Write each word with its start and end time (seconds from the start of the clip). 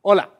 Hola, 0.00 0.30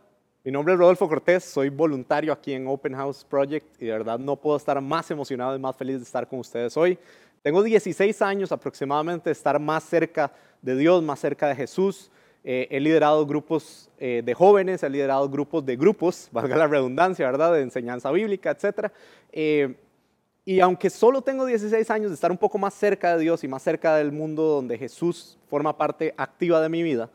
mi 0.44 0.52
nombre 0.52 0.74
es 0.74 0.78
Rodolfo 0.78 1.08
Cortés, 1.08 1.42
soy 1.42 1.68
voluntario 1.68 2.32
aquí 2.32 2.52
en 2.52 2.68
Open 2.68 2.94
House 2.94 3.24
Project 3.24 3.66
y 3.82 3.86
de 3.86 3.92
verdad 3.92 4.16
no 4.16 4.36
puedo 4.36 4.56
estar 4.56 4.80
más 4.80 5.10
emocionado 5.10 5.56
y 5.56 5.58
más 5.58 5.76
feliz 5.76 5.96
de 5.96 6.04
estar 6.04 6.28
con 6.28 6.38
ustedes 6.38 6.76
hoy. 6.76 6.96
Tengo 7.42 7.64
16 7.64 8.22
años 8.22 8.52
aproximadamente 8.52 9.30
de 9.30 9.32
estar 9.32 9.58
más 9.58 9.82
cerca 9.82 10.30
de 10.62 10.76
Dios, 10.76 11.02
más 11.02 11.18
cerca 11.18 11.48
de 11.48 11.56
Jesús. 11.56 12.08
Eh, 12.44 12.68
he 12.70 12.78
liderado 12.78 13.26
grupos 13.26 13.90
eh, 13.98 14.22
de 14.24 14.32
jóvenes, 14.32 14.84
he 14.84 14.90
liderado 14.90 15.28
grupos 15.28 15.66
de 15.66 15.74
grupos, 15.74 16.28
valga 16.32 16.56
la 16.56 16.68
redundancia, 16.68 17.26
¿verdad? 17.26 17.52
De 17.54 17.62
enseñanza 17.62 18.12
bíblica, 18.12 18.52
etc. 18.52 18.92
Eh, 19.32 19.74
y 20.44 20.60
aunque 20.60 20.88
solo 20.88 21.20
tengo 21.20 21.44
16 21.46 21.90
años 21.90 22.10
de 22.10 22.14
estar 22.14 22.30
un 22.30 22.38
poco 22.38 22.58
más 22.58 22.74
cerca 22.74 23.16
de 23.16 23.22
Dios 23.22 23.42
y 23.42 23.48
más 23.48 23.64
cerca 23.64 23.96
del 23.96 24.12
mundo 24.12 24.44
donde 24.44 24.78
Jesús 24.78 25.36
forma 25.50 25.76
parte 25.76 26.14
activa 26.16 26.60
de 26.60 26.68
mi 26.68 26.84
vida, 26.84 27.10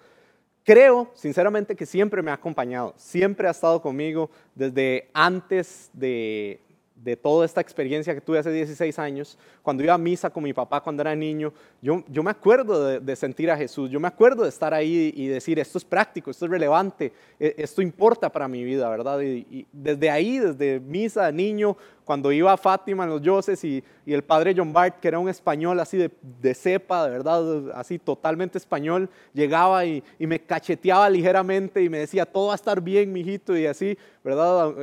creo 0.63 1.11
sinceramente 1.13 1.75
que 1.75 1.85
siempre 1.85 2.21
me 2.21 2.31
ha 2.31 2.35
acompañado, 2.35 2.93
siempre 2.97 3.47
ha 3.47 3.51
estado 3.51 3.81
conmigo 3.81 4.29
desde 4.55 5.09
antes 5.13 5.89
de, 5.93 6.59
de 7.03 7.17
toda 7.17 7.45
esta 7.45 7.59
experiencia 7.59 8.13
que 8.13 8.21
tuve 8.21 8.39
hace 8.39 8.51
16 8.51 8.97
años, 8.97 9.37
cuando 9.61 9.83
iba 9.83 9.93
a 9.93 9.97
misa 9.97 10.29
con 10.29 10.43
mi 10.43 10.53
papá 10.53 10.81
cuando 10.81 11.01
era 11.01 11.15
niño, 11.15 11.51
yo, 11.81 12.03
yo 12.07 12.23
me 12.23 12.31
acuerdo 12.31 12.99
de, 12.99 13.15
sentir 13.15 13.51
a 13.51 13.57
Jesús, 13.57 13.89
yo 13.89 13.99
me 13.99 14.07
acuerdo 14.07 14.43
de 14.43 14.49
estar 14.49 14.73
ahí 14.73 15.13
y 15.15 15.27
decir, 15.27 15.59
esto 15.59 15.77
es 15.77 15.83
práctico, 15.83 16.31
esto 16.31 16.45
es 16.45 16.51
relevante, 16.51 17.11
e, 17.39 17.55
esto 17.57 17.81
importa 17.81 18.31
para 18.31 18.47
mi 18.47 18.63
vida, 18.63 18.89
¿verdad? 18.89 19.21
Y, 19.21 19.67
desde 19.71 20.09
ahí, 20.09 20.39
desde 20.39 20.79
misa, 20.79 21.31
niño, 21.31 21.75
cuando 22.05 22.31
iba 22.31 22.51
a 22.51 22.57
Fátima 22.57 23.03
en 23.03 23.09
los 23.09 23.21
Yoses 23.21 23.63
y, 23.63 23.83
y, 24.05 24.13
el 24.13 24.23
padre 24.23 24.53
John 24.55 24.73
Bart, 24.73 24.99
que 24.99 25.07
era 25.07 25.19
un 25.19 25.29
español 25.29 25.79
así 25.79 25.97
de, 25.97 26.11
de 26.41 26.53
cepa, 26.53 27.05
de 27.05 27.11
verdad, 27.11 27.71
así 27.75 27.99
totalmente 27.99 28.57
español, 28.57 29.09
llegaba 29.33 29.85
y, 29.85 30.03
y 30.19 30.27
me 30.27 30.39
cacheteaba 30.39 31.09
ligeramente 31.09 31.81
y 31.81 31.89
me 31.89 31.99
decía, 31.99 32.25
todo 32.25 32.47
va 32.47 32.53
a 32.53 32.55
estar 32.55 32.81
bien, 32.81 33.11
mijito, 33.11 33.57
y 33.57 33.65
así, 33.65 33.97
¿verdad? 34.23 34.73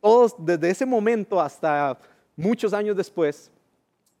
todos, 0.00 0.34
desde 0.38 0.70
ese 0.70 0.86
momento 0.86 1.40
hasta 1.40 1.98
muchos 2.36 2.72
años 2.72 2.96
después, 2.96 3.50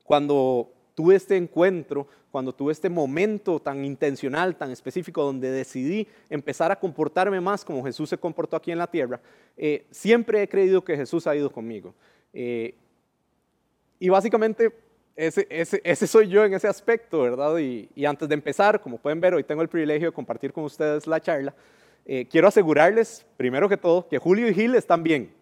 cuando 0.04 0.70
tuve 0.94 1.16
este 1.16 1.36
encuentro, 1.36 2.06
cuando 2.30 2.54
tuve 2.54 2.72
este 2.72 2.88
momento 2.88 3.60
tan 3.60 3.84
intencional, 3.84 4.56
tan 4.56 4.70
específico, 4.70 5.22
donde 5.22 5.50
decidí 5.50 6.08
empezar 6.30 6.72
a 6.72 6.78
comportarme 6.78 7.40
más 7.40 7.64
como 7.64 7.84
Jesús 7.84 8.08
se 8.08 8.16
comportó 8.16 8.56
aquí 8.56 8.72
en 8.72 8.78
la 8.78 8.86
tierra, 8.86 9.20
eh, 9.56 9.86
siempre 9.90 10.42
he 10.42 10.48
creído 10.48 10.82
que 10.82 10.96
Jesús 10.96 11.26
ha 11.26 11.36
ido 11.36 11.50
conmigo. 11.50 11.94
Eh, 12.32 12.74
y 13.98 14.08
básicamente 14.08 14.72
ese, 15.14 16.06
soy 16.06 16.28
yo 16.28 16.44
en 16.44 16.54
ese 16.54 16.68
aspecto, 16.68 17.22
¿verdad? 17.22 17.58
Y, 17.58 18.04
antes 18.04 18.28
de 18.28 18.34
empezar, 18.34 18.80
como 18.80 18.98
pueden 18.98 19.20
ver, 19.20 19.34
hoy 19.34 19.44
tengo 19.44 19.62
el 19.62 19.68
privilegio 19.68 20.08
de 20.08 20.14
compartir 20.14 20.52
con 20.52 20.64
ustedes 20.64 21.06
la 21.06 21.20
charla. 21.20 21.54
Eh, 22.04 22.26
quiero 22.28 22.48
asegurarles, 22.48 23.24
primero 23.36 23.68
que 23.68 23.76
todo, 23.76 24.08
que 24.08 24.18
Julio 24.18 24.48
y 24.48 24.54
Gil 24.54 24.74
están 24.74 25.02
bien 25.02 25.32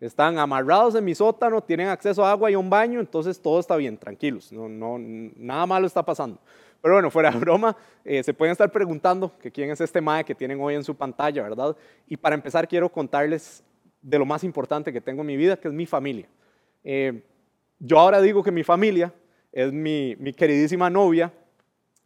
están 0.00 0.38
amarrados 0.38 0.94
en 0.94 1.04
mi 1.04 1.14
sótano, 1.14 1.62
tienen 1.62 1.88
acceso 1.88 2.24
a 2.24 2.30
agua 2.30 2.50
y 2.50 2.54
a 2.54 2.58
un 2.58 2.68
baño, 2.68 3.00
entonces 3.00 3.40
todo 3.40 3.58
está 3.60 3.76
bien, 3.76 3.96
tranquilos, 3.96 4.52
no, 4.52 4.68
no, 4.68 4.96
nada 4.98 5.66
malo 5.66 5.86
está 5.86 6.04
pasando. 6.04 6.38
Pero 6.82 6.94
bueno, 6.94 7.10
fuera 7.10 7.30
de 7.30 7.38
broma, 7.38 7.74
eh, 8.04 8.22
se 8.22 8.34
pueden 8.34 8.52
estar 8.52 8.70
preguntando 8.70 9.32
que 9.40 9.50
quién 9.50 9.70
es 9.70 9.80
este 9.80 10.00
MAE 10.00 10.24
que 10.24 10.34
tienen 10.34 10.60
hoy 10.60 10.74
en 10.74 10.84
su 10.84 10.94
pantalla, 10.94 11.42
¿verdad? 11.42 11.74
Y 12.06 12.16
para 12.16 12.34
empezar 12.34 12.68
quiero 12.68 12.90
contarles 12.90 13.64
de 14.06 14.18
lo 14.20 14.24
más 14.24 14.44
importante 14.44 14.92
que 14.92 15.00
tengo 15.00 15.22
en 15.22 15.26
mi 15.26 15.36
vida, 15.36 15.56
que 15.56 15.66
es 15.66 15.74
mi 15.74 15.84
familia. 15.84 16.28
Eh, 16.84 17.22
yo 17.80 17.98
ahora 17.98 18.22
digo 18.22 18.40
que 18.40 18.52
mi 18.52 18.62
familia 18.62 19.12
es 19.50 19.72
mi, 19.72 20.14
mi, 20.20 20.32
queridísima 20.32 20.88
novia 20.88 21.32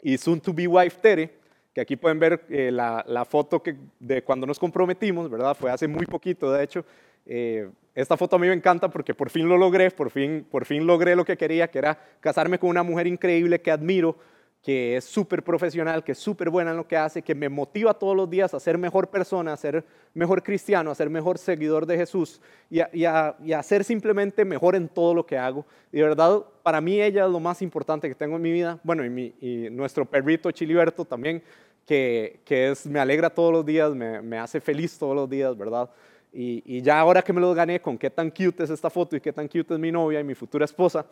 y 0.03 0.17
soon 0.17 0.41
to 0.41 0.55
be 0.55 0.67
wife 0.67 0.97
Tere, 1.03 1.31
que 1.75 1.83
aquí 1.83 1.97
pueden 1.97 2.19
ver 2.19 2.47
eh, 2.49 2.71
la, 2.73 3.05
la, 3.07 3.27
foto 3.27 3.63
que, 3.63 3.77
de 3.99 4.23
cuando 4.23 4.47
nos 4.47 4.59
comprometimos, 4.59 5.31
¿verdad? 5.31 5.55
Fue 5.55 5.71
hace 5.71 5.87
muy 5.87 6.07
poquito, 6.07 6.51
de 6.51 6.65
hecho. 6.65 6.87
Eh, 7.27 7.69
esta 7.95 8.17
foto 8.17 8.37
a 8.37 8.39
mí 8.39 8.47
me 8.47 8.55
encanta 8.55 8.89
porque 8.89 9.13
por 9.13 9.29
fin 9.29 9.47
lo 9.47 9.59
logré, 9.59 9.91
por 9.91 10.11
fin, 10.11 10.47
por 10.51 10.65
fin 10.65 10.87
logré 10.87 11.15
lo 11.15 11.27
que 11.27 11.37
quería, 11.37 11.69
que 11.69 11.79
era 11.79 11.99
casarme 12.21 12.59
con 12.59 12.71
una 12.71 12.83
mujer 12.83 13.09
increíble 13.09 13.61
que 13.61 13.71
admiro, 13.71 14.17
que 14.63 14.97
es 14.97 15.05
súper 15.05 15.43
profesional, 15.43 16.05
que 16.05 16.13
es 16.13 16.19
súper 16.19 16.51
buena 16.51 16.73
en 16.73 16.77
lo 16.77 16.87
que 16.87 16.97
hace, 16.97 17.23
que 17.23 17.35
me 17.35 17.49
motiva 17.49 17.95
todos 17.95 18.15
los 18.15 18.29
días 18.29 18.53
a 18.53 18.61
ser 18.61 18.77
mejor 18.77 19.09
persona, 19.09 19.55
a 19.55 19.57
ser 19.57 19.85
mejor 20.13 20.43
cristiano, 20.43 20.91
a 20.91 20.95
ser 20.95 21.09
mejor 21.09 21.39
seguidor 21.39 21.87
de 21.87 21.97
Jesús 21.97 22.43
y 22.69 22.81
a, 23.05 23.63
ser 23.63 23.85
simplemente 23.85 24.45
mejor 24.45 24.77
en 24.77 24.89
todo 24.89 25.15
lo 25.15 25.25
que 25.25 25.39
hago. 25.39 25.65
Y 25.91 25.97
de 25.97 26.03
verdad, 26.03 26.45
para 26.63 26.83
mí 26.83 27.01
ella 27.01 27.25
es 27.25 27.31
lo 27.31 27.41
más 27.41 27.63
importante 27.63 28.07
que 28.07 28.15
tengo 28.15 28.37
en 28.37 28.43
mi 28.43 28.53
vida. 28.53 28.79
Bueno, 28.83 29.05
y, 29.05 29.69
nuestro 29.71 30.05
perrito 30.05 30.51
Chiliberto 30.51 31.07
también, 31.07 31.43
que, 31.87 32.41
es, 32.47 32.87
me 32.87 33.01
alegra 33.01 33.31
todos 33.31 33.53
los 33.53 33.65
días, 33.65 33.95
me, 33.95 34.39
hace 34.39 34.61
feliz 34.61 34.99
todos 34.99 35.17
los 35.17 35.29
días, 35.29 35.57
¿verdad? 35.57 35.89
Y, 36.35 36.83
ya 36.83 37.01
ahora 37.01 37.23
que 37.23 37.33
me 37.33 37.41
lo 37.41 37.55
gané 37.55 37.81
con 37.81 37.97
qué 37.97 38.11
tan 38.11 38.31
cute 38.31 38.65
es 38.65 38.71
esta 38.71 38.91
foto 38.91 39.17
y 39.17 39.23
qué 39.23 39.33
tan 39.33 39.49
cute 39.49 39.73
es 39.73 39.81
mi 39.81 39.91
novia 39.91 40.21
y 40.21 40.25
mi 40.25 40.35
futura 40.35 40.67
esposa, 40.67 41.07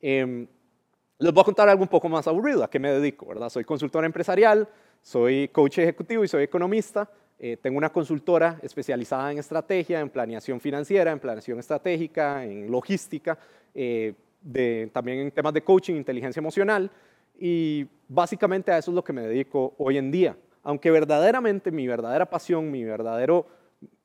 em, 0.00 0.46
les 1.18 1.32
voy 1.32 1.40
a 1.40 1.44
contar 1.44 1.68
algo 1.68 1.82
un 1.82 1.88
poco 1.88 2.08
más 2.08 2.26
aburrido, 2.26 2.62
a 2.62 2.70
qué 2.70 2.78
me 2.78 2.90
dedico, 2.90 3.26
¿verdad? 3.26 3.48
Soy 3.48 3.64
consultor 3.64 4.04
empresarial, 4.04 4.68
soy 5.00 5.48
coach 5.48 5.78
ejecutivo 5.78 6.24
y 6.24 6.28
soy 6.28 6.44
economista. 6.44 7.10
Eh, 7.38 7.56
tengo 7.56 7.78
una 7.78 7.90
consultora 7.90 8.58
especializada 8.62 9.32
en 9.32 9.38
estrategia, 9.38 10.00
en 10.00 10.10
planeación 10.10 10.60
financiera, 10.60 11.12
en 11.12 11.18
planeación 11.18 11.58
estratégica, 11.58 12.44
en 12.44 12.70
logística, 12.70 13.38
eh, 13.74 14.14
de, 14.42 14.90
también 14.92 15.20
en 15.20 15.30
temas 15.30 15.54
de 15.54 15.62
coaching, 15.62 15.94
inteligencia 15.94 16.40
emocional. 16.40 16.90
Y 17.38 17.86
básicamente 18.08 18.72
a 18.72 18.78
eso 18.78 18.90
es 18.90 18.94
lo 18.94 19.04
que 19.04 19.12
me 19.12 19.22
dedico 19.22 19.74
hoy 19.78 19.98
en 19.98 20.10
día. 20.10 20.36
Aunque 20.62 20.90
verdaderamente 20.90 21.70
mi 21.70 21.86
verdadera 21.86 22.26
pasión, 22.26 22.70
mi 22.70 22.84
verdadero 22.84 23.46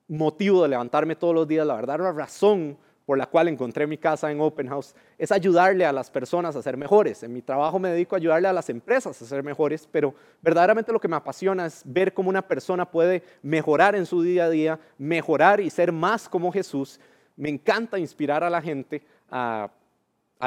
motivo 0.07 0.63
de 0.63 0.69
levantarme 0.69 1.15
todos 1.15 1.33
los 1.33 1.47
días, 1.47 1.65
la 1.65 1.75
verdad, 1.75 1.99
la 1.99 2.11
razón 2.11 2.77
por 3.05 3.17
la 3.17 3.25
cual 3.25 3.47
encontré 3.47 3.87
mi 3.87 3.97
casa 3.97 4.31
en 4.31 4.39
Open 4.39 4.67
House 4.67 4.95
es 5.17 5.31
ayudarle 5.31 5.85
a 5.85 5.91
las 5.91 6.11
personas 6.11 6.55
a 6.55 6.61
ser 6.61 6.77
mejores. 6.77 7.23
En 7.23 7.33
mi 7.33 7.41
trabajo 7.41 7.79
me 7.79 7.89
dedico 7.89 8.15
a 8.15 8.17
ayudarle 8.17 8.47
a 8.47 8.53
las 8.53 8.69
empresas 8.69 9.21
a 9.21 9.25
ser 9.25 9.43
mejores, 9.43 9.87
pero 9.91 10.13
verdaderamente 10.41 10.91
lo 10.91 10.99
que 10.99 11.07
me 11.07 11.15
apasiona 11.15 11.65
es 11.65 11.81
ver 11.85 12.13
cómo 12.13 12.29
una 12.29 12.41
persona 12.41 12.89
puede 12.89 13.23
mejorar 13.41 13.95
en 13.95 14.05
su 14.05 14.21
día 14.21 14.45
a 14.45 14.49
día, 14.49 14.79
mejorar 14.97 15.59
y 15.59 15.69
ser 15.69 15.91
más 15.91 16.29
como 16.29 16.51
Jesús. 16.51 16.99
Me 17.35 17.49
encanta 17.49 17.97
inspirar 17.97 18.43
a 18.43 18.49
la 18.49 18.61
gente 18.61 19.01
a, 19.29 19.69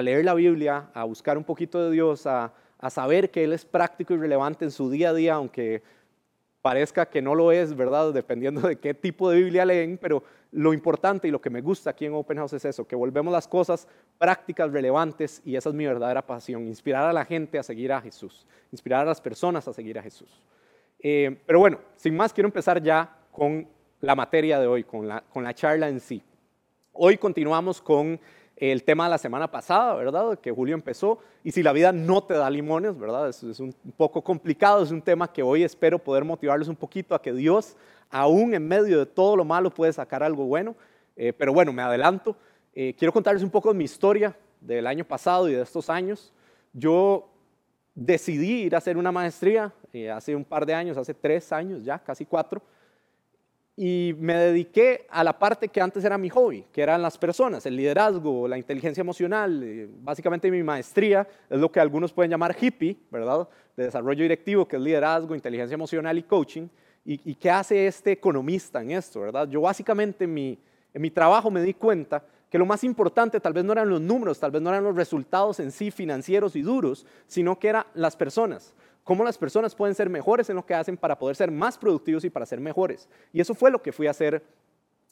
leer 0.00 0.24
la 0.24 0.34
Biblia, 0.34 0.90
a 0.94 1.04
buscar 1.04 1.36
un 1.36 1.44
poquito 1.44 1.82
de 1.84 1.90
Dios, 1.90 2.26
a, 2.26 2.52
saber 2.90 3.30
que 3.30 3.42
Él 3.42 3.54
es 3.54 3.64
práctico 3.64 4.12
y 4.12 4.18
relevante 4.18 4.66
en 4.66 4.70
su 4.70 4.90
día 4.90 5.08
a 5.08 5.14
día, 5.14 5.34
aunque 5.34 5.82
parezca 6.64 7.04
que 7.04 7.20
no 7.20 7.34
lo 7.34 7.52
es, 7.52 7.76
¿verdad? 7.76 8.14
Dependiendo 8.14 8.62
de 8.62 8.76
qué 8.76 8.94
tipo 8.94 9.28
de 9.28 9.36
Biblia 9.36 9.66
leen, 9.66 9.98
pero 9.98 10.22
lo 10.50 10.72
importante 10.72 11.28
y 11.28 11.30
lo 11.30 11.38
que 11.38 11.50
me 11.50 11.60
gusta 11.60 11.90
aquí 11.90 12.06
en 12.06 12.14
Open 12.14 12.38
House 12.38 12.54
es 12.54 12.64
eso, 12.64 12.88
que 12.88 12.96
volvemos 12.96 13.30
las 13.30 13.46
cosas 13.46 13.86
prácticas, 14.16 14.72
relevantes, 14.72 15.42
y 15.44 15.56
esa 15.56 15.68
es 15.68 15.74
mi 15.74 15.84
verdadera 15.84 16.26
pasión, 16.26 16.66
inspirar 16.66 17.04
a 17.06 17.12
la 17.12 17.26
gente 17.26 17.58
a 17.58 17.62
seguir 17.62 17.92
a 17.92 18.00
Jesús, 18.00 18.46
inspirar 18.72 19.02
a 19.02 19.04
las 19.04 19.20
personas 19.20 19.68
a 19.68 19.74
seguir 19.74 19.98
a 19.98 20.02
Jesús. 20.02 20.42
Eh, 21.00 21.38
pero 21.44 21.58
bueno, 21.58 21.80
sin 21.96 22.16
más, 22.16 22.32
quiero 22.32 22.48
empezar 22.48 22.82
ya 22.82 23.14
con 23.30 23.68
la 24.00 24.14
materia 24.14 24.58
de 24.58 24.66
hoy, 24.66 24.84
con 24.84 25.06
la, 25.06 25.20
con 25.20 25.44
la 25.44 25.52
charla 25.52 25.90
en 25.90 26.00
sí. 26.00 26.22
Hoy 26.94 27.18
continuamos 27.18 27.82
con 27.82 28.18
el 28.56 28.84
tema 28.84 29.04
de 29.04 29.10
la 29.10 29.18
semana 29.18 29.50
pasada, 29.50 29.94
¿verdad? 29.94 30.38
Que 30.38 30.52
Julio 30.52 30.74
empezó. 30.74 31.18
Y 31.42 31.50
si 31.50 31.62
la 31.62 31.72
vida 31.72 31.92
no 31.92 32.22
te 32.22 32.34
da 32.34 32.48
limones, 32.48 32.96
¿verdad? 32.98 33.28
Es, 33.28 33.42
un 33.60 33.74
poco 33.96 34.22
complicado, 34.22 34.82
es 34.82 34.90
un 34.90 35.02
tema 35.02 35.32
que 35.32 35.42
hoy 35.42 35.64
espero 35.64 35.98
poder 35.98 36.24
motivarles 36.24 36.68
un 36.68 36.76
poquito 36.76 37.14
a 37.14 37.22
que 37.22 37.32
Dios, 37.32 37.76
aún 38.10 38.54
en 38.54 38.66
medio 38.66 38.98
de 38.98 39.06
todo 39.06 39.36
lo 39.36 39.44
malo, 39.44 39.70
puede 39.70 39.92
sacar 39.92 40.22
algo 40.22 40.44
bueno. 40.44 40.76
Eh, 41.16 41.32
pero 41.32 41.52
bueno, 41.52 41.72
me 41.72 41.82
adelanto. 41.82 42.36
Eh, 42.74 42.94
quiero 42.98 43.12
contarles 43.12 43.42
un 43.42 43.50
poco 43.50 43.72
de 43.72 43.78
mi 43.78 43.84
historia 43.84 44.36
del 44.60 44.86
año 44.86 45.04
pasado 45.04 45.48
y 45.48 45.54
de 45.54 45.62
estos 45.62 45.90
años. 45.90 46.32
Yo 46.72 47.28
decidí 47.94 48.62
ir 48.62 48.74
a 48.74 48.78
hacer 48.78 48.96
una 48.96 49.12
maestría 49.12 49.72
eh, 49.92 50.10
hace 50.10 50.34
un 50.34 50.44
par 50.44 50.66
de 50.66 50.74
años, 50.74 50.96
hace 50.96 51.14
tres 51.14 51.52
años 51.52 51.84
ya, 51.84 51.98
casi 51.98 52.24
cuatro 52.24 52.60
y 53.76 54.14
me 54.18 54.34
dediqué 54.34 55.06
a 55.10 55.24
la 55.24 55.36
parte 55.36 55.68
que 55.68 55.80
antes 55.80 56.04
era 56.04 56.16
mi 56.16 56.28
hobby, 56.28 56.64
que 56.72 56.80
eran 56.80 57.02
las 57.02 57.18
personas, 57.18 57.66
el 57.66 57.76
liderazgo, 57.76 58.46
la 58.46 58.56
inteligencia 58.56 59.00
emocional. 59.00 59.62
Eh, 59.64 59.88
básicamente 60.00 60.50
mi 60.50 60.62
maestría 60.62 61.26
es 61.50 61.58
lo 61.58 61.72
que 61.72 61.80
algunos 61.80 62.12
pueden 62.12 62.30
llamar 62.30 62.56
hippie, 62.58 62.96
¿verdad? 63.10 63.48
De 63.76 63.84
desarrollo 63.84 64.22
directivo, 64.22 64.68
que 64.68 64.76
es 64.76 64.82
liderazgo, 64.82 65.34
inteligencia 65.34 65.74
emocional 65.74 66.16
y 66.16 66.22
coaching. 66.22 66.68
¿Y, 67.06 67.34
qué 67.34 67.50
hace 67.50 67.86
este 67.86 68.12
economista 68.12 68.80
en 68.80 68.92
esto, 68.92 69.20
verdad? 69.20 69.46
Yo 69.50 69.60
básicamente 69.60 70.24
en 70.24 70.32
mi, 70.32 70.58
en 70.94 71.02
mi 71.02 71.10
trabajo 71.10 71.50
me 71.50 71.60
di 71.60 71.74
cuenta 71.74 72.24
que 72.48 72.56
lo 72.56 72.64
más 72.64 72.82
importante 72.82 73.40
tal 73.40 73.52
vez 73.52 73.62
no 73.62 73.72
eran 73.72 73.90
los 73.90 74.00
números, 74.00 74.40
tal 74.40 74.50
vez 74.50 74.62
no 74.62 74.70
eran 74.70 74.84
los 74.84 74.96
resultados 74.96 75.60
en 75.60 75.70
sí 75.70 75.90
financieros 75.90 76.56
y 76.56 76.62
duros, 76.62 77.04
sino 77.26 77.58
que 77.58 77.68
eran 77.68 77.84
las 77.92 78.16
personas 78.16 78.72
cómo 79.04 79.22
las 79.22 79.38
personas 79.38 79.74
pueden 79.74 79.94
ser 79.94 80.10
mejores 80.10 80.48
en 80.50 80.56
lo 80.56 80.66
que 80.66 80.74
hacen 80.74 80.96
para 80.96 81.18
poder 81.18 81.36
ser 81.36 81.50
más 81.50 81.78
productivos 81.78 82.24
y 82.24 82.30
para 82.30 82.46
ser 82.46 82.58
mejores. 82.58 83.08
Y 83.32 83.40
eso 83.40 83.54
fue 83.54 83.70
lo 83.70 83.80
que 83.80 83.92
fui 83.92 84.06
a 84.06 84.10
hacer 84.10 84.42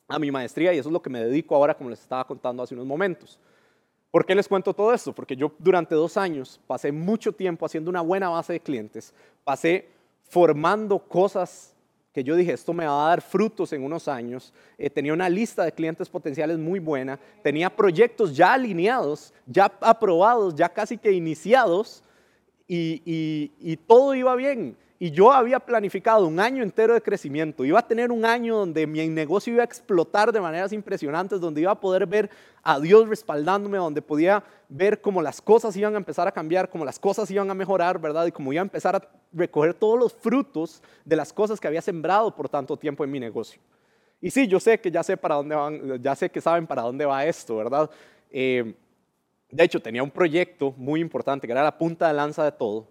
a 0.09 0.19
mi 0.19 0.31
maestría 0.31 0.75
y 0.75 0.79
eso 0.79 0.89
es 0.89 0.93
lo 0.93 1.03
que 1.03 1.11
me 1.11 1.23
dedico 1.23 1.55
ahora, 1.55 1.75
como 1.75 1.91
les 1.91 2.01
estaba 2.01 2.27
contando 2.27 2.63
hace 2.63 2.75
unos 2.75 2.87
momentos. 2.87 3.39
¿Por 4.11 4.27
qué 4.27 4.35
les 4.35 4.49
cuento 4.49 4.75
todo 4.75 4.93
esto? 4.93 5.15
Porque 5.15 5.37
yo 5.37 5.53
durante 5.59 5.95
dos 5.95 6.17
años 6.17 6.61
pasé 6.67 6.93
mucho 6.93 7.33
tiempo 7.33 7.65
haciendo 7.65 7.91
una 7.91 8.01
buena 8.01 8.29
base 8.29 8.55
de 8.55 8.61
clientes, 8.61 9.15
pasé 9.45 9.89
formando 10.29 10.99
cosas 10.99 11.75
que 12.13 12.23
yo 12.23 12.37
dije, 12.37 12.53
esto 12.53 12.75
me 12.75 12.85
va 12.85 13.07
a 13.07 13.09
dar 13.09 13.23
frutos 13.23 13.73
en 13.73 13.83
unos 13.83 14.07
años. 14.07 14.53
Eh, 14.77 14.91
tenía 14.91 15.15
una 15.15 15.31
lista 15.31 15.65
de 15.65 15.73
clientes 15.73 16.11
potenciales 16.11 16.59
muy 16.59 16.79
buena, 16.79 17.19
tenía 17.43 17.75
proyectos 17.75 18.37
ya 18.37 18.53
alineados, 18.53 19.33
ya 19.47 19.73
aprobados, 19.81 20.55
ya 20.55 20.69
casi 20.69 20.99
que 20.99 21.13
iniciados, 21.13 22.03
y 22.75 23.77
todo 23.87 24.15
iba 24.15 24.35
bien. 24.37 24.77
Y 25.03 25.11
yo 25.11 25.33
había 25.33 25.59
planificado 25.59 26.29
un 26.29 26.39
año 26.39 26.63
entero 26.63 26.95
de 26.95 27.03
crecimiento. 27.03 27.65
Iba 27.65 27.81
a 27.81 27.89
tener 27.89 28.13
un 28.13 28.25
año 28.25 28.59
donde 28.59 28.87
mi 28.87 29.05
negocio 29.09 29.53
iba 29.53 29.63
a 29.63 29.65
explotar 29.65 30.31
de 30.31 30.41
maneras 30.41 30.73
impresionantes, 30.73 31.41
donde 31.41 31.61
iba 31.61 31.73
a 31.73 31.81
poder 31.81 32.07
ver 32.07 32.31
a 32.63 32.79
Dios 32.79 33.09
respaldándome, 33.09 33.79
donde 33.79 34.01
podía 34.01 34.45
ver 34.69 35.01
cómo 35.01 35.21
las 35.21 35.43
cosas 35.43 35.77
iban 35.77 35.95
a 35.95 35.97
empezar 35.97 36.29
a 36.29 36.31
cambiar, 36.31 36.71
cómo 36.71 36.85
las 36.85 37.01
cosas 37.01 37.29
iban 37.33 37.51
a 37.51 37.55
mejorar, 37.55 38.01
¿verdad? 38.01 38.27
Y 38.27 38.31
cómo 38.31 38.53
iba 38.53 38.63
a 38.63 38.63
empezar 38.63 38.95
a 38.95 39.03
recoger 39.33 39.75
todos 39.75 39.99
los 39.99 40.13
frutos 40.13 40.81
de 41.05 41.17
las 41.17 41.33
cosas 41.33 41.59
que 41.59 41.67
había 41.67 41.83
sembrado 41.83 42.33
por 42.33 42.49
tanto 42.49 42.77
tiempo 42.77 43.03
en 43.03 43.11
mi 43.11 43.19
negocio. 43.19 43.61
Y 44.21 44.31
sí, 44.31 44.47
yo 44.47 44.61
sé 44.61 44.79
que 44.81 44.93
ya 44.93 45.03
sé 45.03 45.17
para 45.17 45.35
dónde 45.35 45.57
van, 45.57 46.01
ya 46.01 46.15
sé 46.15 46.31
que 46.31 46.41
saben 46.41 46.65
para 46.65 46.83
dónde 46.83 47.05
va 47.07 47.27
esto, 47.27 47.57
¿verdad? 47.57 47.91
Eh, 48.31 48.73
de 49.53 49.65
hecho, 49.65 49.81
tenía 49.81 50.03
un 50.03 50.11
proyecto 50.11 50.73
muy 50.79 51.01
importante 51.01 51.47
que 51.47 51.53
era 51.53 51.63
la 51.63 51.77
punta 51.77 52.09
de 52.09 52.15
lanza 52.15 52.43
de 52.43 52.53
todo 52.53 52.89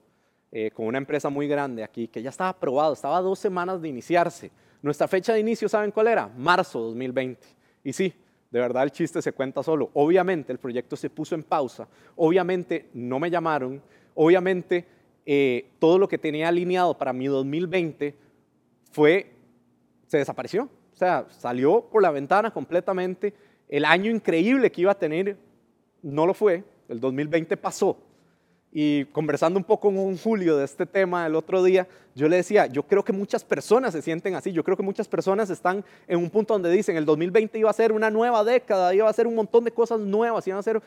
eh, 0.52 0.70
con 0.70 0.86
una 0.86 1.00
empresa 1.00 1.28
muy 1.30 1.48
grande 1.48 1.84
aquí, 1.84 2.08
que 2.08 2.22
ya 2.22 2.30
estaba 2.30 2.52
aprobado, 2.52 2.94
estaba 2.94 3.18
a 3.18 3.22
dos 3.22 3.40
semanas 3.40 3.82
de 3.82 3.90
iniciarse. 3.90 4.52
Nuestra 4.84 5.08
fecha 5.08 5.34
de 5.34 5.40
inicio, 5.40 5.68
¿saben 5.68 5.90
cuál 5.90 6.08
era? 6.08 6.28
Marzo 6.28 6.80
2020. 6.82 7.48
Y 7.84 7.94
sí, 7.94 8.14
de 8.52 8.60
verdad 8.60 8.84
el 8.84 8.92
chiste 8.92 9.24
se 9.24 9.32
cuenta 9.32 9.64
solo. 9.64 9.90
Obviamente 9.96 10.52
el 10.52 10.60
proyecto 10.60 10.96
se 10.96 11.10
puso 11.10 11.34
en 11.34 11.42
pausa, 11.42 11.88
obviamente 12.16 12.90
no 12.94 13.18
me 13.18 13.32
llamaron, 13.32 13.82
obviamente 14.14 14.86
eh, 15.26 15.72
todo 15.80 15.98
lo 15.98 16.08
que 16.08 16.20
tenía 16.20 16.48
alineado 16.48 16.96
para 16.96 17.12
mi 17.12 17.26
2020 17.26 18.16
fue, 18.92 19.32
se 20.06 20.20
desapareció. 20.20 20.70
O 20.94 20.96
sea, 20.96 21.26
salió 21.30 21.82
por 21.90 22.04
la 22.04 22.12
ventana 22.12 22.52
completamente. 22.52 23.34
El 23.68 23.84
año 23.84 24.12
increíble 24.12 24.72
que 24.72 24.82
iba 24.82 24.92
a 24.92 25.00
tener 25.00 25.38
no 26.02 26.26
lo 26.26 26.34
fue. 26.34 26.64
El 26.88 27.00
2020 27.00 27.58
pasó. 27.58 27.98
Y 28.74 29.06
conversando 29.06 29.60
un 29.60 29.66
poco 29.66 29.94
con 29.94 30.18
Julio 30.18 30.56
de 30.56 30.64
este 30.64 30.86
tema 30.86 31.28
el 31.28 31.36
otro 31.36 31.62
día, 31.62 31.88
yo 32.16 32.30
le 32.30 32.38
decía, 32.38 32.68
yo 32.68 32.84
creo 32.84 33.04
que 33.04 33.12
muchas 33.12 33.44
personas 33.44 33.92
se 33.94 34.02
sienten 34.02 34.34
así, 34.36 34.54
yo 34.54 34.64
creo 34.64 34.78
que 34.78 34.84
muchas 34.84 35.10
personas 35.10 35.50
están 35.50 35.84
en 36.08 36.20
un 36.20 36.30
punto 36.30 36.54
donde 36.54 36.72
dicen, 36.72 36.96
el 36.96 37.04
2020 37.04 37.60
iba 37.60 37.70
a 37.70 37.74
ser 37.74 37.92
una 37.92 38.10
nueva 38.10 38.46
década, 38.46 38.94
iba 38.96 39.10
a 39.10 39.14
ser 39.14 39.28
un 39.28 39.36
montón 39.36 39.66
de 39.66 39.72
cosas 39.72 40.00
nuevas, 40.00 40.48
iban 40.48 40.60
a 40.60 40.64
ser 40.64 40.82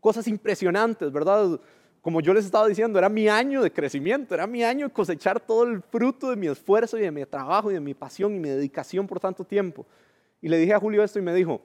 cosas 0.00 0.26
impresionantes, 0.26 1.12
¿verdad? 1.12 1.60
Como 2.02 2.20
yo 2.20 2.34
les 2.34 2.46
estaba 2.46 2.66
diciendo, 2.66 2.98
era 2.98 3.08
mi 3.08 3.28
año 3.28 3.62
de 3.62 3.72
crecimiento, 3.72 4.34
era 4.34 4.48
mi 4.48 4.64
año 4.64 4.88
de 4.88 4.92
cosechar 4.92 5.38
todo 5.38 5.64
el 5.64 5.82
fruto 5.82 6.30
de 6.30 6.36
mi 6.36 6.48
esfuerzo 6.48 6.98
y 6.98 7.02
de 7.02 7.12
mi 7.12 7.24
trabajo 7.26 7.70
y 7.70 7.74
de 7.74 7.80
mi 7.80 7.94
pasión 7.94 8.34
y 8.34 8.40
mi 8.40 8.48
dedicación 8.48 9.06
por 9.06 9.20
tanto 9.20 9.44
tiempo. 9.44 9.86
Y 10.40 10.48
le 10.48 10.58
dije 10.58 10.74
a 10.74 10.80
Julio 10.80 11.04
esto 11.04 11.18
y 11.20 11.22
me 11.22 11.34
dijo, 11.34 11.60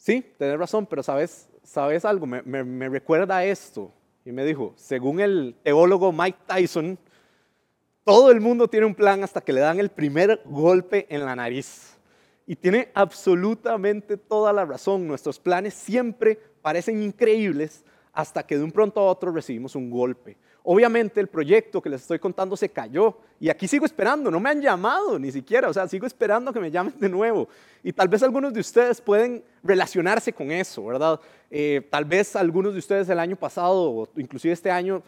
sí, 0.00 0.24
tenés 0.38 0.58
razón, 0.58 0.86
pero 0.86 1.04
sabes, 1.04 1.48
sabes 1.62 2.04
algo, 2.04 2.26
me, 2.26 2.42
me, 2.42 2.64
me 2.64 2.88
recuerda 2.88 3.44
esto 3.44 3.92
y 4.24 4.32
me 4.32 4.44
dijo, 4.44 4.72
según 4.76 5.20
el 5.20 5.54
teólogo 5.62 6.10
Mike 6.10 6.38
Tyson, 6.46 6.98
todo 8.04 8.30
el 8.30 8.40
mundo 8.40 8.66
tiene 8.66 8.86
un 8.86 8.94
plan 8.94 9.22
hasta 9.22 9.40
que 9.40 9.52
le 9.52 9.60
dan 9.60 9.78
el 9.78 9.90
primer 9.90 10.40
golpe 10.44 11.06
en 11.10 11.24
la 11.24 11.36
nariz. 11.36 11.96
Y 12.46 12.56
tiene 12.56 12.90
absolutamente 12.94 14.16
toda 14.16 14.52
la 14.52 14.64
razón. 14.64 15.06
Nuestros 15.06 15.38
planes 15.38 15.74
siempre 15.74 16.38
parecen 16.62 17.02
increíbles 17.02 17.84
hasta 18.12 18.42
que 18.42 18.56
de 18.56 18.64
un 18.64 18.72
pronto 18.72 19.00
a 19.00 19.04
otro 19.04 19.30
recibimos 19.30 19.76
un 19.76 19.90
golpe. 19.90 20.36
Obviamente 20.62 21.20
el 21.20 21.26
proyecto 21.26 21.80
que 21.80 21.88
les 21.88 22.02
estoy 22.02 22.18
contando 22.18 22.56
se 22.56 22.68
cayó 22.68 23.16
y 23.38 23.48
aquí 23.48 23.66
sigo 23.66 23.86
esperando, 23.86 24.30
no 24.30 24.38
me 24.40 24.50
han 24.50 24.60
llamado 24.60 25.18
ni 25.18 25.32
siquiera, 25.32 25.68
o 25.68 25.72
sea, 25.72 25.88
sigo 25.88 26.06
esperando 26.06 26.52
que 26.52 26.60
me 26.60 26.70
llamen 26.70 26.94
de 26.98 27.08
nuevo. 27.08 27.48
Y 27.82 27.92
tal 27.92 28.08
vez 28.08 28.22
algunos 28.22 28.52
de 28.52 28.60
ustedes 28.60 29.00
pueden 29.00 29.42
relacionarse 29.62 30.32
con 30.32 30.50
eso, 30.50 30.84
¿verdad? 30.84 31.18
Eh, 31.50 31.86
tal 31.90 32.04
vez 32.04 32.36
algunos 32.36 32.74
de 32.74 32.78
ustedes 32.78 33.08
el 33.08 33.18
año 33.18 33.36
pasado 33.36 33.90
o 33.90 34.08
inclusive 34.16 34.52
este 34.52 34.70
año 34.70 35.02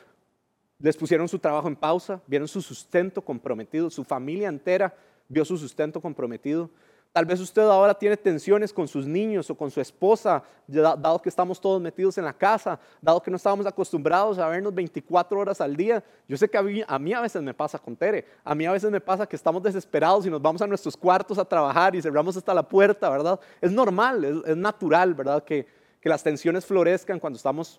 les 0.78 0.96
pusieron 0.96 1.28
su 1.28 1.38
trabajo 1.38 1.68
en 1.68 1.76
pausa, 1.76 2.20
vieron 2.26 2.48
su 2.48 2.62
sustento 2.62 3.22
comprometido, 3.22 3.90
su 3.90 4.04
familia 4.04 4.48
entera 4.48 4.94
vio 5.32 5.44
su 5.44 5.56
sustento 5.56 6.00
comprometido. 6.00 6.70
Tal 7.12 7.26
vez 7.26 7.40
usted 7.40 7.60
ahora 7.62 7.92
tiene 7.92 8.16
tensiones 8.16 8.72
con 8.72 8.88
sus 8.88 9.06
niños 9.06 9.50
o 9.50 9.54
con 9.54 9.70
su 9.70 9.82
esposa, 9.82 10.42
dado 10.66 11.20
que 11.20 11.28
estamos 11.28 11.60
todos 11.60 11.78
metidos 11.78 12.16
en 12.16 12.24
la 12.24 12.32
casa, 12.32 12.80
dado 13.02 13.22
que 13.22 13.30
no 13.30 13.36
estábamos 13.36 13.66
acostumbrados 13.66 14.38
a 14.38 14.48
vernos 14.48 14.74
24 14.74 15.38
horas 15.38 15.60
al 15.60 15.76
día. 15.76 16.02
Yo 16.26 16.38
sé 16.38 16.48
que 16.48 16.56
a 16.56 16.62
mí, 16.62 16.82
a 16.86 16.98
mí, 16.98 17.12
a 17.12 17.20
veces 17.20 17.42
me 17.42 17.52
pasa 17.52 17.78
con 17.78 17.94
Tere, 17.94 18.24
a 18.42 18.54
mí 18.54 18.64
a 18.64 18.72
veces 18.72 18.90
me 18.90 19.00
pasa 19.00 19.26
que 19.26 19.36
estamos 19.36 19.62
desesperados 19.62 20.24
y 20.24 20.30
nos 20.30 20.40
vamos 20.40 20.62
a 20.62 20.66
nuestros 20.66 20.96
cuartos 20.96 21.36
a 21.36 21.44
trabajar 21.44 21.94
y 21.94 22.00
cerramos 22.00 22.34
hasta 22.34 22.54
la 22.54 22.66
puerta, 22.66 23.10
¿verdad? 23.10 23.38
Es 23.60 23.70
normal, 23.70 24.42
es, 24.46 24.56
natural, 24.56 25.12
¿verdad? 25.12 25.44
Que, 25.44 25.66
que 26.00 26.08
las 26.08 26.22
tensiones 26.22 26.64
florezcan 26.64 27.20
cuando 27.20 27.36
estamos 27.36 27.78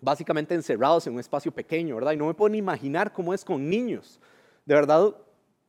básicamente 0.00 0.54
encerrados 0.54 1.04
en 1.08 1.14
un 1.14 1.20
espacio 1.20 1.50
pequeño, 1.50 1.96
¿verdad? 1.96 2.12
Y 2.12 2.16
no 2.16 2.26
me 2.26 2.34
puedo 2.34 2.54
imaginar 2.54 3.12
cómo 3.12 3.34
es 3.34 3.44
con 3.44 3.68
niños. 3.68 4.20
De 4.64 4.76
verdad, 4.76 5.12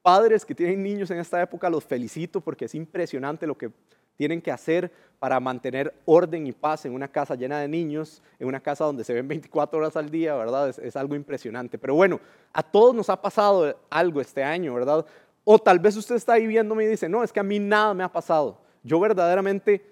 padres 0.03 0.45
que 0.45 0.53
tienen 0.53 0.83
niños 0.83 1.09
en 1.09 1.17
esta 1.17 1.41
época, 1.41 1.69
los 1.69 1.83
felicito 1.83 2.41
porque 2.41 2.65
es 2.65 2.75
impresionante 2.75 3.47
lo 3.47 3.57
que 3.57 3.71
tienen 4.15 4.41
que 4.41 4.51
hacer 4.51 4.91
para 5.17 5.39
mantener 5.39 5.93
orden 6.05 6.45
y 6.45 6.51
paz 6.51 6.85
en 6.85 6.93
una 6.93 7.07
casa 7.07 7.35
llena 7.35 7.59
de 7.59 7.67
niños, 7.67 8.21
en 8.37 8.47
una 8.47 8.59
casa 8.59 8.83
donde 8.83 9.03
se 9.03 9.13
ven 9.13 9.27
24 9.27 9.79
horas 9.79 9.95
al 9.95 10.09
día, 10.11 10.35
¿verdad? 10.35 10.69
Es, 10.69 10.95
algo 10.95 11.15
impresionante. 11.15 11.79
Pero 11.79 11.95
bueno, 11.95 12.19
a 12.51 12.61
todos 12.61 12.93
nos 12.93 13.09
ha 13.09 13.19
pasado 13.19 13.75
algo 13.89 14.21
este 14.21 14.43
año, 14.43 14.73
¿verdad? 14.73 15.05
O 15.43 15.57
tal 15.57 15.79
vez 15.79 15.95
usted 15.95 16.15
está 16.15 16.33
ahí 16.33 16.45
viéndome 16.45 16.83
y 16.83 16.87
dice, 16.87 17.09
no, 17.09 17.23
es 17.23 17.31
que 17.31 17.39
a 17.39 17.43
mí 17.43 17.57
nada 17.57 17.93
me 17.93 18.03
ha 18.03 18.11
pasado. 18.11 18.59
Yo 18.83 18.99
verdaderamente 18.99 19.83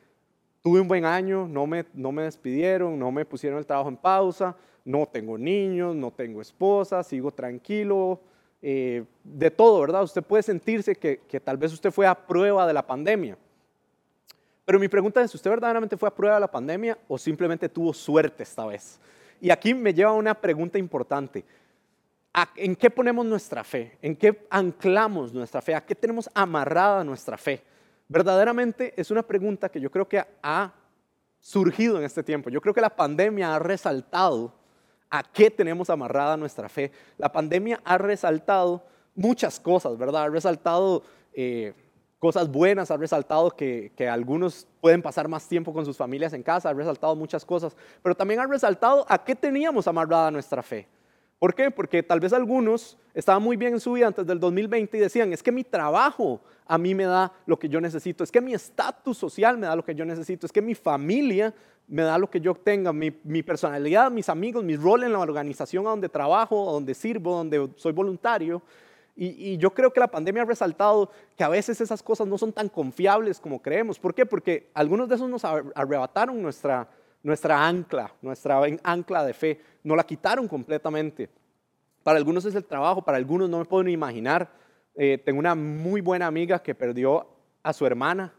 tuve 0.62 0.82
un 0.82 0.88
buen 0.88 1.06
año, 1.06 1.48
no 1.48 1.66
me, 1.66 1.86
no 1.94 2.12
me 2.12 2.24
despidieron, 2.24 3.00
no 3.00 3.12
me 3.12 3.26
pusieron 3.26 3.58
el 3.58 3.66
trabajo 3.66 3.90
en 3.90 3.98
pausa, 3.98 4.56
no 4.84 5.08
tengo 5.08 5.38
niños, 5.38 5.96
no 5.96 6.12
tengo 6.12 6.42
esposa, 6.42 7.02
sigo 7.04 7.32
tranquilo, 7.32 8.20
eh, 8.62 9.04
de 9.24 9.50
todo, 9.50 9.82
¿verdad? 9.82 10.04
Usted 10.04 10.22
puede 10.22 10.44
sentirse 10.44 10.96
que, 10.96 11.40
tal 11.44 11.58
vez 11.58 11.74
usted 11.74 11.92
fue 11.92 12.06
a 12.06 12.16
prueba 12.16 12.68
de 12.68 12.74
la 12.74 12.86
pandemia. 12.86 13.38
Pero 14.66 14.80
mi 14.80 14.88
pregunta 14.88 15.22
es, 15.22 15.34
¿usted 15.34 15.50
verdaderamente 15.50 15.98
fue 15.98 16.08
a 16.08 16.14
prueba 16.14 16.36
de 16.36 16.42
la 16.42 16.52
pandemia 16.52 16.98
o 17.08 17.18
simplemente 17.18 17.68
tuvo 17.68 17.94
suerte 17.94 18.44
esta 18.44 18.66
vez? 18.66 19.00
Y 19.40 19.50
aquí 19.50 19.74
me 19.74 19.94
lleva 19.94 20.12
a 20.12 20.14
una 20.14 20.36
pregunta 20.36 20.78
importante. 20.78 21.44
¿En 22.56 22.76
qué 22.76 22.90
ponemos 22.90 23.26
nuestra 23.26 23.64
fe? 23.64 23.98
¿En 24.02 24.16
qué 24.16 24.46
anclamos 24.50 25.34
nuestra 25.34 25.62
fe? 25.62 25.76
¿A 25.76 25.84
qué 25.84 25.96
tenemos 25.96 26.30
amarrada 26.34 27.04
nuestra 27.04 27.38
fe? 27.38 27.64
Verdaderamente 28.08 28.94
es 28.96 29.10
una 29.10 29.24
pregunta 29.24 29.70
que 29.70 29.82
yo 29.82 29.90
creo 29.90 30.08
que 30.08 30.24
ha 30.44 30.72
surgido 31.40 31.98
en 31.98 32.04
este 32.04 32.24
tiempo. 32.24 32.50
Yo 32.50 32.62
creo 32.62 32.74
que 32.74 32.82
la 32.82 32.96
pandemia 32.96 33.56
ha 33.56 33.60
resaltado 33.60 34.54
a 35.12 35.24
qué 35.24 35.52
tenemos 35.52 35.90
amarrada 35.90 36.38
nuestra 36.38 36.70
fe. 36.70 36.92
La 37.18 37.32
pandemia 37.32 37.82
ha 37.84 37.98
resaltado 37.98 38.84
muchas 39.14 39.60
cosas, 39.60 39.98
¿verdad? 39.98 40.24
Ha 40.24 40.30
resaltado 40.30 41.04
eh, 41.34 41.74
cosas 42.18 42.50
buenas, 42.50 42.90
ha 42.92 42.98
resaltado 42.98 43.52
que, 43.52 43.92
que, 43.96 44.08
algunos 44.08 44.68
pueden 44.80 45.02
pasar 45.02 45.28
más 45.28 45.48
tiempo 45.48 45.74
con 45.74 45.86
sus 45.86 45.98
familias 45.98 46.34
en 46.34 46.44
casa, 46.44 46.70
ha 46.70 46.74
resaltado 46.74 47.16
muchas 47.16 47.46
cosas, 47.46 47.76
pero 48.02 48.16
también 48.16 48.40
ha 48.40 48.48
resaltado 48.48 49.06
a 49.10 49.24
qué 49.24 49.36
teníamos 49.36 49.88
amarrada 49.88 50.32
nuestra 50.32 50.64
fe. 50.64 50.88
¿Por 51.42 51.56
qué? 51.56 51.72
Porque 51.72 52.04
tal 52.04 52.20
vez 52.20 52.34
algunos 52.34 53.00
estaban 53.16 53.42
muy 53.42 53.58
bien 53.58 53.74
en 53.74 53.80
su 53.80 53.94
vida 53.94 54.06
antes 54.06 54.28
del 54.28 54.40
2020 54.40 54.96
y 54.96 55.00
decían, 55.00 55.34
es 55.34 55.42
que 55.42 55.52
mi 55.52 55.64
trabajo 55.64 56.40
a 56.68 56.78
mí 56.78 56.94
me 56.94 57.06
da 57.06 57.34
lo 57.48 57.58
que 57.58 57.68
yo 57.68 57.82
necesito, 57.82 58.24
es 58.24 58.32
que 58.32 58.42
mi 58.42 58.54
estatus 58.54 59.18
social 59.18 59.58
me 59.58 59.66
da 59.66 59.76
lo 59.76 59.84
que 59.84 59.96
yo 59.96 60.06
necesito, 60.06 60.46
es 60.46 60.52
que 60.52 60.62
mi 60.62 60.76
familia 60.76 61.52
me 61.88 62.04
da 62.04 62.20
lo 62.20 62.30
que 62.30 62.40
yo 62.40 62.54
tenga, 62.54 62.94
mi, 62.94 63.10
personalidad, 63.42 64.12
mis 64.12 64.30
amigos, 64.30 64.64
mi 64.64 64.76
rol 64.76 65.04
en 65.04 65.14
la 65.14 65.18
organización 65.18 65.88
a 65.88 65.90
donde 65.90 66.10
trabajo, 66.10 66.70
a 66.70 66.74
donde 66.74 66.94
sirvo, 66.94 67.38
donde 67.38 67.70
soy 67.76 67.92
voluntario. 67.92 68.62
Y, 69.16 69.58
yo 69.58 69.74
creo 69.74 69.92
que 69.92 70.00
la 70.00 70.10
pandemia 70.10 70.44
ha 70.44 70.46
resaltado 70.46 71.10
que 71.36 71.44
a 71.44 71.50
veces 71.50 71.82
esas 71.82 72.04
cosas 72.04 72.28
no 72.28 72.38
son 72.38 72.54
tan 72.54 72.70
confiables 72.70 73.40
como 73.40 73.60
creemos. 73.60 73.98
¿Por 73.98 74.14
qué? 74.14 74.28
Porque 74.28 74.70
algunos 74.76 75.10
de 75.10 75.16
esos 75.16 75.28
nos 75.28 75.44
arrebataron 75.44 76.40
nuestra, 76.40 76.88
nuestra 77.24 77.68
ancla, 77.68 78.14
nuestra 78.22 78.62
ancla 78.84 79.26
de 79.26 79.34
fe, 79.34 79.62
nos 79.84 79.98
la 79.98 80.04
quitaron 80.04 80.48
completamente. 80.48 81.30
Para 82.04 82.18
algunos 82.18 82.46
es 82.46 82.56
el 82.56 82.66
trabajo, 82.66 83.04
para 83.04 83.18
algunos 83.18 83.50
no 83.50 83.60
me 83.60 83.66
puedo 83.66 83.84
ni 83.84 83.92
imaginar. 83.92 84.52
Eh, 84.96 85.18
tengo 85.24 85.40
una 85.40 85.56
muy 85.56 86.02
buena 86.02 86.28
amiga 86.28 86.62
que 86.62 86.76
perdió 86.76 87.28
a 87.64 87.74
su 87.74 87.86
hermana 87.86 88.34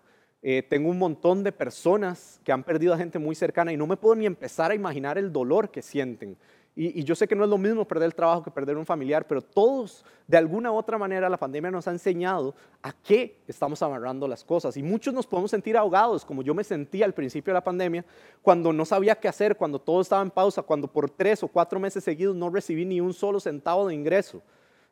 eh, 0.45 0.65
tengo 0.69 0.91
un 0.91 0.99
montón 0.99 1.45
de 1.45 1.53
personas 1.53 2.41
que 2.43 2.51
han 2.51 2.65
perdido 2.65 2.93
a 2.93 2.99
gente 2.99 3.21
muy 3.21 3.37
cercana 3.37 3.73
y 3.73 3.77
no 3.77 3.87
me 3.87 3.97
puedo 3.97 4.17
ni 4.17 4.27
empezar 4.27 4.73
a 4.73 4.75
imaginar 4.75 5.17
el 5.17 5.33
dolor 5.33 5.71
que 5.71 5.83
sienten. 5.83 6.37
Y, 6.75 7.05
yo 7.05 7.15
sé 7.15 7.29
que 7.29 7.35
no 7.35 7.45
es 7.45 7.51
lo 7.51 7.59
mismo 7.59 7.87
perder 7.87 8.07
el 8.07 8.15
trabajo 8.15 8.43
que 8.43 8.51
perder 8.51 8.79
un 8.79 8.87
familiar, 8.87 9.27
pero 9.27 9.43
todos, 9.43 10.05
de 10.27 10.39
alguna 10.39 10.73
u 10.73 10.77
otra 10.77 10.97
manera, 10.97 11.29
la 11.29 11.37
pandemia 11.37 11.71
nos 11.71 11.87
ha 11.87 11.91
enseñado 11.91 12.55
a 12.83 12.93
qué 12.93 13.43
estamos 13.47 13.83
amarrando 13.83 14.27
las 14.27 14.43
cosas. 14.43 14.77
Y 14.79 14.83
muchos 14.83 15.13
nos 15.13 15.27
podemos 15.27 15.51
sentir 15.51 15.77
ahogados, 15.77 16.25
como 16.25 16.43
yo 16.43 16.55
me 16.55 16.65
sentía 16.65 17.05
al 17.05 17.13
principio 17.13 17.53
de 17.53 17.59
la 17.59 17.65
pandemia, 17.65 18.07
cuando 18.41 18.73
no 18.73 18.87
sabía 18.87 19.17
qué 19.17 19.29
hacer, 19.29 19.57
cuando 19.57 19.79
todo 19.79 20.01
estaba 20.01 20.23
en 20.23 20.31
pausa, 20.31 20.63
cuando 20.63 20.89
por 20.89 21.11
tres 21.11 21.43
o 21.43 21.49
cuatro 21.49 21.79
meses 21.79 22.05
seguidos 22.05 22.35
no 22.35 22.49
recibí 22.49 22.87
ni 22.87 23.03
un 23.03 23.13
solo 23.13 23.39
centavo 23.39 23.87
de 23.89 23.95
ingreso. 23.95 24.41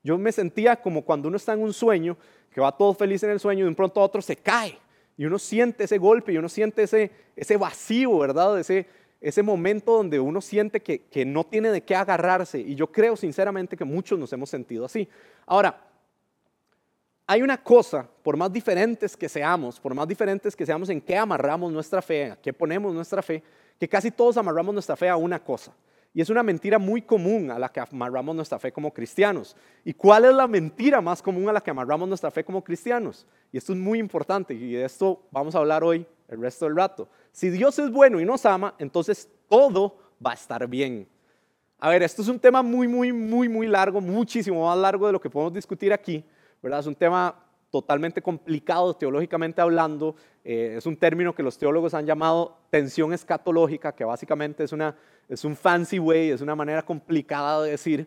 Yo 0.03 0.19
me 0.19 0.33
sentía 0.33 0.77
como 0.77 1.03
cuando 1.03 1.29
uno 1.29 1.39
está 1.39 1.55
en 1.55 1.63
un 1.63 1.73
sueño, 1.73 2.19
que 2.53 2.61
va 2.61 2.77
todo 2.77 2.93
feliz 2.93 3.23
en 3.23 3.31
el 3.31 3.41
sueño 3.41 3.61
y 3.61 3.63
de 3.63 3.69
un 3.69 3.75
pronto 3.75 4.01
a 4.01 4.05
otro 4.05 4.21
se 4.21 4.37
cae. 4.37 4.79
Y 5.17 5.27
uno 5.27 5.39
siente 5.39 5.85
ese 5.85 5.99
golpe 5.99 6.33
y 6.33 6.39
uno 6.39 6.49
siente 6.49 6.83
ese, 6.83 7.11
ese 7.37 7.57
vacío, 7.57 8.19
¿verdad? 8.19 8.59
Ese, 8.59 8.87
ese 9.21 9.43
momento 9.43 9.97
donde 9.97 10.19
uno 10.19 10.41
siente 10.41 10.81
que, 10.81 11.03
que 11.03 11.25
no 11.25 11.45
tiene 11.45 11.71
de 11.71 11.83
qué 11.83 11.95
agarrarse. 11.95 12.59
Y 12.59 12.75
yo 12.75 12.91
creo 12.91 13.17
sinceramente 13.17 13.77
que 13.77 13.85
muchos 13.85 14.19
nos 14.19 14.33
hemos 14.33 14.49
sentido 14.49 14.87
así. 14.87 15.09
Ahora, 15.47 15.91
hay 17.27 17.43
una 17.43 17.63
cosa, 17.63 18.09
por 18.25 18.37
más 18.37 18.53
diferentes 18.53 19.17
que 19.17 19.29
seamos, 19.29 19.79
por 19.79 19.95
más 19.95 20.09
diferentes 20.09 20.57
que 20.57 20.67
seamos 20.67 20.89
en 20.89 21.01
qué 21.01 21.17
amarramos 21.17 21.71
nuestra 21.71 22.03
fe, 22.03 22.23
en 22.23 22.37
qué 22.43 22.53
ponemos 22.53 22.93
nuestra 22.93 23.23
fe, 23.23 23.43
que 23.79 23.89
casi 23.89 24.11
todos 24.11 24.37
amarramos 24.37 24.75
nuestra 24.75 24.97
fe 24.97 25.09
a 25.09 25.17
una 25.17 25.39
cosa. 25.39 25.73
Y 26.13 26.21
es 26.21 26.29
una 26.29 26.43
mentira 26.43 26.79
muy 26.79 27.03
común 27.03 27.53
a 27.53 27.59
la 27.59 27.69
que 27.69 27.79
amarramos 27.79 28.35
nuestra 28.35 28.59
fe 28.59 28.73
como 28.73 28.93
cristianos. 28.93 29.57
¿Y 29.85 29.95
cuál 29.95 30.25
es 30.25 30.35
la 30.35 30.49
mentira 30.49 31.01
más 31.01 31.23
común 31.23 31.49
a 31.49 31.53
la 31.53 31.61
que 31.61 31.71
amarramos 31.71 32.09
nuestra 32.09 32.33
fe 32.33 32.43
como 32.43 32.65
cristianos? 32.65 33.27
Y 33.53 33.59
esto 33.59 33.73
es 33.75 33.79
muy 33.79 34.01
importante 34.01 34.53
y 34.53 34.73
de 34.73 34.85
esto 34.85 35.23
vamos 35.31 35.55
a 35.55 35.59
hablar 35.59 35.85
hoy 35.85 36.05
el 36.27 36.41
resto 36.41 36.65
del 36.65 36.77
rato. 36.77 37.09
Si 37.33 37.51
Dios 37.51 37.79
es 37.79 37.91
bueno 37.91 38.21
y 38.21 38.25
nos 38.25 38.45
ama, 38.47 38.75
entonces 38.79 39.29
todo 39.49 39.97
va 40.25 40.33
a 40.33 40.35
estar 40.35 40.67
bien. 40.67 41.09
A 41.79 41.89
ver, 41.89 42.03
esto 42.03 42.23
es 42.23 42.29
un 42.29 42.39
tema 42.39 42.63
muy, 42.63 42.87
muy, 42.87 43.13
muy, 43.13 43.49
muy 43.49 43.67
largo, 43.67 44.01
muchísimo 44.01 44.67
más 44.67 44.77
largo 44.77 45.07
de 45.07 45.13
lo 45.13 45.21
que 45.21 45.31
podemos 45.31 45.55
discutir 45.55 45.93
aquí. 45.93 46.25
¿verdad? 46.63 46.81
Es 46.81 46.87
un 46.87 46.95
tema 46.95 47.35
totalmente 47.71 48.21
complicado 48.21 48.95
teológicamente 48.95 49.61
hablando. 49.61 50.15
Eh, 50.45 50.75
es 50.77 50.87
un 50.87 50.97
término 50.97 51.35
que 51.35 51.43
los 51.43 51.57
teólogos 51.57 51.95
han 51.95 52.05
llamado 52.05 52.59
tensión 52.71 53.13
escatológica, 53.13 53.95
que 53.95 54.05
básicamente 54.05 54.65
es, 54.65 54.73
una, 54.73 54.97
es 55.29 55.45
un 55.45 55.57
fancy 55.57 55.99
way, 55.99 56.31
es 56.31 56.41
una 56.41 56.55
manera 56.55 56.83
complicada 56.83 57.63
de 57.63 57.71
decir 57.71 58.07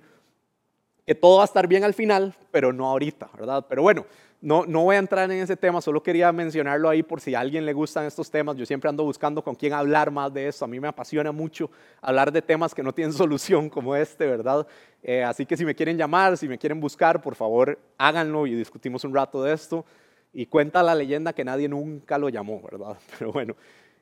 que 1.06 1.16
todo 1.16 1.38
va 1.38 1.44
a 1.44 1.46
estar 1.46 1.68
bien 1.68 1.84
al 1.84 1.94
final, 1.94 2.34
pero 2.52 2.72
no 2.72 2.88
ahorita, 2.88 3.30
¿verdad? 3.38 3.66
Pero 3.68 3.82
bueno, 3.82 4.06
no, 4.44 4.66
no 4.66 4.84
voy 4.84 4.98
a 4.98 5.00
entrar 5.00 5.32
en 5.32 5.40
ese 5.40 5.56
tema, 5.56 5.80
solo 5.80 6.04
quería 6.04 6.30
mencionarlo 6.34 6.90
ahí 6.90 7.02
por 7.02 7.22
si 7.22 7.34
a 7.34 7.40
alguien 7.40 7.66
le 7.66 7.72
gustan 7.72 8.06
estos 8.06 8.30
temas. 8.30 8.58
Yo 8.58 8.66
siempre 8.66 8.90
ando 8.90 9.06
buscando 9.06 9.42
con 9.42 9.56
quién 9.56 9.72
hablar 9.72 10.12
más 10.12 10.34
de 10.34 10.50
esto. 10.50 10.66
A 10.66 10.68
mí 10.68 10.82
me 10.82 10.90
apasiona 10.90 11.32
mucho 11.32 11.72
hablar 12.02 12.30
de 12.30 12.42
temas 12.42 12.76
que 12.76 12.84
no 12.84 12.94
tienen 12.94 13.14
solución 13.14 13.70
como 13.70 13.96
este, 13.96 14.28
¿verdad? 14.28 14.68
Eh, 15.02 15.24
así 15.24 15.46
que 15.46 15.56
si 15.56 15.64
me 15.64 15.74
quieren 15.74 15.98
llamar, 15.98 16.36
si 16.36 16.50
me 16.50 16.58
quieren 16.58 16.82
buscar, 16.82 17.22
por 17.22 17.36
favor, 17.36 17.80
háganlo 17.98 18.46
y 18.46 18.54
discutimos 18.54 19.06
un 19.06 19.16
rato 19.16 19.42
de 19.42 19.54
esto. 19.54 19.86
Y 20.34 20.46
cuenta 20.48 20.84
la 20.84 20.94
leyenda 20.94 21.32
que 21.32 21.46
nadie 21.46 21.70
nunca 21.70 22.18
lo 22.18 22.28
llamó, 22.28 22.62
¿verdad? 22.62 22.98
Pero 23.18 23.32
bueno, 23.32 23.56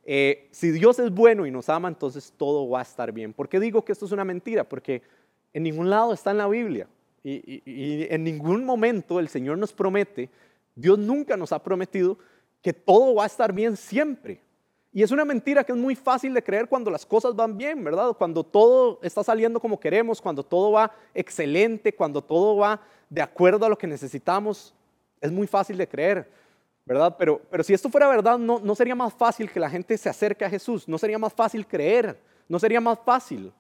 eh, 0.04 0.48
si 0.50 0.72
Dios 0.72 0.98
es 0.98 1.12
bueno 1.12 1.46
y 1.46 1.52
nos 1.52 1.70
ama, 1.70 1.88
entonces 1.88 2.34
todo 2.36 2.68
va 2.68 2.80
a 2.80 2.82
estar 2.82 3.12
bien. 3.12 3.32
¿Por 3.32 3.48
qué 3.48 3.60
digo 3.60 3.86
que 3.86 3.92
esto 3.92 4.08
es 4.08 4.12
una 4.12 4.26
mentira? 4.26 4.64
Porque 4.64 5.04
en 5.54 5.62
ningún 5.62 5.92
lado 5.92 6.14
está 6.14 6.32
en 6.32 6.40
la 6.40 6.48
Biblia. 6.48 6.88
Y, 7.24 8.08
en 8.10 8.24
ningún 8.24 8.66
momento 8.66 9.20
el 9.20 9.30
Señor 9.30 9.58
nos 9.58 9.74
promete, 9.74 10.30
Dios 10.76 10.98
nunca 10.98 11.38
nos 11.38 11.52
ha 11.52 11.62
prometido 11.62 12.18
que 12.62 12.74
todo 12.74 13.16
va 13.16 13.24
a 13.24 13.28
estar 13.28 13.54
bien 13.54 13.78
siempre. 13.78 14.42
Y 14.94 15.04
es 15.04 15.12
una 15.12 15.24
mentira 15.24 15.64
que 15.64 15.72
es 15.72 15.78
muy 15.78 15.96
fácil 15.96 16.34
de 16.34 16.44
creer 16.44 16.68
cuando 16.68 16.92
las 16.92 17.06
cosas 17.06 17.36
van 17.36 17.58
bien, 17.58 17.84
¿verdad? 17.84 18.14
Cuando 18.18 18.44
todo 18.44 19.00
está 19.02 19.24
saliendo 19.24 19.60
como 19.60 19.80
queremos, 19.80 20.22
cuando 20.22 20.44
todo 20.44 20.72
va 20.72 20.92
excelente, 21.14 21.94
cuando 21.94 22.22
todo 22.22 22.58
va 22.58 22.82
de 23.10 23.22
acuerdo 23.22 23.66
a 23.66 23.70
lo 23.70 23.78
que 23.78 23.88
necesitamos, 23.88 24.74
es 25.22 25.32
muy 25.32 25.48
fácil 25.48 25.78
de 25.78 25.88
creer, 25.88 26.30
¿verdad? 26.86 27.16
Pero, 27.18 27.42
pero 27.50 27.64
si 27.64 27.74
esto 27.74 27.90
fuera 27.90 28.08
verdad, 28.10 28.38
no, 28.38 28.60
no 28.60 28.76
sería 28.76 28.96
más 28.96 29.14
fácil 29.14 29.50
que 29.50 29.60
la 29.60 29.70
gente 29.70 29.98
se 29.98 30.10
acerque 30.10 30.44
a 30.44 30.50
Jesús, 30.50 30.88
no 30.88 30.98
sería 30.98 31.18
más 31.18 31.34
fácil 31.34 31.66
creer, 31.66 32.20
no 32.50 32.60
sería 32.60 32.82
más 32.82 33.00
fácil. 33.06 33.54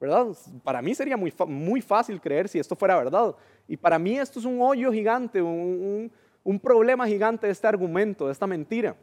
¿Verdad? 0.00 0.26
Para 0.62 0.82
mí 0.82 0.94
sería 0.94 1.16
muy, 1.16 1.32
muy 1.46 1.80
fácil 1.80 2.20
creer 2.20 2.48
si 2.48 2.58
esto 2.58 2.76
fuera 2.76 2.96
verdad. 2.96 3.34
Y 3.66 3.76
para 3.76 3.98
mí 3.98 4.18
esto 4.18 4.38
es 4.38 4.44
un 4.44 4.60
hoyo 4.60 4.92
gigante, 4.92 5.40
un, 5.40 6.10
un 6.44 6.60
problema 6.60 7.06
gigante 7.06 7.46
de 7.46 7.52
este 7.52 7.66
argumento, 7.66 8.26
de 8.26 8.32
esta 8.32 8.46
mentira. 8.46 8.96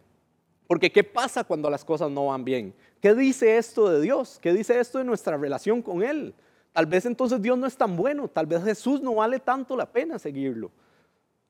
Porque 0.68 0.92
¿qué 0.92 1.04
pasa 1.04 1.44
cuando 1.44 1.70
las 1.70 1.84
cosas 1.84 2.10
no 2.10 2.28
van 2.28 2.46
bien? 2.46 2.74
¿Qué 3.02 3.14
dice 3.14 3.58
esto 3.58 3.90
de 3.90 4.02
Dios? 4.02 4.40
¿Qué 4.42 4.54
dice 4.54 4.80
esto 4.80 4.98
de 4.98 5.04
nuestra 5.04 5.38
relación 5.38 5.82
con 5.82 6.02
Él? 6.02 6.34
Tal 6.72 6.86
vez 6.86 7.06
entonces 7.06 7.42
Dios 7.42 7.58
no 7.58 7.68
es 7.68 7.78
tan 7.78 7.96
bueno, 7.96 8.28
tal 8.28 8.48
vez 8.48 8.64
Jesús 8.64 9.02
no 9.02 9.16
vale 9.16 9.40
tanto 9.40 9.76
la 9.76 9.86
pena 9.86 10.18
seguirlo. 10.18 10.72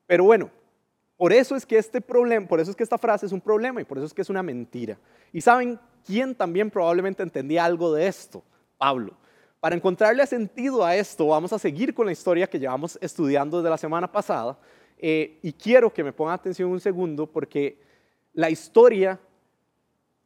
Pero 0.06 0.24
bueno, 0.24 0.50
por 1.16 1.32
eso 1.32 1.56
es 1.56 1.64
que 1.64 1.78
este 1.78 2.00
problema, 2.00 2.46
por 2.46 2.60
eso 2.60 2.70
es 2.70 2.76
que 2.76 2.82
esta 2.82 2.98
frase 2.98 3.26
es 3.26 3.32
un 3.32 3.40
problema 3.40 3.80
y 3.80 3.84
por 3.84 3.96
eso 3.96 4.06
es 4.06 4.12
que 4.12 4.22
es 4.22 4.28
una 4.28 4.42
mentira. 4.42 4.98
Y 5.32 5.40
saben 5.40 5.78
quién 6.04 6.34
también 6.34 6.70
probablemente 6.70 7.22
entendía 7.22 7.64
algo 7.64 7.94
de 7.94 8.06
esto? 8.06 8.42
Pablo. 8.76 9.16
Para 9.64 9.76
encontrarle 9.76 10.26
sentido 10.26 10.84
a 10.84 10.94
esto, 10.94 11.28
vamos 11.28 11.50
a 11.54 11.58
seguir 11.58 11.94
con 11.94 12.04
la 12.04 12.12
historia 12.12 12.46
que 12.46 12.58
llevamos 12.58 12.98
estudiando 13.00 13.56
desde 13.56 13.70
la 13.70 13.78
semana 13.78 14.12
pasada. 14.12 14.58
Eh, 14.98 15.38
y 15.40 15.54
quiero 15.54 15.90
que 15.90 16.04
me 16.04 16.12
pongan 16.12 16.34
atención 16.34 16.68
un 16.68 16.80
segundo 16.80 17.26
porque 17.26 17.80
la 18.34 18.50
historia 18.50 19.18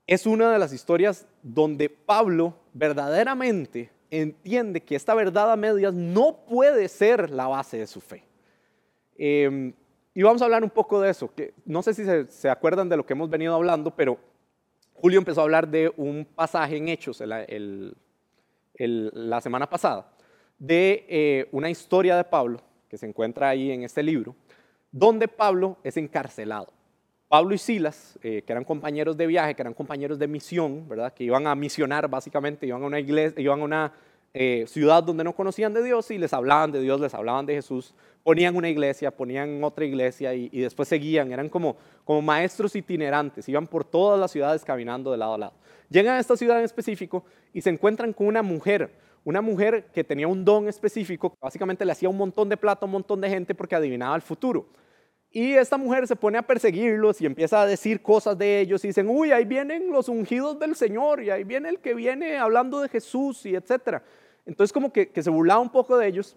es 0.08 0.26
una 0.26 0.50
de 0.50 0.58
las 0.58 0.72
historias 0.72 1.24
donde 1.40 1.88
Pablo 1.88 2.52
verdaderamente 2.72 3.92
entiende 4.10 4.80
que 4.80 4.96
esta 4.96 5.14
verdad 5.14 5.52
a 5.52 5.56
medias 5.56 5.94
no 5.94 6.44
puede 6.44 6.88
ser 6.88 7.30
la 7.30 7.46
base 7.46 7.78
de 7.78 7.86
su 7.86 8.00
fe. 8.00 8.24
Em, 9.16 9.72
y 10.14 10.22
vamos 10.24 10.42
a 10.42 10.46
hablar 10.46 10.64
un 10.64 10.70
poco 10.70 11.00
de 11.00 11.10
eso, 11.10 11.32
que 11.32 11.54
no 11.64 11.80
sé 11.84 11.94
si 11.94 12.04
se, 12.28 12.50
acuerdan 12.50 12.88
de 12.88 12.96
lo 12.96 13.06
que 13.06 13.12
hemos 13.12 13.30
venido 13.30 13.54
hablando, 13.54 13.94
pero 13.94 14.18
Julio 14.94 15.20
empezó 15.20 15.42
a 15.42 15.44
hablar 15.44 15.68
de 15.68 15.92
un 15.96 16.26
pasaje 16.34 16.76
en 16.76 16.88
Hechos, 16.88 17.20
el 17.20 17.94
la 18.86 19.40
semana 19.40 19.68
pasada 19.68 20.12
de 20.58 21.06
eh, 21.08 21.48
una 21.52 21.70
historia 21.70 22.16
de 22.16 22.24
Pablo 22.24 22.60
que 22.88 22.98
se 22.98 23.06
encuentra 23.06 23.48
ahí 23.48 23.70
en 23.70 23.82
este 23.82 24.02
libro, 24.02 24.34
donde 24.90 25.28
Pablo 25.28 25.76
es 25.82 25.96
encarcelado. 25.96 26.72
Pablo 27.28 27.54
y 27.54 27.58
Silas, 27.58 28.18
eh, 28.22 28.42
que 28.46 28.52
eran 28.52 28.64
compañeros 28.64 29.16
de 29.16 29.26
viaje, 29.26 29.54
que 29.54 29.60
eran 29.60 29.74
compañeros 29.74 30.18
de 30.18 30.26
misión, 30.26 30.88
¿verdad? 30.88 31.12
que 31.12 31.24
iban 31.24 31.46
a 31.46 31.54
misionar 31.54 32.08
básicamente, 32.08 32.66
iban 32.66 32.82
a 32.82 32.86
una 32.86 32.98
iglesia, 32.98 33.40
iban 33.40 33.60
a 33.60 33.64
una 33.64 33.92
eh, 34.34 34.64
ciudad 34.68 35.02
donde 35.02 35.24
no 35.24 35.34
conocían 35.34 35.72
de 35.72 35.82
Dios 35.82 36.10
y 36.10 36.18
les 36.18 36.32
hablaban 36.32 36.70
de 36.70 36.80
Dios, 36.80 37.00
les 37.00 37.14
hablaban 37.14 37.46
de 37.46 37.54
Jesús, 37.54 37.94
ponían 38.22 38.56
una 38.56 38.68
iglesia, 38.68 39.10
ponían 39.10 39.62
otra 39.64 39.84
iglesia 39.84 40.34
y, 40.34 40.48
y 40.52 40.60
después 40.60 40.88
seguían, 40.88 41.32
eran 41.32 41.48
como, 41.48 41.76
como 42.04 42.22
maestros 42.22 42.76
itinerantes, 42.76 43.48
iban 43.48 43.66
por 43.66 43.84
todas 43.84 44.20
las 44.20 44.30
ciudades 44.30 44.64
caminando 44.64 45.10
de 45.10 45.16
lado 45.16 45.34
a 45.34 45.38
lado. 45.38 45.52
Llegan 45.90 46.16
a 46.16 46.20
esta 46.20 46.36
ciudad 46.36 46.58
en 46.58 46.64
específico 46.64 47.24
y 47.54 47.62
se 47.62 47.70
encuentran 47.70 48.12
con 48.12 48.26
una 48.26 48.42
mujer, 48.42 48.90
una 49.24 49.40
mujer 49.40 49.86
que 49.92 50.04
tenía 50.04 50.28
un 50.28 50.44
don 50.44 50.68
específico, 50.68 51.30
que 51.30 51.38
básicamente 51.40 51.84
le 51.84 51.92
hacía 51.92 52.08
un 52.08 52.18
montón 52.18 52.48
de 52.48 52.56
plata 52.56 52.84
a 52.84 52.86
un 52.86 52.92
montón 52.92 53.20
de 53.20 53.30
gente 53.30 53.54
porque 53.54 53.74
adivinaba 53.74 54.14
el 54.14 54.22
futuro. 54.22 54.66
Y 55.38 55.54
esta 55.54 55.76
mujer 55.76 56.04
se 56.08 56.16
pone 56.16 56.36
a 56.36 56.42
perseguirlos 56.42 57.20
y 57.20 57.26
empieza 57.26 57.60
a 57.62 57.66
decir 57.66 58.02
cosas 58.02 58.36
de 58.36 58.58
ellos 58.58 58.84
y 58.84 58.88
dicen, 58.88 59.08
uy, 59.08 59.30
ahí 59.30 59.44
vienen 59.44 59.92
los 59.92 60.08
ungidos 60.08 60.58
del 60.58 60.74
Señor 60.74 61.22
y 61.22 61.30
ahí 61.30 61.44
viene 61.44 61.68
el 61.68 61.78
que 61.78 61.94
viene 61.94 62.38
hablando 62.38 62.80
de 62.80 62.88
Jesús 62.88 63.46
y 63.46 63.54
etcétera. 63.54 64.02
Entonces 64.46 64.72
como 64.72 64.92
que, 64.92 65.10
que 65.10 65.22
se 65.22 65.30
burlaba 65.30 65.60
un 65.60 65.70
poco 65.70 65.96
de 65.96 66.08
ellos, 66.08 66.36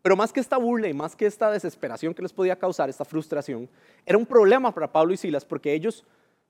pero 0.00 0.16
más 0.16 0.32
que 0.32 0.40
esta 0.40 0.56
burla 0.56 0.88
y 0.88 0.94
más 0.94 1.14
que 1.14 1.26
esta 1.26 1.50
desesperación 1.50 2.14
que 2.14 2.22
les 2.22 2.32
podía 2.32 2.58
causar, 2.58 2.88
esta 2.88 3.04
frustración, 3.04 3.68
era 4.06 4.16
un 4.16 4.24
problema 4.24 4.72
para 4.72 4.90
Pablo 4.90 5.12
y 5.12 5.18
Silas 5.18 5.44
porque 5.44 5.74
ellos 5.74 6.02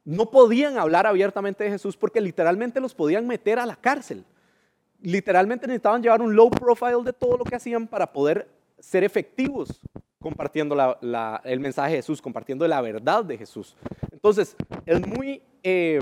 no 0.04 0.30
podían 0.30 0.78
hablar 0.78 1.08
abiertamente 1.08 1.64
de 1.64 1.70
Jesús 1.70 1.96
porque 1.96 2.20
literalmente 2.20 2.78
los 2.78 2.94
podían 2.94 3.26
meter 3.26 3.58
a 3.58 3.66
la 3.66 3.74
cárcel. 3.74 4.24
Literalmente 5.02 5.66
necesitaban 5.66 6.04
llevar 6.04 6.22
un 6.22 6.36
low 6.36 6.50
profile 6.52 7.02
de 7.02 7.12
todo 7.12 7.36
lo 7.36 7.42
que 7.42 7.56
hacían 7.56 7.88
para 7.88 8.12
poder 8.12 8.48
ser 8.78 9.02
efectivos 9.02 9.80
compartiendo 10.24 10.74
el 11.44 11.60
mensaje 11.60 11.90
de 11.90 11.96
Jesús, 11.98 12.22
compartiendo 12.22 12.66
la 12.66 12.80
verdad 12.80 13.22
de 13.22 13.36
Jesús. 13.36 13.76
Entonces, 14.10 14.56
es 14.86 15.06
muy 15.06 15.42
eh, 15.62 16.00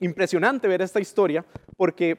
impresionante 0.00 0.66
ver 0.66 0.82
esta 0.82 0.98
historia 0.98 1.46
porque 1.76 2.18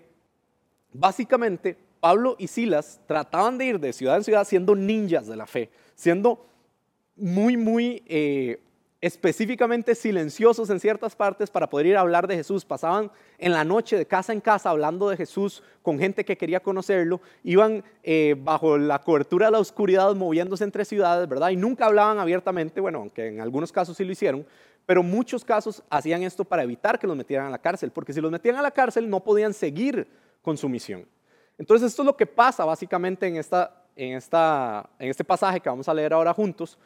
básicamente 0.94 1.78
Pablo 2.00 2.38
y 2.40 2.48
Silas 2.48 3.02
trataban 3.06 3.58
de 3.58 3.66
ir 3.66 3.80
de 3.82 3.92
ciudad 3.92 4.16
en 4.16 4.24
ciudad 4.24 4.46
siendo 4.46 4.74
ninjas 4.74 5.28
de 5.28 5.36
la 5.36 5.46
fe, 5.46 5.70
siendo 5.96 6.46
muy, 7.18 7.58
muy 7.58 8.02
eh, 8.06 8.62
específicamente 9.04 9.96
silenciosos 9.96 10.70
en 10.70 10.80
ciertas 10.80 11.14
partes 11.14 11.50
para 11.50 11.70
poder 11.70 11.88
ir 11.88 11.98
a 11.98 12.00
hablar 12.00 12.26
de 12.26 12.38
Jesús. 12.38 12.64
Pasaban 12.64 13.12
en 13.38 13.52
la 13.52 13.66
noche 13.66 13.98
de 13.98 14.06
casa 14.06 14.32
en 14.32 14.40
casa 14.40 14.70
hablando 14.70 15.10
de 15.10 15.18
Jesús 15.18 15.62
con 15.82 16.00
gente 16.00 16.24
que 16.24 16.38
quería 16.38 16.62
conocerlo. 16.62 17.20
Iban 17.44 17.84
eh, 18.02 18.38
bajo 18.40 18.78
la 18.78 19.00
cobertura 19.00 19.48
de 19.48 19.52
la 19.52 19.60
oscuridad 19.60 20.16
moviéndose 20.16 20.64
entre 20.64 20.86
ciudades, 20.86 21.28
¿verdad? 21.28 21.50
Y 21.50 21.58
nunca 21.58 21.88
hablaban 21.88 22.18
abiertamente, 22.18 22.80
bueno, 22.80 23.00
aunque 23.00 23.28
en 23.28 23.42
algunos 23.42 23.74
casos 23.74 23.98
sí 23.98 24.06
lo 24.06 24.14
hicieron, 24.14 24.46
pero 24.86 25.04
muchos 25.04 25.44
casos 25.44 25.84
hacían 25.90 26.24
esto 26.24 26.46
para 26.46 26.64
evitar 26.64 26.98
que 26.98 27.06
los 27.06 27.18
metieran 27.18 27.48
a 27.48 27.50
la 27.50 27.60
cárcel, 27.60 27.92
porque 27.92 28.14
si 28.14 28.22
los 28.22 28.32
metían 28.32 28.56
a 28.56 28.62
la 28.62 28.72
cárcel 28.72 29.10
no 29.10 29.22
podían 29.22 29.54
seguir 29.54 30.08
con 30.42 30.56
su 30.56 30.70
misión. 30.70 31.06
Entonces 31.58 31.90
esto 31.90 32.04
es 32.04 32.06
lo 32.06 32.16
que 32.16 32.26
pasa 32.26 32.64
básicamente 32.64 33.28
en, 33.28 33.36
esta, 33.36 33.84
en, 33.98 34.16
esta, 34.16 34.90
en 34.98 35.10
este 35.10 35.26
pasaje 35.26 35.60
que 35.60 35.68
vamos 35.68 35.90
a 35.90 35.94
leer 35.94 36.14
ahora 36.14 36.34
juntos. 36.34 36.78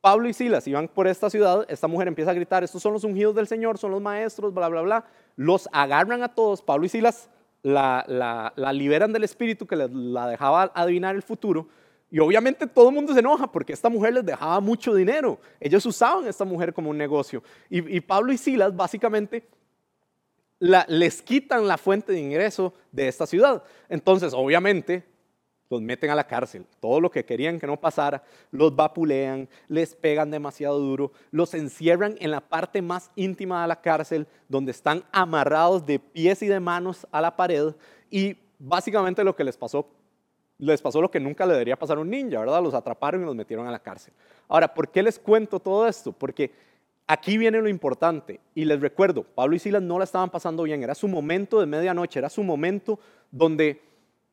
Pablo 0.00 0.28
y 0.28 0.32
Silas 0.32 0.66
iban 0.68 0.88
por 0.88 1.08
esta 1.08 1.28
ciudad, 1.28 1.66
esta 1.68 1.88
mujer 1.88 2.08
empieza 2.08 2.30
a 2.30 2.34
gritar, 2.34 2.62
estos 2.62 2.80
son 2.80 2.92
los 2.92 3.04
ungidos 3.04 3.34
del 3.34 3.48
Señor, 3.48 3.78
son 3.78 3.90
los 3.90 4.00
maestros, 4.00 4.54
bla, 4.54 4.68
bla, 4.68 4.82
bla. 4.82 5.04
Los 5.36 5.68
agarran 5.72 6.22
a 6.22 6.34
todos, 6.34 6.62
Pablo 6.62 6.86
y 6.86 6.88
Silas 6.88 7.28
la, 7.62 8.72
liberan 8.72 9.12
del 9.12 9.24
espíritu 9.24 9.66
que 9.66 9.76
la 9.76 10.28
dejaba 10.28 10.70
adivinar 10.74 11.14
el 11.14 11.22
futuro, 11.22 11.68
Y 12.10 12.20
obviamente 12.20 12.66
todo 12.66 12.88
el 12.88 12.94
mundo 12.94 13.12
se 13.12 13.20
enoja 13.20 13.50
porque 13.50 13.72
esta 13.72 13.90
mujer 13.90 14.14
les 14.14 14.24
dejaba 14.24 14.60
mucho 14.60 14.94
dinero. 14.94 15.38
Ellos 15.60 15.84
usaban 15.84 16.24
a 16.24 16.30
esta 16.30 16.44
mujer 16.44 16.72
como 16.72 16.88
un 16.88 16.96
negocio. 16.96 17.42
Y, 17.68 18.00
Pablo 18.00 18.32
y 18.32 18.38
Silas 18.38 18.74
básicamente 18.74 19.46
les 20.58 21.22
quitan 21.22 21.68
la 21.68 21.76
fuente 21.76 22.12
de 22.12 22.20
ingreso 22.20 22.72
de 22.92 23.08
esta 23.08 23.26
ciudad. 23.26 23.62
Entonces, 23.88 24.32
obviamente, 24.34 25.04
los 25.70 25.82
meten 25.82 26.10
a 26.10 26.14
la 26.14 26.26
cárcel. 26.26 26.66
Todo 26.80 27.00
lo 27.00 27.10
que 27.10 27.24
querían 27.24 27.58
que 27.58 27.66
no 27.66 27.78
pasara, 27.78 28.22
los 28.50 28.74
vapulean, 28.74 29.48
les 29.68 29.94
pegan 29.94 30.30
demasiado 30.30 30.78
duro, 30.78 31.12
los 31.30 31.54
encierran 31.54 32.16
en 32.20 32.30
la 32.30 32.40
parte 32.40 32.82
más 32.82 33.10
íntima 33.16 33.62
de 33.62 33.68
la 33.68 33.80
cárcel, 33.80 34.26
donde 34.48 34.72
están 34.72 35.04
amarrados 35.12 35.84
de 35.84 35.98
pies 35.98 36.42
y 36.42 36.46
de 36.46 36.60
manos 36.60 37.06
a 37.10 37.20
la 37.20 37.36
pared. 37.36 37.74
Y 38.10 38.36
básicamente 38.58 39.24
lo 39.24 39.36
que 39.36 39.44
les 39.44 39.56
pasó 39.56 39.86
les 40.58 40.82
pasó 40.82 41.00
lo 41.00 41.10
que 41.10 41.20
nunca 41.20 41.46
le 41.46 41.52
debería 41.52 41.78
pasar 41.78 41.98
a 41.98 42.00
un 42.00 42.10
ninja, 42.10 42.40
¿verdad? 42.40 42.62
Los 42.62 42.74
atraparon 42.74 43.22
y 43.22 43.24
los 43.24 43.34
metieron 43.34 43.66
a 43.66 43.70
la 43.70 43.78
cárcel. 43.78 44.12
Ahora, 44.48 44.74
¿por 44.74 44.90
qué 44.90 45.02
les 45.02 45.18
cuento 45.18 45.60
todo 45.60 45.86
esto? 45.86 46.12
Porque 46.12 46.50
aquí 47.06 47.38
viene 47.38 47.60
lo 47.60 47.68
importante. 47.68 48.40
Y 48.54 48.64
les 48.64 48.80
recuerdo, 48.80 49.22
Pablo 49.22 49.54
y 49.54 49.60
Silas 49.60 49.82
no 49.82 49.98
la 49.98 50.04
estaban 50.04 50.30
pasando 50.30 50.64
bien. 50.64 50.82
Era 50.82 50.96
su 50.96 51.06
momento 51.06 51.60
de 51.60 51.66
medianoche, 51.66 52.18
era 52.18 52.28
su 52.28 52.42
momento 52.42 52.98
donde, 53.30 53.80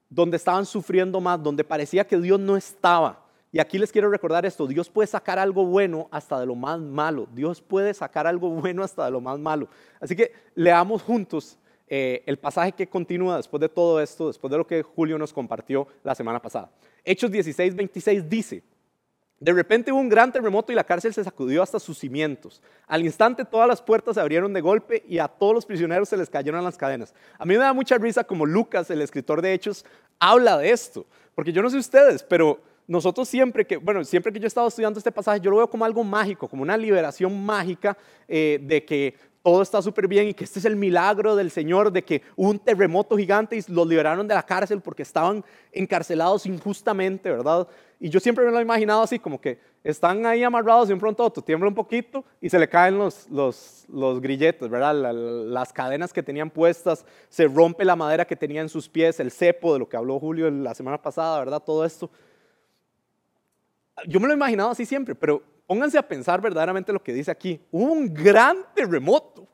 donde 0.09 0.37
estaban 0.37 0.65
sufriendo 0.65 1.19
más, 1.19 1.41
donde 1.41 1.63
parecía 1.63 2.05
que 2.05 2.17
Dios 2.17 2.39
no 2.39 2.55
estaba. 2.57 3.25
Y 3.51 3.59
aquí 3.59 3.77
les 3.77 3.91
quiero 3.91 4.09
recordar 4.09 4.45
esto, 4.45 4.67
Dios 4.67 4.89
puede 4.89 5.07
sacar 5.07 5.39
algo 5.39 5.65
bueno 5.65 6.09
hasta 6.11 6.39
de 6.39 6.45
lo 6.45 6.55
más 6.55 6.79
malo. 6.79 7.27
Dios 7.33 7.61
puede 7.61 7.93
sacar 7.93 8.27
algo 8.27 8.49
bueno 8.49 8.83
hasta 8.83 9.05
de 9.05 9.11
lo 9.11 9.21
más 9.21 9.39
malo. 9.39 9.69
Así 9.99 10.15
que 10.15 10.33
leamos 10.55 11.01
juntos 11.01 11.57
eh, 11.87 12.23
el 12.25 12.37
pasaje 12.37 12.71
que 12.71 12.87
continúa 12.87 13.37
después 13.37 13.61
de 13.61 13.69
todo 13.69 14.01
esto, 14.01 14.27
después 14.27 14.51
de 14.51 14.57
lo 14.57 14.67
que 14.67 14.81
Julio 14.81 15.17
nos 15.17 15.31
compartió 15.31 15.87
la 16.03 16.15
semana 16.15 16.41
pasada. 16.41 16.69
Hechos 17.03 17.31
16, 17.31 17.75
26 17.75 18.29
dice, 18.29 18.63
de 19.39 19.51
repente 19.51 19.91
hubo 19.91 19.99
un 19.99 20.09
gran 20.09 20.31
terremoto 20.31 20.71
y 20.71 20.75
la 20.75 20.83
cárcel 20.83 21.13
se 21.13 21.23
sacudió 21.23 21.61
hasta 21.61 21.79
sus 21.79 21.97
cimientos. 21.97 22.61
Al 22.87 23.03
instante 23.03 23.43
todas 23.43 23.67
las 23.67 23.81
puertas 23.81 24.15
se 24.15 24.21
abrieron 24.21 24.53
de 24.53 24.61
golpe 24.61 25.03
y 25.07 25.19
a 25.19 25.27
todos 25.27 25.53
los 25.53 25.65
prisioneros 25.65 26.07
se 26.07 26.17
les 26.17 26.29
cayeron 26.29 26.63
las 26.63 26.77
cadenas. 26.77 27.13
A 27.37 27.45
mí 27.45 27.53
me 27.53 27.59
da 27.59 27.73
mucha 27.73 27.97
risa 27.97 28.23
como 28.23 28.45
Lucas, 28.45 28.89
el 28.89 29.01
escritor 29.01 29.41
de 29.41 29.53
Hechos, 29.53 29.85
habla 30.19 30.57
de 30.57 30.71
esto, 30.71 31.05
porque 31.33 31.51
yo 31.51 31.61
no 31.61 31.69
sé 31.69 31.77
ustedes, 31.77 32.23
pero 32.23 32.61
nosotros 32.87 33.27
siempre 33.27 33.65
que, 33.65 33.77
bueno, 33.77 34.03
siempre 34.03 34.31
que 34.31 34.39
yo 34.39 34.45
he 34.45 34.47
estado 34.47 34.67
estudiando 34.67 34.99
este 34.99 35.11
pasaje, 35.11 35.41
yo 35.41 35.51
lo 35.51 35.57
veo 35.57 35.69
como 35.69 35.83
algo 35.83 36.03
mágico, 36.03 36.47
como 36.47 36.63
una 36.63 36.77
liberación 36.77 37.45
mágica 37.45 37.97
eh, 38.27 38.59
de 38.61 38.85
que 38.85 39.15
todo 39.45 39.61
está 39.61 39.79
súper 39.79 40.07
bien 40.07 40.29
y 40.29 40.33
que 40.33 40.43
este 40.43 40.57
es 40.57 40.65
el 40.65 40.75
milagro 40.75 41.35
del 41.35 41.51
Señor 41.51 41.91
de 41.91 42.03
que 42.03 42.23
un 42.35 42.57
terremoto 42.57 43.15
gigante 43.15 43.55
y 43.55 43.61
los 43.71 43.87
liberaron 43.87 44.27
de 44.27 44.33
la 44.33 44.41
cárcel 44.41 44.81
porque 44.81 45.03
estaban 45.03 45.45
encarcelados 45.71 46.47
injustamente, 46.47 47.29
¿verdad? 47.29 47.67
Y 47.99 48.09
yo 48.09 48.19
siempre 48.19 48.43
me 48.43 48.51
lo 48.51 48.57
he 48.57 48.63
imaginado 48.63 49.03
así, 49.03 49.19
como 49.19 49.39
que 49.39 49.59
están 49.83 50.25
ahí 50.25 50.41
amarrados 50.41 50.89
y 50.89 50.93
un 50.93 50.99
pronto 50.99 51.23
otro 51.23 51.43
tiembla 51.43 51.69
un 51.69 51.75
poquito 51.75 52.25
y 52.41 52.49
se 52.49 52.57
le 52.57 52.67
caen 52.67 52.97
los, 52.97 53.29
los, 53.29 53.85
los 53.87 54.19
grilletes, 54.19 54.67
¿verdad? 54.67 54.95
las 54.95 55.71
cadenas 55.71 56.11
que 56.11 56.23
tenían 56.23 56.49
puestas, 56.49 57.05
se 57.29 57.47
rompe 57.47 57.85
la 57.85 57.95
madera 57.95 58.25
que 58.25 58.35
tenía 58.35 58.61
en 58.61 58.69
sus 58.69 58.89
pies, 58.89 59.19
el 59.19 59.29
cepo 59.29 59.73
de 59.73 59.79
lo 59.79 59.87
que 59.87 59.95
habló 59.95 60.19
Julio 60.19 60.49
la 60.49 60.73
semana 60.73 60.99
pasada, 60.99 61.37
¿verdad? 61.37 61.61
Todo 61.63 61.85
esto. 61.85 62.09
Yo 64.07 64.19
me 64.19 64.25
lo 64.25 64.33
he 64.33 64.37
imaginado 64.37 64.71
así 64.71 64.87
siempre, 64.87 65.13
pero 65.13 65.43
pónganse 65.67 65.97
a 65.97 66.07
pensar 66.07 66.41
verdaderamente 66.41 66.93
lo 66.93 67.01
que 67.01 67.13
dice 67.13 67.31
aquí. 67.31 67.59
Hubo 67.71 67.91
un 67.91 68.13
gran 68.13 68.57
terremoto. 68.73 69.47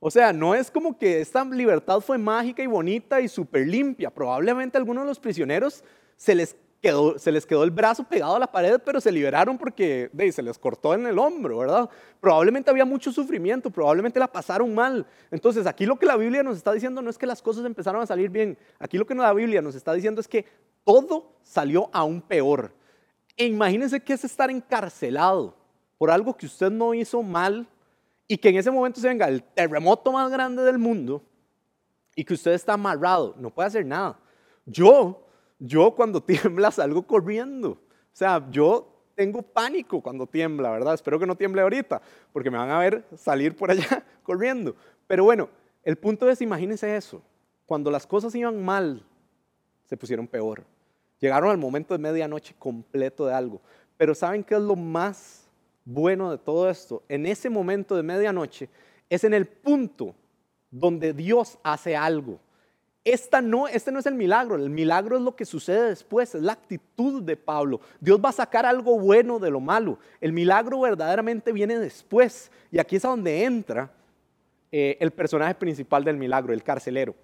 O 0.00 0.10
sea, 0.10 0.32
no 0.32 0.54
es 0.54 0.70
como 0.70 0.96
que 0.96 1.20
esta 1.20 1.44
libertad 1.44 2.00
fue 2.00 2.18
mágica 2.18 2.62
y 2.62 2.66
bonita 2.66 3.20
y 3.20 3.28
súper 3.28 3.66
limpia. 3.66 4.10
Probablemente 4.10 4.78
a 4.78 4.80
algunos 4.80 5.02
de 5.02 5.08
los 5.08 5.18
prisioneros 5.18 5.82
se 6.16 6.36
les, 6.36 6.56
quedó, 6.80 7.64
el 7.64 7.70
brazo 7.72 8.04
pegado 8.04 8.36
a 8.36 8.38
la 8.38 8.46
pared, 8.46 8.80
pero 8.84 9.00
se 9.00 9.10
liberaron 9.10 9.58
porque 9.58 10.08
se 10.32 10.42
les 10.42 10.56
cortó 10.56 10.94
en 10.94 11.04
el 11.08 11.18
hombro, 11.18 11.58
¿verdad? 11.58 11.90
Probablemente 12.20 12.70
había 12.70 12.84
mucho 12.84 13.10
sufrimiento, 13.10 13.70
probablemente 13.70 14.20
la 14.20 14.28
pasaron 14.28 14.72
mal. 14.72 15.04
Entonces, 15.32 15.66
aquí 15.66 15.84
lo 15.84 15.98
que 15.98 16.06
la 16.06 16.16
Biblia 16.16 16.44
nos 16.44 16.56
está 16.56 16.72
diciendo 16.72 17.02
no 17.02 17.10
es 17.10 17.18
que 17.18 17.26
las 17.26 17.42
cosas 17.42 17.64
empezaron 17.64 18.00
a 18.00 18.06
salir 18.06 18.30
bien. 18.30 18.56
Aquí 18.78 18.98
lo 18.98 19.06
que 19.06 19.16
la 19.16 19.32
Biblia 19.32 19.60
nos 19.60 19.74
está 19.74 19.94
diciendo 19.94 20.20
es 20.20 20.28
que 20.28 20.44
todo 20.84 21.32
salió 21.42 21.90
aún 21.92 22.20
peor. 22.22 22.77
E 23.38 23.46
imagínense 23.46 24.00
que 24.00 24.12
es 24.12 24.24
estar 24.24 24.50
encarcelado 24.50 25.54
por 25.96 26.10
algo 26.10 26.36
que 26.36 26.46
usted 26.46 26.70
no 26.70 26.92
hizo 26.92 27.22
mal 27.22 27.68
y 28.26 28.36
que 28.36 28.48
en 28.48 28.56
ese 28.56 28.70
momento 28.70 29.00
se 29.00 29.06
venga 29.06 29.28
el 29.28 29.42
terremoto 29.42 30.10
más 30.10 30.28
grande 30.30 30.64
del 30.64 30.76
mundo 30.76 31.22
y 32.16 32.24
que 32.24 32.34
usted 32.34 32.52
está 32.52 32.72
amarrado, 32.72 33.36
no 33.38 33.50
puede 33.50 33.68
hacer 33.68 33.86
nada. 33.86 34.18
Yo, 34.66 35.24
yo 35.60 35.94
cuando 35.94 36.20
tiembla 36.24 36.72
salgo 36.72 37.06
corriendo. 37.06 37.70
O 37.70 37.78
sea, 38.18 38.44
yo 38.50 38.92
tengo 39.14 39.40
pánico 39.40 40.00
cuando 40.00 40.26
tiembla, 40.26 40.72
¿verdad? 40.72 40.94
Espero 40.94 41.20
que 41.20 41.26
no 41.26 41.36
tiemble 41.36 41.62
ahorita, 41.62 42.02
porque 42.32 42.50
me 42.50 42.58
van 42.58 42.70
a 42.70 42.80
ver 42.80 43.04
salir 43.16 43.56
por 43.56 43.70
allá 43.70 44.04
corriendo. 44.24 44.74
Pero 45.06 45.22
bueno, 45.22 45.48
el 45.84 45.96
punto 45.96 46.28
es, 46.28 46.42
imagínense 46.42 46.96
eso. 46.96 47.22
Cuando 47.66 47.88
las 47.88 48.04
cosas 48.04 48.34
iban 48.34 48.64
mal, 48.64 49.06
se 49.84 49.96
pusieron 49.96 50.26
peor. 50.26 50.64
Llegaron 51.20 51.50
al 51.50 51.58
momento 51.58 51.94
de 51.94 51.98
medianoche 51.98 52.54
completo 52.58 53.26
de 53.26 53.34
algo. 53.34 53.60
Pero 53.96 54.14
¿saben 54.14 54.44
qué 54.44 54.54
es 54.54 54.60
lo 54.60 54.76
más 54.76 55.48
bueno 55.84 56.30
de 56.30 56.38
todo 56.38 56.70
esto? 56.70 57.02
En 57.08 57.26
ese 57.26 57.50
momento 57.50 57.96
de 57.96 58.02
medianoche 58.02 58.68
es 59.10 59.24
en 59.24 59.34
el 59.34 59.46
punto 59.46 60.14
donde 60.70 61.12
Dios 61.12 61.58
hace 61.62 61.96
algo. 61.96 62.38
Esta 63.04 63.40
no, 63.40 63.68
este 63.68 63.90
no 63.90 64.00
es 64.00 64.06
el 64.06 64.14
milagro, 64.14 64.56
el 64.56 64.68
milagro 64.68 65.16
es 65.16 65.22
lo 65.22 65.34
que 65.34 65.46
sucede 65.46 65.88
después, 65.88 66.34
es 66.34 66.42
la 66.42 66.52
actitud 66.52 67.22
de 67.22 67.36
Pablo. 67.36 67.80
Dios 68.00 68.20
va 68.22 68.28
a 68.28 68.32
sacar 68.32 68.66
algo 68.66 68.98
bueno 68.98 69.38
de 69.38 69.50
lo 69.50 69.60
malo. 69.60 69.98
El 70.20 70.32
milagro 70.32 70.80
verdaderamente 70.80 71.52
viene 71.52 71.78
después. 71.78 72.50
Y 72.70 72.78
aquí 72.78 72.96
es 72.96 73.04
a 73.04 73.08
donde 73.08 73.44
entra 73.44 73.90
eh, 74.70 74.98
el 75.00 75.10
personaje 75.10 75.54
principal 75.54 76.04
del 76.04 76.18
milagro, 76.18 76.52
el 76.52 76.62
carcelero. 76.62 77.14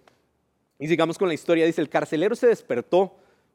Y 0.79 0.89
sigamos 0.89 1.19
con 1.19 1.29
la 1.29 1.35
historia. 1.35 1.67
Dice, 1.67 1.83
el 1.83 1.91
carcelero 1.91 2.35
se 2.35 2.47
despertó 2.47 3.15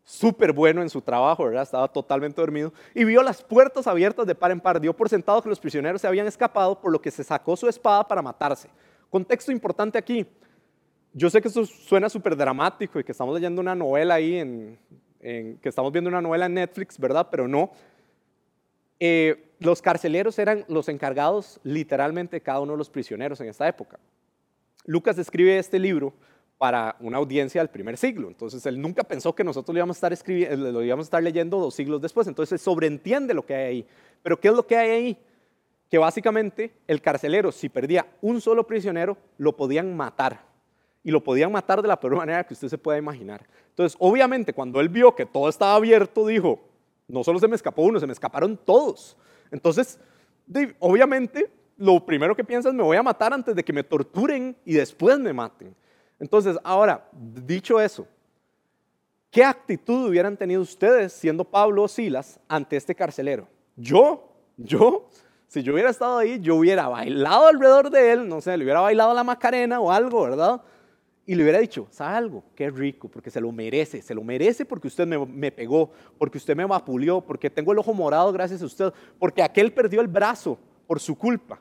súper 0.10 0.54
bueno 0.54 0.82
en 0.82 0.89
su 0.89 1.04
trabajo, 1.04 1.45
¿verdad? 1.45 1.62
Estaba 1.62 1.88
totalmente 1.88 2.41
dormido 2.41 2.74
y 2.95 3.04
vio 3.04 3.22
las 3.22 3.43
puertas 3.43 3.86
abiertas 3.86 4.26
de 4.26 4.34
par 4.34 4.50
en 4.50 4.60
par. 4.60 4.82
Dio 4.82 4.91
por 4.91 5.08
sentado 5.08 5.39
que 5.43 5.50
los 5.50 5.60
prisioneros 5.60 6.02
se 6.02 6.08
habían 6.08 6.26
escapado, 6.26 6.82
por 6.82 6.91
lo 6.91 7.00
que 7.00 7.12
se 7.12 7.24
sacó 7.24 7.56
su 7.56 7.69
espada 7.69 8.08
para 8.08 8.24
matarse. 8.24 8.69
Contexto 9.12 9.52
importante 9.52 10.00
aquí. 10.00 10.26
Yo 11.13 11.30
sé 11.30 11.39
que 11.41 11.48
esto 11.48 11.63
suena 11.63 12.10
súper 12.10 12.36
dramático 12.36 13.00
y 13.00 13.04
que 13.04 13.12
estamos 13.12 13.36
leyendo 13.36 13.62
una 13.62 13.76
novela 13.76 14.15
ahí, 14.15 14.38
en, 14.39 14.80
que 15.19 15.69
estamos 15.69 15.91
viendo 15.91 16.10
una 16.10 16.22
novela 16.22 16.48
en 16.48 16.56
Netflix, 16.56 16.98
¿verdad? 16.98 17.28
Pero 17.30 17.48
no. 17.48 17.69
Eh, 19.00 19.54
los 19.60 19.80
carceleros 19.80 20.39
eran 20.39 20.65
los 20.67 20.89
encargados 20.89 21.60
literalmente 21.62 22.38
de 22.38 22.41
cada 22.41 22.62
uno 22.62 22.72
de 22.72 22.80
los 22.80 22.89
prisioneros 22.89 23.39
en 23.41 23.50
esta 23.50 23.67
época. 23.67 24.00
Lucas 24.86 25.19
escribe 25.19 25.60
este 25.60 25.78
libro 25.78 26.15
para 26.60 26.98
una 27.00 27.17
audiencia 27.17 27.62
del 27.62 27.69
primer 27.69 27.98
siglo. 27.98 28.28
Entonces 28.28 28.63
él 28.65 28.80
nunca 28.80 29.04
pensó 29.04 29.34
que 29.34 29.45
nosotros 29.45 29.74
lo 29.74 29.80
íbamos 29.80 29.95
a 29.95 30.10
estar, 30.10 30.30
eh, 30.30 30.58
lo 30.58 30.84
íbamos 30.84 31.06
a 31.06 31.08
estar 31.08 31.24
leyendo 31.24 31.58
dos 31.58 31.74
siglos 31.74 32.02
después. 32.02 32.28
Entonces 32.28 32.52
él 32.52 32.60
sobreentiende 32.60 33.34
lo 33.34 33.45
que 33.45 33.56
hay 33.56 33.65
ahí. 33.65 33.88
Pero 34.22 34.38
¿qué 34.39 34.50
es 34.50 34.54
lo 34.54 34.67
que 34.67 34.76
hay 34.76 34.89
ahí? 34.89 35.17
Que 35.89 35.98
básicamente 35.98 36.74
el 36.86 37.02
carcelero, 37.02 37.54
si 37.54 37.69
perdía 37.69 38.06
un 38.22 38.41
solo 38.41 38.67
prisionero, 38.67 39.17
lo 39.38 39.56
podían 39.56 39.95
matar. 39.95 40.43
Y 41.02 41.12
lo 41.12 41.24
podían 41.24 41.50
matar 41.50 41.82
de 41.82 41.88
la 41.88 41.98
peor 41.98 42.17
manera 42.17 42.43
que 42.43 42.54
usted 42.54 42.67
se 42.67 42.78
pueda 42.78 42.98
imaginar. 42.98 43.48
Entonces, 43.69 43.95
obviamente, 43.98 44.52
cuando 44.52 44.82
él 44.82 44.89
vio 44.89 45.15
que 45.15 45.26
todo 45.26 45.48
estaba 45.48 45.76
abierto, 45.76 46.28
dijo, 46.28 46.60
no 47.08 47.24
solo 47.24 47.39
se 47.39 47.48
me 47.48 47.56
escapó 47.56 47.84
uno, 47.84 48.02
se 48.02 48.06
me 48.06 48.12
escaparon 48.12 48.58
todos. 48.58 49.15
Entonces, 49.50 49.98
obviamente, 50.80 51.50
lo 51.78 52.06
primero 52.06 52.36
que 52.36 52.43
piensa 52.43 52.67
es, 52.67 52.76
me 52.76 52.84
voy 52.84 52.98
a 52.98 53.04
matar 53.04 53.34
antes 53.34 53.56
de 53.56 53.63
que 53.63 53.72
me 53.72 53.86
torturen 53.86 54.58
y 54.65 54.74
después 54.74 55.17
me 55.19 55.32
maten. 55.32 55.74
Entonces, 56.19 56.58
ahora, 56.63 57.08
dicho 57.13 57.79
eso, 57.79 58.08
¿qué 59.32 59.43
actitud 59.43 60.10
hubieran 60.10 60.36
tenido 60.36 60.62
ustedes 60.62 61.13
siendo 61.13 61.43
Pablo 61.43 61.84
o 61.84 61.88
Silas 61.88 62.39
ante 62.47 62.75
este 62.75 62.93
carcelero? 62.93 63.47
Yo, 63.75 64.29
yo, 64.58 65.10
si 65.47 65.63
yo 65.63 65.73
hubiera 65.73 65.89
estado 65.89 66.17
ahí, 66.17 66.39
yo 66.39 66.58
hubiera 66.58 66.88
bailado 66.88 67.47
alrededor 67.47 67.89
de 67.89 68.12
él, 68.12 68.27
no 68.27 68.41
sé, 68.41 68.58
le 68.58 68.65
hubiera 68.65 68.82
bailado 68.82 69.13
la 69.13 69.23
macarena 69.23 69.79
o 69.79 69.91
algo, 69.91 70.23
¿verdad? 70.23 70.62
Y 71.25 71.36
le 71.36 71.43
hubiera 71.43 71.60
dicho, 71.60 71.88
¿sabe 71.91 72.17
algo? 72.17 72.43
Qué 72.55 72.71
rico, 72.71 73.08
porque 73.08 73.29
se 73.29 73.39
lo 73.39 73.51
merece, 73.51 74.01
se 74.01 74.15
lo 74.15 74.23
merece 74.23 74.65
porque 74.65 74.88
usted 74.88 75.05
me, 75.05 75.51
pegó, 75.51 75.91
porque 76.17 76.39
usted 76.39 76.55
me 76.55 76.65
vapuleó, 76.65 77.21
porque 77.21 77.51
tengo 77.51 77.71
el 77.71 77.77
ojo 77.77 77.93
morado 77.93 78.34
gracias 78.34 78.63
a 78.63 78.65
usted, 78.65 78.91
porque 79.19 79.43
aquel 79.43 79.71
perdió 79.71 80.01
el 80.01 80.08
brazo 80.08 80.58
por 80.88 80.99
su 80.99 81.15
culpa. 81.15 81.60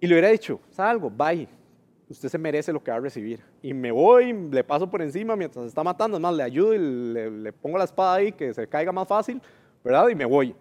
Y 0.00 0.06
le 0.06 0.14
hubiera 0.14 0.28
dicho, 0.28 0.58
¿sabe 0.70 0.90
algo? 0.90 1.10
Bye, 1.10 1.46
usted 2.08 2.28
se 2.28 2.38
merece 2.38 2.72
lo 2.72 2.82
que 2.82 2.90
va 2.90 2.96
a 2.96 3.00
recibir. 3.00 3.40
Y 3.62 3.74
me 3.74 3.90
voy, 3.90 4.32
le 4.32 4.64
paso 4.64 4.90
por 4.90 5.02
encima 5.02 5.36
mientras 5.36 5.66
está 5.66 5.82
matando, 5.82 6.16
es 6.16 6.20
más, 6.20 6.34
le 6.34 6.42
ayudo 6.42 6.74
y 6.74 6.78
le, 6.78 7.52
pongo 7.52 7.78
la 7.78 7.84
espada 7.84 8.14
ahí 8.14 8.32
que 8.32 8.52
se 8.52 8.66
caiga 8.66 8.92
más 8.92 9.08
fácil, 9.08 9.40
¿verdad? 9.82 10.08
Y 10.08 10.14
me 10.14 10.24
voy. 10.24 10.54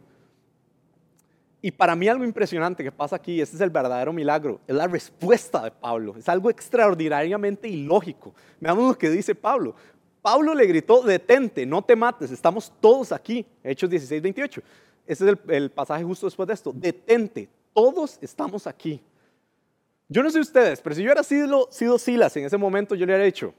Y 1.61 1.71
para 1.71 1.95
mí 1.95 2.09
algo 2.09 2.25
impresionante 2.25 2.83
que 2.83 2.91
pasa 2.91 3.15
aquí, 3.15 3.39
este 3.39 3.55
es 3.55 3.61
el 3.61 3.69
verdadero 3.69 4.11
milagro, 4.11 4.59
es 4.67 4.75
la 4.75 4.87
respuesta 4.87 5.63
de 5.63 5.71
Pablo. 5.71 6.15
Es 6.17 6.27
algo 6.27 6.49
extraordinariamente 6.49 7.69
ilógico. 7.69 8.33
Veamos 8.59 8.89
lo 8.89 8.97
que 8.97 9.09
dice 9.09 9.33
Pablo. 9.33 9.73
Pablo 10.21 10.53
le 10.53 10.65
gritó, 10.65 11.03
detente, 11.03 11.65
no 11.65 11.81
te 11.81 11.95
mates, 11.95 12.31
estamos 12.31 12.71
todos 12.81 13.11
aquí. 13.11 13.45
Hechos 13.63 13.89
16, 13.89 14.21
28. 14.21 14.61
Ese 15.05 15.29
es 15.29 15.37
el, 15.47 15.69
pasaje 15.69 16.03
justo 16.03 16.27
después 16.27 16.47
de 16.47 16.53
esto. 16.53 16.71
Detente, 16.73 17.49
todos 17.73 18.17
estamos 18.21 18.65
aquí. 18.67 19.01
Yo 20.13 20.21
no 20.21 20.29
sé 20.29 20.39
ustedes, 20.39 20.79
pero 20.79 20.93
si 20.93 21.01
yo 21.01 21.07
hubiera 21.07 21.23
sido, 21.23 21.97
Silas 21.97 22.37
en 22.37 22.45
ese 22.45 22.55
momento, 22.55 22.93
yo 22.93 23.03
le 23.03 23.13
hubiera 23.13 23.23
dicho, 23.23 23.51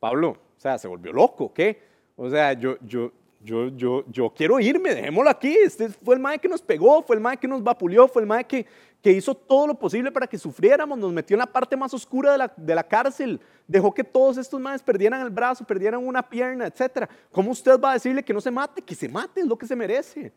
Pablo, 0.00 0.30
o 0.30 0.58
sea, 0.58 0.78
se 0.78 0.88
volvió 0.88 1.12
loco, 1.12 1.52
¿qué? 1.52 1.82
O 2.16 2.30
sea, 2.30 2.54
yo, 2.54 2.78
yo, 2.80 3.12
yo, 3.42 3.68
yo, 3.76 4.04
yo 4.10 4.32
quiero 4.34 4.58
irme, 4.58 4.94
dejémoslo 4.94 5.28
aquí. 5.28 5.54
Este 5.54 5.90
fue 5.90 6.14
el 6.14 6.20
mae 6.22 6.38
que 6.38 6.48
nos 6.48 6.62
pegó, 6.62 7.02
fue 7.02 7.16
el 7.16 7.20
mae 7.20 7.36
que 7.36 7.46
nos 7.46 7.62
vapuleó, 7.62 8.08
fue 8.08 8.22
el 8.22 8.26
mae 8.26 8.44
que, 8.44 8.64
que 9.02 9.12
hizo 9.12 9.34
todo 9.34 9.66
lo 9.66 9.74
posible 9.74 10.10
para 10.10 10.26
que 10.26 10.38
sufriéramos, 10.38 10.98
nos 10.98 11.12
metió 11.12 11.34
en 11.34 11.40
la 11.40 11.46
parte 11.46 11.76
más 11.76 11.92
oscura 11.92 12.32
de 12.32 12.38
la, 12.38 12.54
de 12.56 12.74
la 12.74 12.84
cárcel, 12.84 13.38
dejó 13.66 13.92
que 13.92 14.02
todos 14.02 14.38
estos 14.38 14.58
maes 14.58 14.82
perdieran 14.82 15.20
el 15.20 15.28
brazo, 15.28 15.66
perdieran 15.66 16.02
una 16.06 16.26
pierna, 16.26 16.68
etc. 16.68 17.06
¿Cómo 17.30 17.50
usted 17.50 17.78
va 17.78 17.90
a 17.90 17.94
decirle 17.94 18.22
que 18.22 18.32
no 18.32 18.40
se 18.40 18.50
mate? 18.50 18.80
Que 18.80 18.94
se 18.94 19.10
mate, 19.10 19.42
es 19.42 19.46
lo 19.46 19.58
que 19.58 19.66
se 19.66 19.76
merece. 19.76 20.32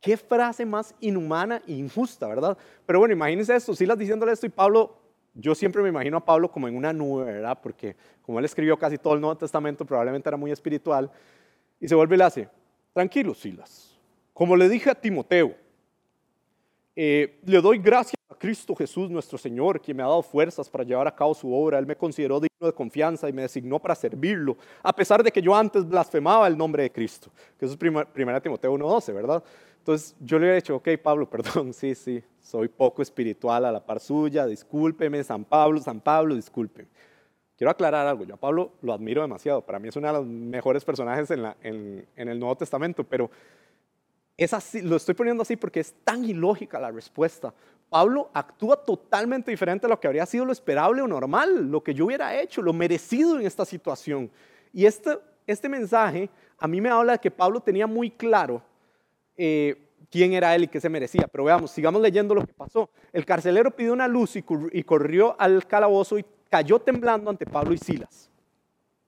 Qué 0.00 0.16
frase 0.16 0.66
más 0.66 0.92
inhumana 0.98 1.62
e 1.68 1.74
injusta, 1.74 2.26
¿verdad? 2.26 2.58
Pero 2.84 2.98
bueno, 2.98 3.14
imagínense 3.14 3.54
esto, 3.54 3.76
Silas 3.76 3.96
diciéndole 3.96 4.32
esto 4.32 4.44
y 4.44 4.50
Pablo, 4.50 5.03
yo 5.34 5.54
siempre 5.54 5.82
me 5.82 5.88
imagino 5.88 6.16
a 6.16 6.24
Pablo 6.24 6.50
como 6.50 6.68
en 6.68 6.76
una 6.76 6.92
nube, 6.92 7.24
¿verdad? 7.24 7.58
Porque 7.60 7.96
como 8.22 8.38
él 8.38 8.44
escribió 8.44 8.78
casi 8.78 8.98
todo 8.98 9.14
el 9.14 9.20
Nuevo 9.20 9.36
Testamento, 9.36 9.84
probablemente 9.84 10.28
era 10.28 10.36
muy 10.36 10.52
espiritual. 10.52 11.10
Y 11.80 11.88
se 11.88 11.94
vuelve 11.94 12.14
y 12.14 12.18
le 12.18 12.24
hace, 12.24 12.48
tranquilo, 12.92 13.34
Silas. 13.34 13.98
Como 14.32 14.56
le 14.56 14.68
dije 14.68 14.90
a 14.90 14.94
Timoteo, 14.94 15.54
eh, 16.96 17.40
le 17.44 17.60
doy 17.60 17.78
gracias 17.78 18.14
a 18.30 18.34
Cristo 18.36 18.74
Jesús 18.76 19.10
nuestro 19.10 19.36
Señor, 19.36 19.80
quien 19.80 19.96
me 19.96 20.02
ha 20.04 20.06
dado 20.06 20.22
fuerzas 20.22 20.70
para 20.70 20.84
llevar 20.84 21.08
a 21.08 21.14
cabo 21.14 21.34
su 21.34 21.52
obra. 21.52 21.78
Él 21.78 21.86
me 21.86 21.96
consideró 21.96 22.38
digno 22.38 22.66
de 22.66 22.72
confianza 22.72 23.28
y 23.28 23.32
me 23.32 23.42
designó 23.42 23.80
para 23.80 23.96
servirlo, 23.96 24.56
a 24.82 24.94
pesar 24.94 25.22
de 25.22 25.32
que 25.32 25.42
yo 25.42 25.54
antes 25.54 25.86
blasfemaba 25.86 26.46
el 26.46 26.56
nombre 26.56 26.84
de 26.84 26.92
Cristo. 26.92 27.30
Que 27.58 27.66
eso 27.66 27.74
es 27.74 27.80
1 27.80 28.40
Timoteo 28.40 28.74
1.12, 28.74 29.12
¿verdad? 29.12 29.42
Entonces 29.84 30.16
yo 30.18 30.38
le 30.38 30.50
he 30.50 30.54
dicho, 30.54 30.76
ok, 30.76 30.88
Pablo, 31.02 31.28
perdón, 31.30 31.74
sí, 31.74 31.94
sí, 31.94 32.24
soy 32.40 32.68
poco 32.68 33.02
espiritual 33.02 33.66
a 33.66 33.70
la 33.70 33.84
par 33.84 34.00
suya, 34.00 34.46
discúlpeme, 34.46 35.22
San 35.22 35.44
Pablo, 35.44 35.78
San 35.78 36.00
Pablo, 36.00 36.34
discúlpeme. 36.34 36.88
Quiero 37.54 37.70
aclarar 37.70 38.06
algo, 38.06 38.24
yo 38.24 38.34
a 38.34 38.38
Pablo 38.38 38.72
lo 38.80 38.94
admiro 38.94 39.20
demasiado, 39.20 39.60
para 39.60 39.78
mí 39.78 39.88
es 39.88 39.96
uno 39.96 40.06
de 40.06 40.14
los 40.14 40.26
mejores 40.26 40.86
personajes 40.86 41.30
en, 41.30 42.06
en 42.16 42.28
el 42.28 42.40
Nuevo 42.40 42.56
Testamento, 42.56 43.04
pero 43.04 43.30
es 44.38 44.54
así, 44.54 44.80
lo 44.80 44.96
estoy 44.96 45.14
poniendo 45.14 45.42
así 45.42 45.54
porque 45.54 45.80
es 45.80 45.92
tan 46.02 46.24
ilógica 46.24 46.80
la 46.80 46.90
respuesta. 46.90 47.52
Pablo 47.90 48.30
actúa 48.32 48.82
totalmente 48.82 49.50
diferente 49.50 49.84
a 49.84 49.90
lo 49.90 50.00
que 50.00 50.06
habría 50.06 50.24
sido 50.24 50.46
lo 50.46 50.52
esperable 50.52 51.02
o 51.02 51.06
normal, 51.06 51.70
lo 51.70 51.84
que 51.84 51.92
yo 51.92 52.06
hubiera 52.06 52.40
hecho, 52.40 52.62
lo 52.62 52.72
merecido 52.72 53.38
en 53.38 53.44
esta 53.44 53.66
situación. 53.66 54.30
Y 54.72 54.86
este, 54.86 55.18
este 55.46 55.68
mensaje 55.68 56.30
a 56.58 56.66
mí 56.66 56.80
me 56.80 56.88
habla 56.88 57.12
de 57.12 57.18
que 57.18 57.30
Pablo 57.30 57.60
tenía 57.60 57.86
muy 57.86 58.10
claro 58.10 58.62
eh, 59.36 59.76
quién 60.10 60.32
era 60.32 60.54
él 60.54 60.64
y 60.64 60.68
qué 60.68 60.80
se 60.80 60.88
merecía. 60.88 61.26
Pero 61.30 61.44
veamos, 61.44 61.70
sigamos 61.70 62.00
leyendo 62.00 62.34
lo 62.34 62.46
que 62.46 62.52
pasó. 62.52 62.90
El 63.12 63.24
carcelero 63.24 63.70
pidió 63.70 63.92
una 63.92 64.08
luz 64.08 64.36
y 64.36 64.82
corrió 64.82 65.36
al 65.38 65.66
calabozo 65.66 66.18
y 66.18 66.24
cayó 66.50 66.78
temblando 66.78 67.30
ante 67.30 67.46
Pablo 67.46 67.74
y 67.74 67.78
Silas. 67.78 68.30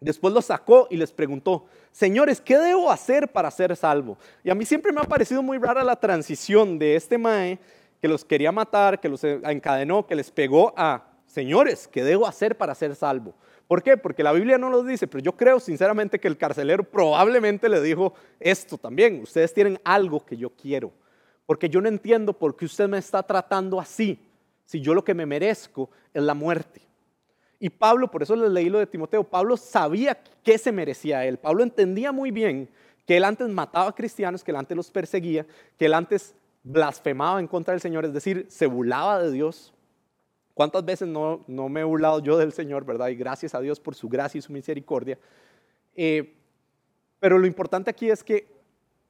Después 0.01 0.35
los 0.35 0.45
sacó 0.45 0.89
y 0.91 0.97
les 0.97 1.11
preguntó, 1.11 1.67
señores, 1.91 2.41
¿qué 2.41 2.59
debo 2.59 2.91
hacer 2.91 3.29
para 3.33 3.51
ser 3.51 3.75
salvo? 3.77 4.19
Y 4.45 4.51
a 4.51 4.55
mí 4.55 4.67
siempre 4.67 4.93
me 4.93 5.01
ha 5.01 5.05
parecido 5.05 5.43
muy 5.43 5.59
rara 5.59 5.83
la 5.83 5.97
transición 5.97 6.79
de 6.79 6.97
este 6.97 7.17
Mae 7.17 7.59
que 8.01 8.09
los 8.09 8.25
quería 8.25 8.53
matar, 8.53 9.01
que 9.01 9.09
los 9.09 9.25
encadenó, 9.25 10.07
que 10.07 10.15
les 10.15 10.31
pegó 10.31 10.75
a, 10.77 11.05
señores, 11.27 11.89
¿qué 11.89 12.05
debo 12.05 12.27
hacer 12.27 12.59
para 12.59 12.75
ser 12.75 12.95
salvo? 12.95 13.35
¿Por 13.67 13.83
qué? 13.83 13.97
Porque 13.97 14.23
la 14.23 14.33
Biblia 14.33 14.59
no 14.59 14.71
lo 14.71 14.83
dice, 14.83 15.07
pero 15.07 15.23
yo 15.23 15.33
creo 15.33 15.59
sinceramente 15.59 16.21
que 16.21 16.29
el 16.29 16.37
carcelero 16.37 16.85
probablemente 16.85 17.69
le 17.69 17.81
dijo 17.81 18.15
esto 18.39 18.79
también, 18.79 19.21
ustedes 19.23 19.53
tienen 19.53 19.81
algo 19.85 20.25
que 20.25 20.37
yo 20.37 20.51
quiero, 20.51 20.93
porque 21.47 21.69
yo 21.69 21.81
no 21.81 21.89
entiendo 21.89 22.33
por 22.33 22.57
qué 22.57 22.65
usted 22.65 22.89
me 22.89 22.99
está 22.99 23.23
tratando 23.23 23.81
así, 23.81 24.19
si 24.65 24.81
yo 24.81 24.95
lo 24.95 25.05
que 25.05 25.15
me 25.15 25.27
merezco 25.27 25.91
es 26.15 26.23
la 26.23 26.35
muerte. 26.35 26.81
Y 27.59 27.71
Pablo, 27.71 28.11
por 28.11 28.23
eso 28.23 28.37
les 28.37 28.51
leí 28.51 28.69
lo 28.69 28.79
de 28.79 28.87
Timoteo, 28.87 29.25
Pablo 29.25 29.57
sabía 29.57 30.19
qué 30.45 30.59
se 30.59 30.73
merecía 30.73 31.19
a 31.19 31.27
él. 31.27 31.39
Pablo 31.39 31.63
entendía 31.63 32.13
muy 32.13 32.31
bien 32.31 32.69
que 33.07 33.17
él 33.17 33.25
antes 33.25 33.49
mataba 33.49 33.89
a 33.89 33.95
cristianos, 33.95 34.45
que 34.45 34.51
él 34.51 34.57
antes 34.57 34.77
los 34.77 34.91
perseguía, 34.91 35.47
que 35.79 35.87
él 35.87 35.95
antes 35.95 36.35
blasfemaba 36.63 37.41
en 37.41 37.47
contra 37.47 37.73
del 37.73 37.81
Señor, 37.81 38.05
es 38.05 38.13
decir, 38.13 38.47
se 38.49 38.67
burlaba 38.67 39.23
de 39.23 39.31
Dios. 39.31 39.73
¿Cuántas 40.57 40.87
veces 40.87 41.07
no, 41.07 41.45
no 41.47 41.69
me 41.69 41.83
he 41.83 41.85
burlado 41.85 42.19
yo 42.21 42.39
del 42.39 42.51
Señor, 42.51 42.87
verdad? 42.87 43.09
Y 43.09 43.15
gracias 43.15 43.55
a 43.55 43.61
Dios 43.61 43.79
por 43.79 43.95
su 43.95 44.09
gracia 44.09 44.39
y 44.39 44.41
su 44.41 44.51
misericordia. 44.55 45.19
Eh, 45.95 46.35
pero 47.21 47.37
lo 47.37 47.47
importante 47.47 47.91
aquí 47.91 48.09
es 48.09 48.25
que 48.25 48.49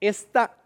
esta 0.01 0.57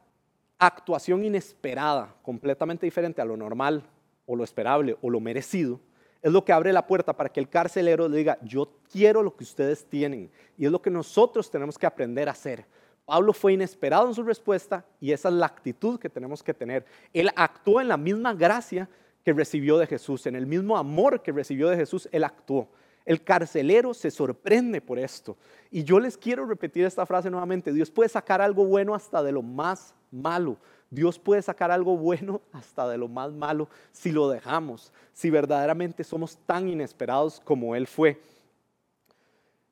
actuación 0.58 1.22
inesperada, 1.22 2.14
completamente 2.22 2.86
diferente 2.86 3.20
a 3.20 3.26
lo 3.26 3.36
normal 3.36 3.82
o 4.24 4.34
lo 4.34 4.42
esperable 4.42 4.96
o 5.02 5.10
lo 5.10 5.20
merecido, 5.20 5.78
es 6.22 6.32
lo 6.32 6.46
que 6.46 6.52
abre 6.54 6.72
la 6.72 6.86
puerta 6.86 7.14
para 7.14 7.28
que 7.28 7.40
el 7.40 7.50
carcelero 7.50 8.08
le 8.08 8.16
diga, 8.16 8.38
yo 8.40 8.72
quiero 8.90 9.22
lo 9.22 9.36
que 9.36 9.44
ustedes 9.44 9.84
tienen. 9.84 10.30
Y 10.56 10.64
es 10.64 10.72
lo 10.72 10.80
que 10.80 10.88
nosotros 10.88 11.50
tenemos 11.50 11.76
que 11.76 11.84
aprender 11.84 12.26
a 12.26 12.32
hacer. 12.32 12.64
Pablo 13.04 13.34
fue 13.34 13.52
inesperado 13.52 14.08
en 14.08 14.14
su 14.14 14.22
respuesta 14.22 14.86
y 14.98 15.12
esa 15.12 15.28
es 15.28 15.34
la 15.34 15.44
actitud 15.44 16.00
que 16.00 16.08
tenemos 16.08 16.42
que 16.42 16.54
tener. 16.54 16.86
Él 17.12 17.28
actuó 17.36 17.82
en 17.82 17.88
la 17.88 17.98
misma 17.98 18.32
gracia 18.32 18.88
que 19.24 19.32
recibió 19.32 19.78
de 19.78 19.86
Jesús, 19.86 20.26
en 20.26 20.36
el 20.36 20.46
mismo 20.46 20.76
amor 20.76 21.22
que 21.22 21.32
recibió 21.32 21.68
de 21.68 21.76
Jesús, 21.76 22.08
él 22.12 22.24
actuó. 22.24 22.68
El 23.04 23.22
carcelero 23.24 23.94
se 23.94 24.10
sorprende 24.10 24.80
por 24.80 24.98
esto. 24.98 25.36
Y 25.70 25.84
yo 25.84 25.98
les 25.98 26.16
quiero 26.16 26.46
repetir 26.46 26.84
esta 26.84 27.06
frase 27.06 27.30
nuevamente. 27.30 27.72
Dios 27.72 27.90
puede 27.90 28.08
sacar 28.08 28.40
algo 28.40 28.64
bueno 28.64 28.94
hasta 28.94 29.22
de 29.22 29.32
lo 29.32 29.42
más 29.42 29.94
malo. 30.10 30.56
Dios 30.90 31.18
puede 31.18 31.40
sacar 31.40 31.70
algo 31.70 31.96
bueno 31.96 32.40
hasta 32.52 32.88
de 32.88 32.98
lo 32.98 33.08
más 33.08 33.32
malo 33.32 33.68
si 33.92 34.10
lo 34.10 34.28
dejamos, 34.28 34.92
si 35.12 35.30
verdaderamente 35.30 36.04
somos 36.04 36.36
tan 36.46 36.68
inesperados 36.68 37.40
como 37.40 37.74
Él 37.74 37.86
fue. 37.86 38.20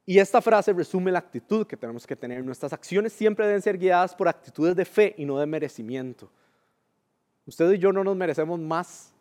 Y 0.06 0.18
esta 0.18 0.40
frase 0.40 0.72
resume 0.72 1.12
la 1.12 1.18
actitud 1.18 1.66
que 1.66 1.76
tenemos 1.76 2.06
que 2.06 2.16
tener. 2.16 2.42
Nuestras 2.42 2.72
acciones 2.72 3.12
siempre 3.12 3.46
deben 3.46 3.61
ser 3.61 3.76
guiadas 3.76 4.14
por 4.14 4.26
actitudes 4.26 4.74
de 4.74 4.87
fe 4.87 5.14
y 5.18 5.26
no 5.26 5.38
de 5.38 5.44
merecimiento. 5.44 6.30
Usted 7.44 7.70
y 7.72 7.78
yo 7.78 7.92
no 7.92 8.02
nos 8.02 8.16
merecemos 8.16 8.58
más 8.58 9.12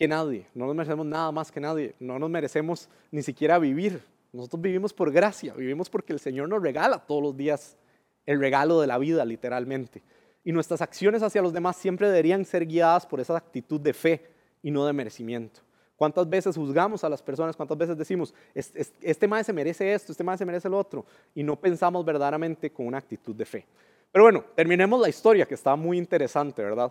que 0.00 0.08
nadie, 0.08 0.46
no 0.54 0.64
nos 0.64 0.74
merecemos 0.74 1.04
nada 1.04 1.30
más 1.30 1.52
que 1.52 1.60
nadie, 1.60 1.94
no 2.00 2.18
nos 2.18 2.30
merecemos 2.30 2.88
ni 3.10 3.22
siquiera 3.22 3.58
vivir. 3.58 4.02
Nosotros 4.32 4.62
vivimos 4.62 4.94
por 4.94 5.12
gracia, 5.12 5.52
vivimos 5.52 5.90
porque 5.90 6.14
el 6.14 6.18
Señor 6.18 6.48
nos 6.48 6.62
regala 6.62 7.00
todos 7.00 7.22
los 7.22 7.36
días 7.36 7.76
el 8.24 8.40
regalo 8.40 8.80
de 8.80 8.86
la 8.86 8.96
vida, 8.96 9.26
literalmente. 9.26 10.02
Y 10.42 10.52
nuestras 10.52 10.80
acciones 10.80 11.22
hacia 11.22 11.42
los 11.42 11.52
demás 11.52 11.76
siempre 11.76 12.08
deberían 12.08 12.46
ser 12.46 12.64
guiadas 12.64 13.04
por 13.04 13.20
esa 13.20 13.36
actitud 13.36 13.78
de 13.78 13.92
fe 13.92 14.26
y 14.62 14.70
no 14.70 14.86
de 14.86 14.94
merecimiento. 14.94 15.60
¿Cuántas 15.96 16.26
veces 16.26 16.56
juzgamos 16.56 17.04
a 17.04 17.10
las 17.10 17.20
personas? 17.20 17.54
¿Cuántas 17.54 17.76
veces 17.76 17.98
decimos, 17.98 18.32
este, 18.54 18.80
este 19.02 19.44
se 19.44 19.52
merece 19.52 19.92
esto, 19.92 20.12
este 20.12 20.24
maestro 20.24 20.46
se 20.46 20.50
merece 20.50 20.68
lo 20.70 20.78
otro? 20.78 21.04
Y 21.34 21.42
no 21.42 21.60
pensamos 21.60 22.02
verdaderamente 22.06 22.72
con 22.72 22.86
una 22.86 22.96
actitud 22.96 23.34
de 23.34 23.44
fe. 23.44 23.66
Pero 24.10 24.24
bueno, 24.24 24.46
terminemos 24.54 24.98
la 24.98 25.10
historia 25.10 25.44
que 25.44 25.52
está 25.52 25.76
muy 25.76 25.98
interesante, 25.98 26.62
¿verdad? 26.62 26.90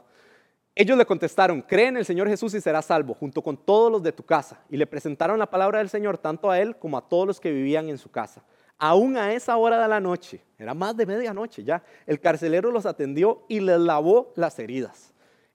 Ellos 0.81 0.97
le 0.97 1.05
contestaron, 1.05 1.61
cree 1.61 1.87
en 1.87 1.97
el 1.97 2.05
Señor 2.05 2.29
Jesús 2.29 2.53
y 2.53 2.61
serás 2.61 2.85
salvo, 2.85 3.13
junto 3.13 3.41
con 3.41 3.57
todos 3.57 3.91
los 3.91 4.01
de 4.01 4.13
tu 4.13 4.23
casa. 4.23 4.61
Y 4.69 4.77
le 4.77 4.87
presentaron 4.87 5.37
la 5.37 5.49
palabra 5.49 5.79
del 5.79 5.89
Señor 5.89 6.17
tanto 6.17 6.49
a 6.49 6.59
él 6.59 6.77
como 6.77 6.97
a 6.97 7.07
todos 7.07 7.27
los 7.27 7.39
que 7.39 7.51
vivían 7.51 7.89
en 7.89 7.97
su 7.97 8.09
casa 8.09 8.43
aún 8.79 9.17
a 9.17 9.33
esa 9.33 9.57
hora 9.57 9.81
de 9.81 9.87
la 9.87 9.99
noche, 9.99 10.41
era 10.57 10.73
más 10.73 10.95
de 10.95 11.05
medianoche 11.05 11.63
ya, 11.63 11.83
el 12.07 12.19
carcelero 12.19 12.71
los 12.71 12.85
atendió 12.85 13.43
y 13.49 13.59
les 13.59 13.79
lavó 13.79 14.31
las 14.35 14.57
heridas. 14.57 15.13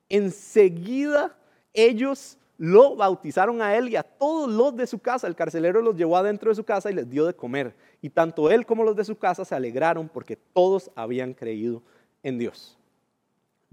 Enseguida 0.08 1.34
ellos 1.72 2.38
lo 2.58 2.94
bautizaron 2.94 3.62
a 3.62 3.74
él 3.76 3.88
y 3.88 3.96
a 3.96 4.02
todos 4.02 4.48
los 4.48 4.76
de 4.76 4.86
su 4.86 5.00
casa. 5.00 5.26
El 5.26 5.34
carcelero 5.34 5.80
los 5.82 5.96
llevó 5.96 6.16
adentro 6.16 6.50
de 6.50 6.54
su 6.54 6.64
casa 6.64 6.90
y 6.90 6.94
les 6.94 7.10
dio 7.10 7.26
de 7.26 7.34
comer. 7.34 7.74
Y 8.00 8.10
tanto 8.10 8.50
él 8.50 8.64
como 8.64 8.84
los 8.84 8.94
de 8.94 9.04
su 9.04 9.16
casa 9.16 9.44
se 9.44 9.56
alegraron 9.56 10.08
porque 10.08 10.36
todos 10.36 10.90
habían 10.94 11.34
creído 11.34 11.82
en 12.22 12.38
Dios. 12.38 12.78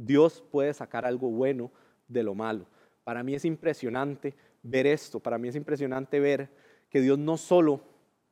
Dios 0.06 0.44
puede 0.52 0.74
sacar 0.74 1.06
algo 1.06 1.30
bueno 1.30 1.72
de 2.08 2.24
lo 2.24 2.34
malo. 2.34 2.66
Para 3.04 3.24
mí 3.24 3.36
es 3.36 3.46
impresionante 3.46 4.36
ver 4.64 4.88
esto, 4.88 5.20
para 5.20 5.38
mí 5.38 5.48
es 5.48 5.56
impresionante 5.56 6.20
ver 6.20 6.50
que 6.90 7.02
Dios 7.02 7.18
no 7.18 7.38
solo 7.38 7.82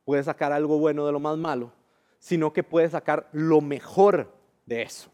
puede 0.03 0.23
sacar 0.23 0.51
algo 0.51 0.79
bueno 0.79 1.05
de 1.05 1.11
lo 1.11 1.19
más 1.19 1.37
malo, 1.37 1.71
sino 2.17 2.51
que 2.51 2.63
puede 2.63 2.89
sacar 2.89 3.29
lo 3.31 3.61
mejor 3.61 4.33
de 4.65 4.81
eso. 4.81 5.11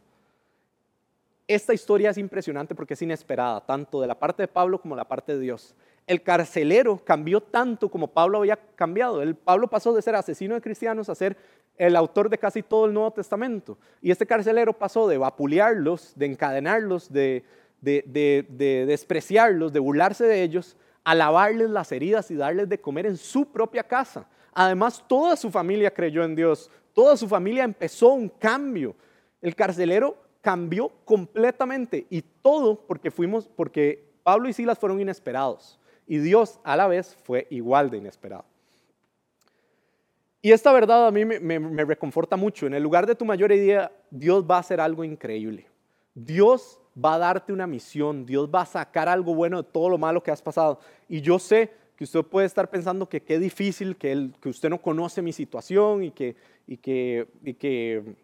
Esta 1.48 1.74
historia 1.74 2.10
es 2.10 2.18
impresionante 2.18 2.74
porque 2.74 2.96
es 2.96 3.02
inesperada, 3.02 3.64
tanto 3.66 4.02
de 4.02 4.08
la 4.08 4.18
parte 4.18 4.44
de 4.44 4.48
Pablo 4.48 4.82
como 4.82 4.96
de 4.96 5.02
la 5.02 5.08
parte 5.08 5.34
de 5.34 5.40
Dios. 5.40 5.76
El 6.08 6.22
carcelero 6.22 7.02
cambió 7.04 7.42
tanto 7.42 7.90
como 7.90 8.08
Pablo 8.08 8.40
había 8.40 8.58
cambiado. 8.76 9.22
El, 9.22 9.36
Pablo 9.36 9.68
pasó 9.68 9.94
de 9.94 10.02
ser 10.02 10.16
asesino 10.16 10.56
de 10.56 10.62
cristianos 10.62 11.10
a 11.10 11.16
ser 11.16 11.36
el 11.78 11.96
autor 11.96 12.30
de 12.30 12.38
casi 12.38 12.62
todo 12.64 12.86
el 12.86 12.94
Nuevo 12.94 13.12
Testamento. 13.12 13.78
Y 14.02 14.12
este 14.12 14.26
carcelero 14.26 14.74
pasó 14.74 15.08
de 15.08 15.18
vapulearlos, 15.18 16.14
de 16.16 16.26
encadenarlos, 16.28 17.12
de, 17.12 17.44
de 17.82 18.86
despreciarlos, 18.88 19.74
de 19.74 19.80
burlarse 19.80 20.26
de 20.26 20.44
ellos, 20.44 20.78
a 21.04 21.16
lavarles 21.16 21.70
las 21.70 21.92
heridas 21.92 22.32
y 22.32 22.36
darles 22.36 22.70
de 22.70 22.80
comer 22.80 23.06
en 23.06 23.18
su 23.18 23.52
propia 23.52 23.84
casa 23.84 24.28
Además, 24.56 25.04
toda 25.06 25.36
su 25.36 25.52
familia 25.52 25.94
creyó 25.94 26.24
en 26.24 26.34
Dios, 26.34 26.72
toda 26.94 27.18
su 27.18 27.28
familia 27.28 27.66
empezó 27.66 28.14
un 28.14 28.30
cambio. 28.30 28.96
El 29.42 29.54
carcelero 29.54 30.16
cambió 30.40 30.90
completamente 31.04 32.08
y 32.10 32.22
todo 32.22 32.80
porque 32.88 33.12
fuimos, 33.12 33.50
porque 33.50 34.14
Pablo 34.24 34.48
y 34.48 34.54
Silas 34.54 34.80
fueron 34.80 35.02
inesperados 35.02 35.78
y 36.08 36.18
Dios 36.20 36.60
a 36.64 36.76
la 36.76 36.88
vez 36.88 37.16
fue 37.24 37.48
igual 37.50 37.90
de 37.90 37.98
inesperado. 37.98 38.46
Y 40.42 40.52
esta 40.52 40.72
verdad 40.72 41.08
a 41.08 41.12
mí 41.12 41.26
me, 41.26 41.86
reconforta 41.86 42.36
mucho. 42.36 42.68
En 42.68 42.76
el 42.76 42.84
lugar 42.84 43.08
de 43.08 43.16
tu 43.16 43.26
mayor 43.26 43.52
idea, 43.52 43.92
Dios 44.12 44.46
va 44.50 44.58
a 44.58 44.60
hacer 44.60 44.80
algo 44.80 45.04
increíble. 45.04 45.68
Dios 46.14 46.80
va 47.04 47.16
a 47.16 47.18
darte 47.18 47.52
una 47.52 47.66
misión, 47.66 48.28
Dios 48.28 48.48
va 48.54 48.62
a 48.62 48.66
sacar 48.68 49.10
algo 49.10 49.34
bueno 49.34 49.64
de 49.64 49.70
todo 49.70 49.90
lo 49.90 49.98
malo 49.98 50.22
que 50.22 50.30
has 50.30 50.44
pasado. 50.44 50.80
Y 51.10 51.22
yo 51.22 51.40
sé 51.40 51.72
que 51.96 52.04
usted 52.04 52.24
puede 52.24 52.46
estar 52.46 52.70
pensando 52.70 53.10
que 53.10 53.24
qué 53.24 53.40
difícil, 53.40 53.96
que, 53.96 54.30
usted 54.46 54.70
no 54.70 54.80
conoce 54.80 55.22
mi 55.24 55.34
situación 55.34 56.04
y 56.04 56.12
que, 56.12 56.36
y 56.68 56.78
que, 56.78 57.28
y 57.44 57.54
que, 57.56 58.16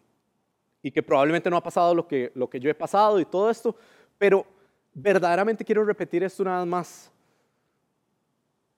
y 0.80 0.90
que 0.90 1.02
probablemente 1.02 1.50
no 1.50 1.56
ha 1.56 1.62
pasado 1.62 1.94
lo 1.94 2.06
que, 2.06 2.30
lo 2.34 2.48
que 2.48 2.60
yo 2.60 2.70
he 2.70 2.74
pasado 2.74 3.18
y 3.18 3.24
todo 3.24 3.50
esto, 3.50 3.74
pero 4.16 4.46
verdaderamente 4.94 5.64
quiero 5.64 5.84
repetir 5.84 6.22
esto 6.22 6.42
una 6.42 6.58
vez 6.58 6.66
más. 6.68 7.11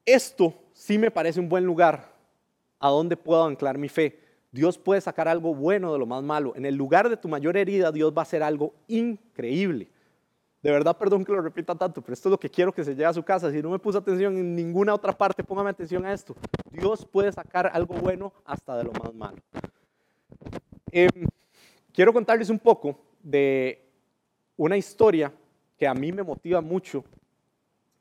Esto 0.07 0.55
sí 0.73 0.99
me 0.99 1.11
parece 1.11 1.41
un 1.41 1.49
buen 1.49 1.65
lugar 1.65 2.13
a 2.79 2.89
donde 2.89 3.17
puedo 3.17 3.45
anclar 3.45 3.79
mi 3.79 3.89
fe. 3.89 4.19
Dios 4.53 4.79
puede 4.79 5.01
sacar 5.01 5.27
algo 5.27 5.55
bueno 5.55 5.93
de 5.93 5.99
lo 5.99 6.07
más 6.07 6.23
malo. 6.23 6.53
En 6.55 6.67
el 6.67 6.75
lugar 6.75 7.09
de 7.09 7.17
tu 7.17 7.29
mayor 7.29 7.57
herida, 7.57 7.91
Dios 7.91 8.13
va 8.13 8.21
a 8.21 8.23
hacer 8.23 8.43
algo 8.43 8.75
increíble. 8.87 9.89
De 10.63 10.71
verdad, 10.71 10.97
perdón 10.97 11.25
que 11.25 11.33
lo 11.33 11.43
repita 11.43 11.75
tanto, 11.75 12.01
pero 12.01 12.15
esto 12.15 12.29
es 12.29 12.31
lo 12.31 12.41
que 12.41 12.49
quiero 12.49 12.73
que 12.73 12.85
se 12.85 12.93
lleve 12.93 13.07
a 13.07 13.13
su 13.13 13.23
casa. 13.23 13.51
Si 13.51 13.61
no 13.61 13.71
me 13.71 13.79
puse 13.79 13.99
atención 13.99 14.37
en 14.37 14.55
ninguna 14.55 14.95
otra 14.95 15.13
parte, 15.13 15.45
póngame 15.45 15.71
atención 15.71 16.07
a 16.07 16.13
esto. 16.13 16.35
Dios 16.71 17.05
puede 17.05 17.33
sacar 17.33 17.71
algo 17.73 17.95
bueno 17.95 18.33
hasta 18.45 18.77
de 18.77 18.85
lo 18.85 18.93
más 18.93 19.13
malo. 19.13 19.37
Em, 20.91 21.27
quiero 21.93 22.13
contarles 22.13 22.49
un 22.49 22.59
poco 22.59 22.99
de 23.23 23.85
una 24.57 24.77
historia 24.77 25.33
que 25.77 25.87
a 25.87 25.95
mí 25.95 26.13
me 26.13 26.23
motiva 26.23 26.61
mucho 26.61 27.05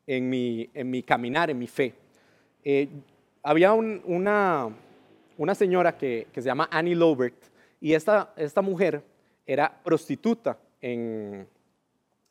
en 0.08 0.30
mi, 0.30 0.70
en 0.74 0.90
mi 0.90 1.04
caminar, 1.04 1.50
en 1.50 1.60
mi 1.60 1.68
fe. 1.68 1.94
Eh, 2.64 2.88
había 3.42 3.74
una, 3.74 4.70
una 5.38 5.56
señora 5.56 5.98
que, 5.98 6.28
se 6.34 6.42
llama 6.42 6.68
Annie 6.72 6.96
Lobert 6.96 7.36
y 7.82 7.94
esta, 7.94 8.34
esta 8.38 8.62
mujer 8.62 9.04
era 9.46 9.82
prostituta 9.84 10.58
en, 10.82 11.48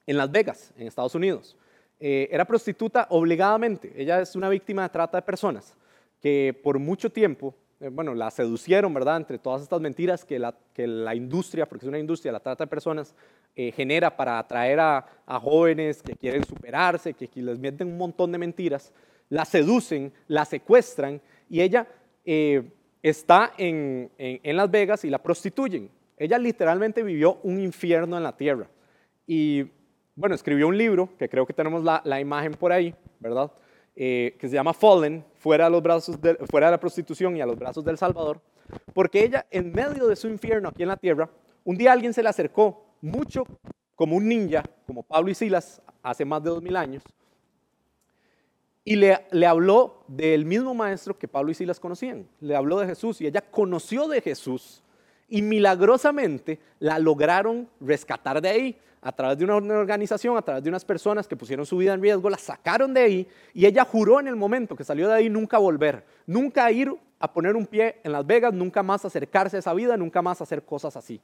en 0.06 0.16
Las 0.16 0.30
Vegas, 0.30 0.72
en 0.76 0.86
Estados 0.86 1.14
Unidos. 1.14 1.56
Eh, 2.00 2.28
era 2.32 2.44
prostituta 2.44 3.06
obligadamente. 3.10 3.92
Ella 3.96 4.20
es 4.20 4.34
una 4.34 4.48
víctima 4.48 4.82
de 4.82 4.88
trata 4.88 5.18
de 5.18 5.22
personas 5.22 5.76
que 6.20 6.58
por 6.62 6.78
mucho 6.78 7.10
tiempo, 7.10 7.54
bueno, 7.90 8.14
la 8.14 8.30
seducieron, 8.30 8.94
¿verdad? 8.94 9.16
Entre 9.16 9.38
todas 9.38 9.62
estas 9.62 9.80
mentiras 9.80 10.24
que 10.24 10.38
la, 10.38 10.54
la 10.76 11.14
industria, 11.14 11.66
porque 11.66 11.84
es 11.84 11.88
una 11.88 11.98
industria, 11.98 12.32
la 12.32 12.40
trata 12.40 12.64
de 12.64 12.68
personas, 12.68 13.14
eh, 13.54 13.72
genera 13.72 14.16
para 14.16 14.38
atraer 14.38 14.80
a, 14.80 15.04
jóvenes 15.40 16.02
que 16.02 16.14
quieren 16.14 16.44
superarse, 16.44 17.12
que, 17.14 17.28
les 17.34 17.58
mienten 17.58 17.88
un 17.88 17.98
montón 17.98 18.32
de 18.32 18.38
mentiras 18.38 18.92
la 19.28 19.46
seducen, 19.46 20.12
la 20.28 20.44
secuestran 20.44 21.20
y 21.48 21.62
ella 21.62 21.86
eh, 22.24 22.70
está 23.02 23.54
en, 23.56 24.10
Las 24.42 24.70
Vegas 24.70 25.04
y 25.06 25.10
la 25.10 25.22
prostituyen. 25.22 25.90
Ella 26.18 26.36
literalmente 26.38 27.02
vivió 27.02 27.40
un 27.42 27.58
infierno 27.58 28.18
en 28.18 28.22
la 28.22 28.36
tierra. 28.36 28.68
Y 29.26 29.64
bueno, 30.14 30.34
escribió 30.34 30.68
un 30.68 30.76
libro, 30.76 31.08
que 31.18 31.30
creo 31.30 31.46
que 31.46 31.54
tenemos 31.54 31.82
la, 31.82 32.20
imagen 32.20 32.52
por 32.52 32.72
ahí, 32.72 32.94
¿verdad? 33.20 33.50
Eh, 33.94 34.36
que 34.38 34.48
se 34.48 34.54
llama 34.54 34.72
Fallen, 34.72 35.22
fuera 35.34 35.66
de, 35.66 35.70
los 35.70 35.82
brazos 35.82 36.18
fuera 36.50 36.68
de 36.68 36.70
la 36.70 36.80
prostitución 36.80 37.36
y 37.36 37.42
a 37.42 37.46
los 37.46 37.58
brazos 37.58 37.84
del 37.84 37.98
Salvador, 37.98 38.40
porque 38.94 39.22
ella, 39.22 39.46
en 39.50 39.70
medio 39.70 40.06
de 40.06 40.16
su 40.16 40.28
infierno 40.28 40.70
aquí 40.70 40.82
en 40.82 40.88
la 40.88 40.96
tierra, 40.96 41.28
un 41.62 41.76
día 41.76 41.92
alguien 41.92 42.14
se 42.14 42.22
le 42.22 42.30
acercó 42.30 42.86
mucho 43.02 43.44
como 43.94 44.16
un 44.16 44.26
ninja, 44.26 44.62
como 44.86 45.02
Pablo 45.02 45.30
y 45.30 45.34
Silas 45.34 45.82
hace 46.02 46.24
más 46.24 46.42
de 46.42 46.48
dos 46.48 46.62
mil 46.62 46.74
años, 46.74 47.02
y 48.82 48.96
le, 48.96 49.26
le, 49.30 49.46
habló 49.46 50.04
del 50.08 50.46
mismo 50.46 50.74
maestro 50.74 51.18
que 51.18 51.28
Pablo 51.28 51.50
y 51.50 51.54
Silas 51.54 51.78
conocían. 51.78 52.26
Le 52.40 52.56
habló 52.56 52.80
de 52.80 52.86
Jesús 52.86 53.20
y 53.20 53.26
ella 53.26 53.42
conoció 53.42 54.08
de 54.08 54.20
Jesús 54.20 54.82
y 55.32 55.40
milagrosamente 55.40 56.60
la 56.78 56.98
lograron 56.98 57.66
rescatar 57.80 58.42
de 58.42 58.50
ahí 58.50 58.78
a 59.00 59.12
través 59.12 59.38
de 59.38 59.44
una 59.44 59.56
organización, 59.56 60.36
a 60.36 60.42
través 60.42 60.62
de 60.62 60.68
unas 60.68 60.84
personas 60.84 61.26
que 61.26 61.36
pusieron 61.36 61.64
su 61.64 61.78
vida 61.78 61.94
en 61.94 62.02
riesgo, 62.02 62.28
la 62.28 62.36
sacaron 62.36 62.92
de 62.92 63.00
ahí 63.00 63.28
y 63.54 63.64
ella 63.64 63.82
juró 63.86 64.20
en 64.20 64.28
el 64.28 64.36
momento 64.36 64.76
que 64.76 64.84
salió 64.84 65.08
de 65.08 65.14
ahí 65.14 65.30
nunca 65.30 65.56
volver, 65.56 66.04
nunca 66.26 66.70
ir 66.70 66.94
a 67.18 67.32
poner 67.32 67.56
un 67.56 67.66
pie 67.66 67.96
en 68.04 68.12
Las 68.12 68.26
Vegas, 68.26 68.52
nunca 68.52 68.82
más 68.82 69.06
acercarse 69.06 69.56
a 69.56 69.60
esa 69.60 69.72
vida, 69.72 69.96
nunca 69.96 70.20
más 70.20 70.42
hacer 70.42 70.66
cosas 70.66 70.98
así. 70.98 71.18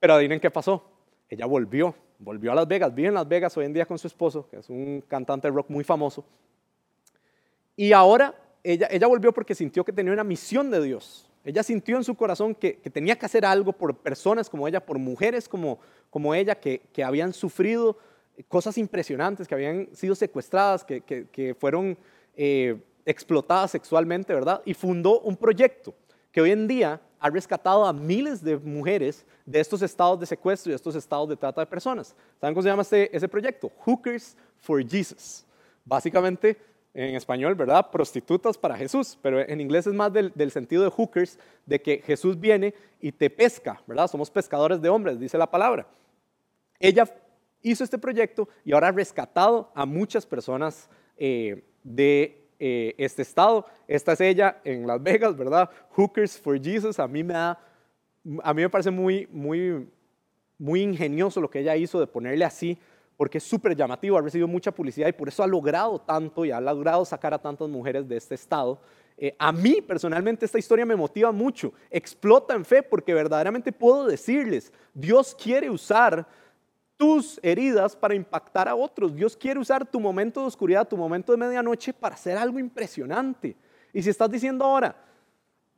Pero 0.00 0.14
adivinen 0.14 0.40
qué 0.40 0.50
pasó. 0.50 0.90
Ella 1.28 1.44
volvió 1.44 1.94
volvió 2.18 2.50
a 2.50 2.54
Las 2.54 2.66
Vegas, 2.66 2.94
vive 2.94 3.08
en 3.08 3.14
Las 3.14 3.28
Vegas 3.28 3.54
hoy 3.58 3.66
en 3.66 3.74
día 3.74 3.84
con 3.84 3.98
su 3.98 4.06
esposo, 4.06 4.48
que 4.48 4.56
es 4.56 4.70
un 4.70 5.04
cantante 5.06 5.48
de 5.48 5.52
rock 5.54 5.68
muy 5.68 5.84
famoso. 5.84 6.24
Y 7.76 7.92
ahora 7.92 8.34
ella, 8.62 8.88
ella 8.90 9.06
volvió 9.06 9.34
porque 9.34 9.54
sintió 9.54 9.84
que 9.84 9.92
tenía 9.92 10.14
una 10.14 10.24
misión 10.24 10.70
de 10.70 10.82
Dios. 10.82 11.30
Ella 11.46 11.62
sintió 11.62 11.96
en 11.96 12.04
su 12.04 12.16
corazón 12.16 12.54
que, 12.56 12.74
tenía 12.92 13.16
que 13.16 13.24
hacer 13.24 13.46
algo 13.46 13.72
por 13.72 13.96
personas 13.96 14.50
como 14.50 14.66
ella, 14.66 14.84
por 14.84 14.98
mujeres 14.98 15.48
como, 15.48 15.78
como 16.10 16.34
ella, 16.34 16.56
que, 16.56 16.80
que 16.92 17.04
habían 17.04 17.32
sufrido 17.32 17.96
cosas 18.48 18.76
impresionantes, 18.76 19.46
que 19.46 19.54
habían 19.54 19.88
sido 19.94 20.14
secuestradas, 20.16 20.84
que, 20.84 21.00
que 21.00 21.54
fueron 21.54 21.96
eh, 22.36 22.76
explotadas 23.04 23.70
sexualmente, 23.70 24.34
¿verdad? 24.34 24.60
Y 24.64 24.74
fundó 24.74 25.20
un 25.20 25.36
proyecto 25.36 25.94
que 26.32 26.40
hoy 26.40 26.50
en 26.50 26.66
día 26.66 27.00
ha 27.20 27.30
rescatado 27.30 27.86
a 27.86 27.92
miles 27.92 28.42
de 28.42 28.56
mujeres 28.58 29.24
de 29.46 29.60
estos 29.60 29.80
estados 29.82 30.18
de 30.18 30.26
secuestro 30.26 30.70
y 30.70 30.72
de 30.72 30.76
estos 30.76 30.96
estados 30.96 31.28
de 31.28 31.36
trata 31.36 31.60
de 31.60 31.66
personas. 31.66 32.14
¿Saben 32.40 32.54
cómo 32.54 32.62
se 32.62 32.68
llama 32.68 32.82
este, 32.82 33.16
ese 33.16 33.28
proyecto? 33.28 33.70
Hookers 33.84 34.36
for 34.58 34.86
Jesus. 34.86 35.46
Básicamente, 35.84 36.58
en 36.96 37.14
español, 37.14 37.54
¿verdad? 37.54 37.90
Prostitutas 37.90 38.56
para 38.56 38.74
Jesús, 38.74 39.18
pero 39.20 39.46
en 39.46 39.60
inglés 39.60 39.86
es 39.86 39.92
más 39.92 40.10
del, 40.10 40.50
sentido 40.50 40.82
de 40.82 40.88
hookers, 40.88 41.38
de 41.66 41.82
que 41.82 41.98
Jesús 41.98 42.40
viene 42.40 42.72
y 43.00 43.12
te 43.12 43.28
pesca, 43.28 43.82
¿verdad? 43.86 44.08
Somos 44.08 44.30
pescadores 44.30 44.80
de 44.80 44.88
hombres, 44.88 45.20
dice 45.20 45.36
la 45.36 45.50
palabra. 45.50 45.86
Ella 46.80 47.04
hizo 47.60 47.84
este 47.84 47.98
proyecto 47.98 48.48
y 48.64 48.72
ahora 48.72 48.88
ha 48.88 48.92
rescatado 48.92 49.70
a 49.74 49.84
muchas 49.84 50.24
personas 50.24 50.88
eh, 51.18 51.64
de 51.84 52.48
eh, 52.58 52.94
este 52.96 53.20
estado. 53.20 53.66
Esta 53.86 54.14
es 54.14 54.20
ella 54.22 54.62
en 54.64 54.86
Las 54.86 55.02
Vegas, 55.02 55.36
¿verdad? 55.36 55.68
Hookers 55.90 56.38
for 56.38 56.58
Jesus. 56.58 56.98
A 56.98 57.06
mí 57.06 57.22
me 57.22 57.34
da, 57.34 57.60
a 58.42 58.54
mí 58.54 58.62
me 58.62 58.70
parece 58.70 58.90
muy, 58.90 59.28
muy, 59.30 59.86
muy 60.56 60.80
ingenioso 60.80 61.42
lo 61.42 61.50
que 61.50 61.60
ella 61.60 61.76
hizo 61.76 62.00
de 62.00 62.06
ponerle 62.06 62.46
así, 62.46 62.78
porque 63.16 63.38
es 63.38 63.44
súper 63.44 63.74
llamativo, 63.74 64.18
ha 64.18 64.22
recibido 64.22 64.48
mucha 64.48 64.72
publicidad 64.72 65.08
y 65.08 65.12
por 65.12 65.28
eso 65.28 65.42
ha 65.42 65.46
logrado 65.46 65.98
tanto 65.98 66.44
y 66.44 66.50
ha 66.50 66.60
logrado 66.60 67.04
sacar 67.04 67.32
a 67.32 67.38
tantas 67.38 67.68
mujeres 67.68 68.08
de 68.08 68.16
este 68.16 68.34
estado. 68.34 68.80
Eh, 69.16 69.34
a 69.38 69.50
mí 69.50 69.80
personalmente 69.80 70.44
esta 70.44 70.58
historia 70.58 70.84
me 70.84 70.94
motiva 70.94 71.32
mucho, 71.32 71.72
explota 71.90 72.54
en 72.54 72.64
fe 72.64 72.82
porque 72.82 73.14
verdaderamente 73.14 73.72
puedo 73.72 74.06
decirles, 74.06 74.72
Dios 74.92 75.34
quiere 75.34 75.70
usar 75.70 76.26
tus 76.96 77.38
heridas 77.42 77.94
para 77.94 78.14
impactar 78.14 78.68
a 78.68 78.74
otros. 78.74 79.14
Dios 79.14 79.36
quiere 79.36 79.60
usar 79.60 79.86
tu 79.86 80.00
momento 80.00 80.40
de 80.40 80.46
oscuridad, 80.46 80.88
tu 80.88 80.96
momento 80.96 81.32
de 81.32 81.38
medianoche 81.38 81.92
para 81.92 82.14
hacer 82.14 82.36
algo 82.36 82.58
impresionante. 82.58 83.56
Y 83.92 84.02
si 84.02 84.10
estás 84.10 84.30
diciendo 84.30 84.64
ahora, 84.64 84.96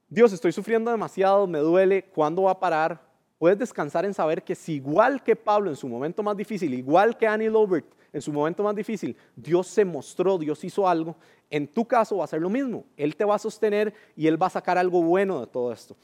Dios, 0.09 0.33
estoy 0.33 0.53
sufriendo 0.53 0.91
demasiado, 0.91 1.47
me 1.47 1.59
duele, 1.59 2.05
¿cuándo 2.05 2.43
va 2.43 2.53
a 2.53 2.61
parar? 2.61 3.08
Puedes 3.39 3.59
descansar 3.59 4.05
en 4.05 4.15
saber 4.15 4.43
que 4.43 4.55
si 4.55 4.75
igual 4.75 5.23
que 5.23 5.37
Pablo 5.37 5.71
en 5.71 5.77
su 5.77 5.89
momento 5.89 6.23
más 6.23 6.37
difícil, 6.37 6.75
igual 6.75 7.17
que 7.17 7.27
Annie 7.27 7.49
Lobert 7.49 7.87
en 8.13 8.21
su 8.21 8.33
momento 8.33 8.63
más 8.63 8.75
difícil, 8.75 9.17
Dios 9.37 9.67
se 9.69 9.85
mostró, 9.85 10.39
Dios 10.39 10.65
hizo 10.65 10.89
algo, 10.89 11.17
en 11.51 11.69
tu 11.69 11.87
caso 11.87 12.17
va 12.17 12.25
a 12.25 12.29
ser 12.29 12.41
lo 12.41 12.51
mismo. 12.51 12.85
Él 12.97 13.15
te 13.15 13.25
va 13.25 13.37
a 13.37 13.39
sostener 13.39 13.95
y 14.17 14.27
Él 14.27 14.41
va 14.41 14.47
a 14.47 14.51
sacar 14.51 14.77
algo 14.77 15.03
bueno 15.03 15.41
de 15.41 15.47
todo 15.47 15.73
esto. 15.73 15.97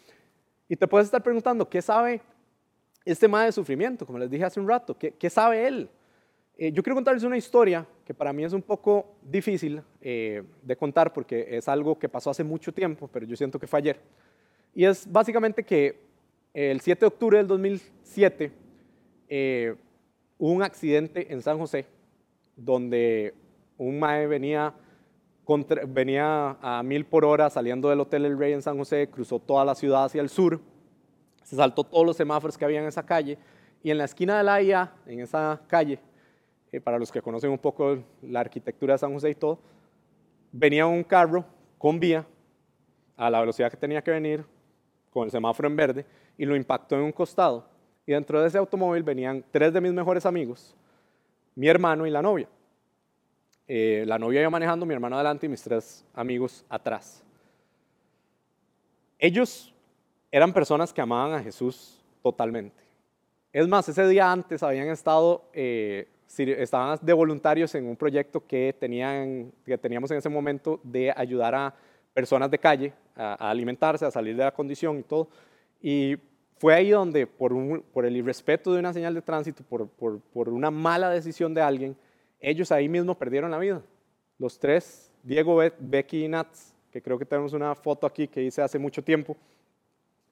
Y 0.68 0.76
te 0.76 0.86
puedes 0.86 1.06
estar 1.06 1.22
preguntando, 1.22 1.68
¿qué 1.68 1.82
sabe 1.82 2.22
este 3.04 3.26
tema 3.26 3.44
de 3.44 3.52
sufrimiento, 3.52 4.06
como 4.06 4.18
les 4.18 4.30
dije 4.30 4.44
hace 4.44 4.58
un 4.58 4.68
rato. 4.68 4.96
¿Qué, 4.96 5.30
sabe 5.30 5.66
él? 5.66 5.90
Eh, 6.56 6.72
yo 6.72 6.82
quiero 6.82 6.94
contarles 6.94 7.22
una 7.22 7.36
historia 7.36 7.86
que 8.04 8.14
para 8.14 8.32
mí 8.32 8.44
es 8.44 8.52
un 8.52 8.62
poco 8.62 9.16
difícil 9.22 9.82
eh, 10.00 10.42
de 10.62 10.76
contar 10.76 11.12
porque 11.12 11.46
es 11.50 11.68
algo 11.68 11.98
que 11.98 12.08
pasó 12.08 12.30
hace 12.30 12.44
mucho 12.44 12.72
tiempo, 12.72 13.08
pero 13.12 13.26
yo 13.26 13.36
siento 13.36 13.58
que 13.58 13.66
fue 13.66 13.80
ayer. 13.80 14.00
Y 14.74 14.84
es 14.84 15.10
básicamente 15.10 15.62
que 15.64 16.00
el 16.54 16.80
7 16.80 17.00
de 17.00 17.06
octubre 17.06 17.36
del 17.38 17.46
2007 17.46 18.52
eh, 19.28 19.74
hubo 20.38 20.52
un 20.52 20.62
accidente 20.62 21.32
en 21.32 21.42
San 21.42 21.58
José 21.58 21.86
donde 22.56 23.34
un 23.76 23.98
mae 23.98 24.26
venía, 24.26 24.72
venía 25.88 26.56
a 26.62 26.82
mil 26.82 27.04
por 27.04 27.24
hora 27.24 27.50
saliendo 27.50 27.90
del 27.90 28.00
Hotel 28.00 28.24
El 28.24 28.38
Rey 28.38 28.52
en 28.52 28.62
San 28.62 28.78
José, 28.78 29.08
cruzó 29.10 29.38
toda 29.38 29.64
la 29.64 29.74
ciudad 29.74 30.04
hacia 30.04 30.22
el 30.22 30.30
sur 30.30 30.60
se 31.44 31.56
saltó 31.56 31.84
todos 31.84 32.04
los 32.04 32.16
semáforos 32.16 32.58
que 32.58 32.64
había 32.64 32.80
en 32.80 32.88
esa 32.88 33.04
calle 33.04 33.38
y 33.82 33.90
en 33.90 33.98
la 33.98 34.04
esquina 34.04 34.38
de 34.38 34.44
la 34.44 34.60
IA, 34.62 34.92
en 35.06 35.20
esa 35.20 35.60
calle, 35.68 36.00
eh, 36.72 36.80
para 36.80 36.98
los 36.98 37.12
que 37.12 37.20
conocen 37.20 37.50
un 37.50 37.58
poco 37.58 37.98
la 38.22 38.40
arquitectura 38.40 38.94
de 38.94 38.98
San 38.98 39.12
José 39.12 39.30
y 39.30 39.34
todo, 39.34 39.58
venía 40.50 40.86
un 40.86 41.04
carro 41.04 41.44
con 41.76 42.00
vía 42.00 42.26
a 43.16 43.30
la 43.30 43.40
velocidad 43.40 43.70
que 43.70 43.76
tenía 43.76 44.02
que 44.02 44.10
venir, 44.10 44.44
con 45.10 45.24
el 45.26 45.30
semáforo 45.30 45.68
en 45.68 45.76
verde, 45.76 46.06
y 46.36 46.44
lo 46.44 46.56
impactó 46.56 46.96
en 46.96 47.02
un 47.02 47.12
costado. 47.12 47.66
Y 48.06 48.12
dentro 48.12 48.40
de 48.40 48.48
ese 48.48 48.58
automóvil 48.58 49.02
venían 49.02 49.44
tres 49.50 49.72
de 49.72 49.80
mis 49.80 49.92
mejores 49.92 50.26
amigos, 50.26 50.74
mi 51.54 51.68
hermano 51.68 52.06
y 52.06 52.10
la 52.10 52.22
novia. 52.22 52.48
Eh, 53.66 54.04
la 54.06 54.18
novia 54.18 54.42
iba 54.42 54.50
manejando, 54.50 54.84
mi 54.84 54.92
hermano 54.92 55.16
adelante 55.16 55.46
y 55.46 55.48
mis 55.48 55.62
tres 55.62 56.04
amigos 56.14 56.64
atrás. 56.68 57.22
Ellos 59.18 59.72
eran 60.30 60.52
personas 60.52 60.92
que 60.92 61.00
amaban 61.00 61.32
a 61.32 61.42
Jesús 61.42 62.02
totalmente. 62.22 62.82
Es 63.52 63.68
más, 63.68 63.88
ese 63.88 64.06
día 64.08 64.30
antes 64.30 64.62
habían 64.62 64.88
estado, 64.88 65.44
eh, 65.52 66.08
estaban 66.36 66.98
de 67.00 67.12
voluntarios 67.12 67.74
en 67.76 67.86
un 67.86 67.96
proyecto 67.96 68.44
que, 68.44 68.74
tenían, 68.78 69.52
que 69.64 69.78
teníamos 69.78 70.10
en 70.10 70.18
ese 70.18 70.28
momento 70.28 70.80
de 70.82 71.12
ayudar 71.16 71.54
a 71.54 71.74
personas 72.12 72.50
de 72.50 72.58
calle 72.58 72.92
a, 73.16 73.50
alimentarse, 73.50 74.04
a 74.04 74.10
salir 74.10 74.36
de 74.36 74.44
la 74.44 74.50
condición 74.50 74.98
y 74.98 75.02
todo. 75.04 75.28
Y 75.86 76.16
fue 76.56 76.72
ahí 76.72 76.88
donde, 76.88 77.26
por, 77.26 77.52
el 78.06 78.16
irrespeto 78.16 78.72
de 78.72 78.78
una 78.78 78.94
señal 78.94 79.12
de 79.12 79.20
tránsito, 79.20 79.62
por, 79.64 80.48
una 80.48 80.70
mala 80.70 81.10
decisión 81.10 81.52
de 81.52 81.60
alguien, 81.60 81.94
ellos 82.40 82.72
ahí 82.72 82.88
mismo 82.88 83.14
perdieron 83.18 83.50
la 83.50 83.58
vida. 83.58 83.82
Los 84.38 84.58
tres, 84.58 85.12
Diego, 85.22 85.60
Becky 85.78 86.24
y 86.24 86.28
Nats, 86.28 86.74
que 86.90 87.02
creo 87.02 87.18
que 87.18 87.26
tenemos 87.26 87.52
una 87.52 87.74
foto 87.74 88.06
aquí 88.06 88.26
que 88.26 88.42
hice 88.42 88.62
hace 88.62 88.78
mucho 88.78 89.04
tiempo, 89.04 89.36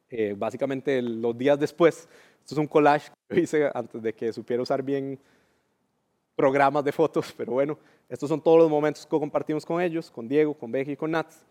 eh, 0.08 0.34
básicamente 0.34 1.02
los 1.02 1.36
días 1.36 1.58
después. 1.60 2.08
Esto 2.40 2.54
es 2.54 2.58
un 2.58 2.66
collage 2.66 3.10
que 3.28 3.40
hice 3.40 3.70
antes 3.74 4.00
de 4.00 4.14
que 4.14 4.32
supiera 4.32 4.62
usar 4.62 4.82
bien 4.82 5.18
programas 6.34 6.82
de 6.82 6.92
fotos, 6.92 7.30
pero 7.36 7.52
bueno, 7.52 7.78
estos 8.08 8.30
son 8.30 8.40
todos 8.40 8.56
los 8.56 8.70
momentos 8.70 9.04
que 9.04 9.18
compartimos 9.18 9.66
con 9.66 9.82
ellos, 9.82 10.10
con 10.10 10.26
Diego, 10.26 10.54
con 10.54 10.72
Becky 10.72 10.92
y 10.92 10.96
con 10.96 11.10
Nats. 11.10 11.44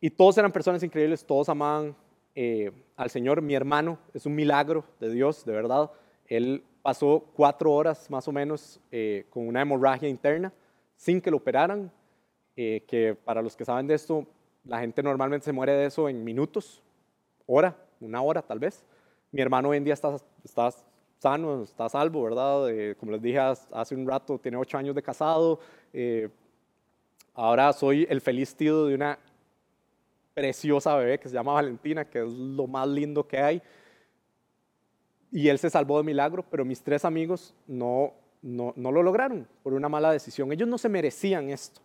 Y 0.00 0.10
todos 0.10 0.38
eran 0.38 0.52
personas 0.52 0.80
increíbles, 0.84 1.26
todos 1.26 1.48
amaban 1.48 1.96
eh, 2.40 2.70
al 2.94 3.10
Señor. 3.10 3.42
Mi 3.42 3.56
hermano 3.56 3.98
es 4.14 4.24
un 4.24 4.36
milagro 4.36 4.84
de 5.00 5.10
Dios, 5.10 5.44
de 5.44 5.50
verdad. 5.50 5.90
Él 6.24 6.62
pasó 6.82 7.24
cuatro 7.34 7.72
horas 7.72 8.08
más 8.10 8.28
o 8.28 8.32
menos 8.32 8.78
eh, 8.92 9.26
con 9.28 9.48
una 9.48 9.60
hemorragia 9.60 10.08
interna 10.08 10.52
sin 10.94 11.20
que 11.20 11.32
lo 11.32 11.38
operaran, 11.38 11.90
eh, 12.54 12.84
que 12.86 13.16
para 13.24 13.42
los 13.42 13.56
que 13.56 13.64
saben 13.64 13.88
de 13.88 13.94
esto, 13.94 14.24
la 14.64 14.78
gente 14.78 15.02
normalmente 15.02 15.46
se 15.46 15.52
muere 15.52 15.72
de 15.72 15.86
eso 15.86 16.08
en 16.08 16.22
minutos, 16.22 16.80
hora, 17.44 17.76
una 18.00 18.22
hora 18.22 18.40
tal 18.40 18.60
vez. 18.60 18.84
Mi 19.32 19.40
hermano 19.40 19.70
hoy 19.70 19.78
en 19.78 19.84
día 19.84 19.94
está, 19.94 20.14
está 20.44 20.70
sano, 21.18 21.64
está 21.64 21.88
salvo, 21.88 22.22
¿verdad? 22.22 22.94
como 23.00 23.10
les 23.10 23.20
dije 23.20 23.40
hace 23.40 23.96
un 23.96 24.06
rato, 24.06 24.38
tiene 24.38 24.58
ocho 24.58 24.78
años 24.78 24.94
de 24.94 25.02
casado. 25.02 25.58
ahora 27.34 27.72
soy 27.72 28.06
el 28.08 28.20
feliz 28.20 28.54
tío 28.54 28.86
de 28.86 28.94
una 28.94 29.18
preciosa 30.38 30.96
bebé 30.96 31.18
que 31.18 31.28
se 31.28 31.34
llama 31.34 31.52
Valentina, 31.52 32.04
que 32.04 32.20
es 32.20 32.32
lo 32.32 32.66
más 32.66 32.86
lindo 32.86 33.26
que 33.26 33.38
hay. 33.38 33.62
Y 35.32 35.48
él 35.48 35.58
se 35.58 35.68
salvó 35.68 35.98
de 35.98 36.04
milagro, 36.04 36.44
pero 36.48 36.64
mis 36.64 36.82
tres 36.82 37.04
amigos 37.04 37.54
no, 37.66 38.14
no, 38.40 38.72
no 38.76 38.92
lo 38.92 39.02
lograron 39.02 39.48
por 39.62 39.74
una 39.74 39.88
mala 39.88 40.12
decisión. 40.12 40.52
Ellos 40.52 40.68
no 40.68 40.78
se 40.78 40.88
merecían 40.88 41.50
esto. 41.50 41.80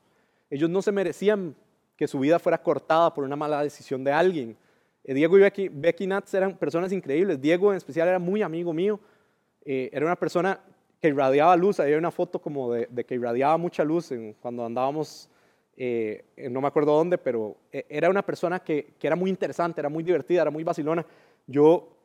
Ellos 0.50 0.70
no 0.70 0.82
se 0.82 0.92
merecían 0.92 1.56
que 1.98 2.08
su 2.08 2.20
vida 2.20 2.38
fuera 2.38 2.62
cortada 2.62 3.13
por 3.13 3.24
una 3.24 3.36
mala 3.36 3.63
decisión 3.63 4.04
de 4.04 4.12
alguien. 4.12 4.56
Eh, 5.04 5.13
Diego 5.16 5.38
y 5.38 5.42
Becky, 5.42 5.70
Becky 5.70 6.06
Nats 6.06 6.34
eran 6.34 6.56
personas 6.56 6.92
increíbles. 6.92 7.42
Diego 7.42 7.72
en 7.72 7.78
especial 7.78 8.08
era 8.08 8.20
muy 8.20 8.44
amigo 8.44 8.72
mío. 8.72 9.00
Eh, 9.66 9.89
era 9.92 10.06
una 10.06 10.16
persona 10.16 10.60
que 11.02 11.08
irradiaba 11.08 11.56
luz. 11.58 11.80
Hay 11.80 11.94
una 11.94 12.12
foto 12.12 12.39
como 12.39 12.72
de, 12.72 12.88
que 13.04 13.16
irradiaba 13.16 13.58
mucha 13.58 13.84
luz 13.84 14.13
cuando 14.42 14.63
andábamos 14.63 15.28
eh, 15.75 16.25
no 16.51 16.62
me 16.62 16.67
acuerdo 16.67 16.95
dónde, 16.95 17.17
pero 17.17 17.57
eh, 17.71 17.86
era 17.89 18.09
una 18.09 18.23
persona 18.23 18.59
que, 18.59 18.93
era 19.01 19.15
muy 19.15 19.29
interesante, 19.29 19.81
era 19.81 19.89
muy 19.89 20.03
divertida, 20.03 20.43
era 20.43 20.51
muy 20.51 20.63
vacilona. 20.63 21.05
Yo 21.47 21.97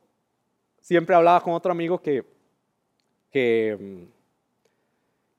siempre 0.81 1.15
hablaba 1.15 1.41
con 1.41 1.53
otro 1.53 1.71
amigo 1.71 2.01
que, 2.01 2.23
que, 3.31 4.07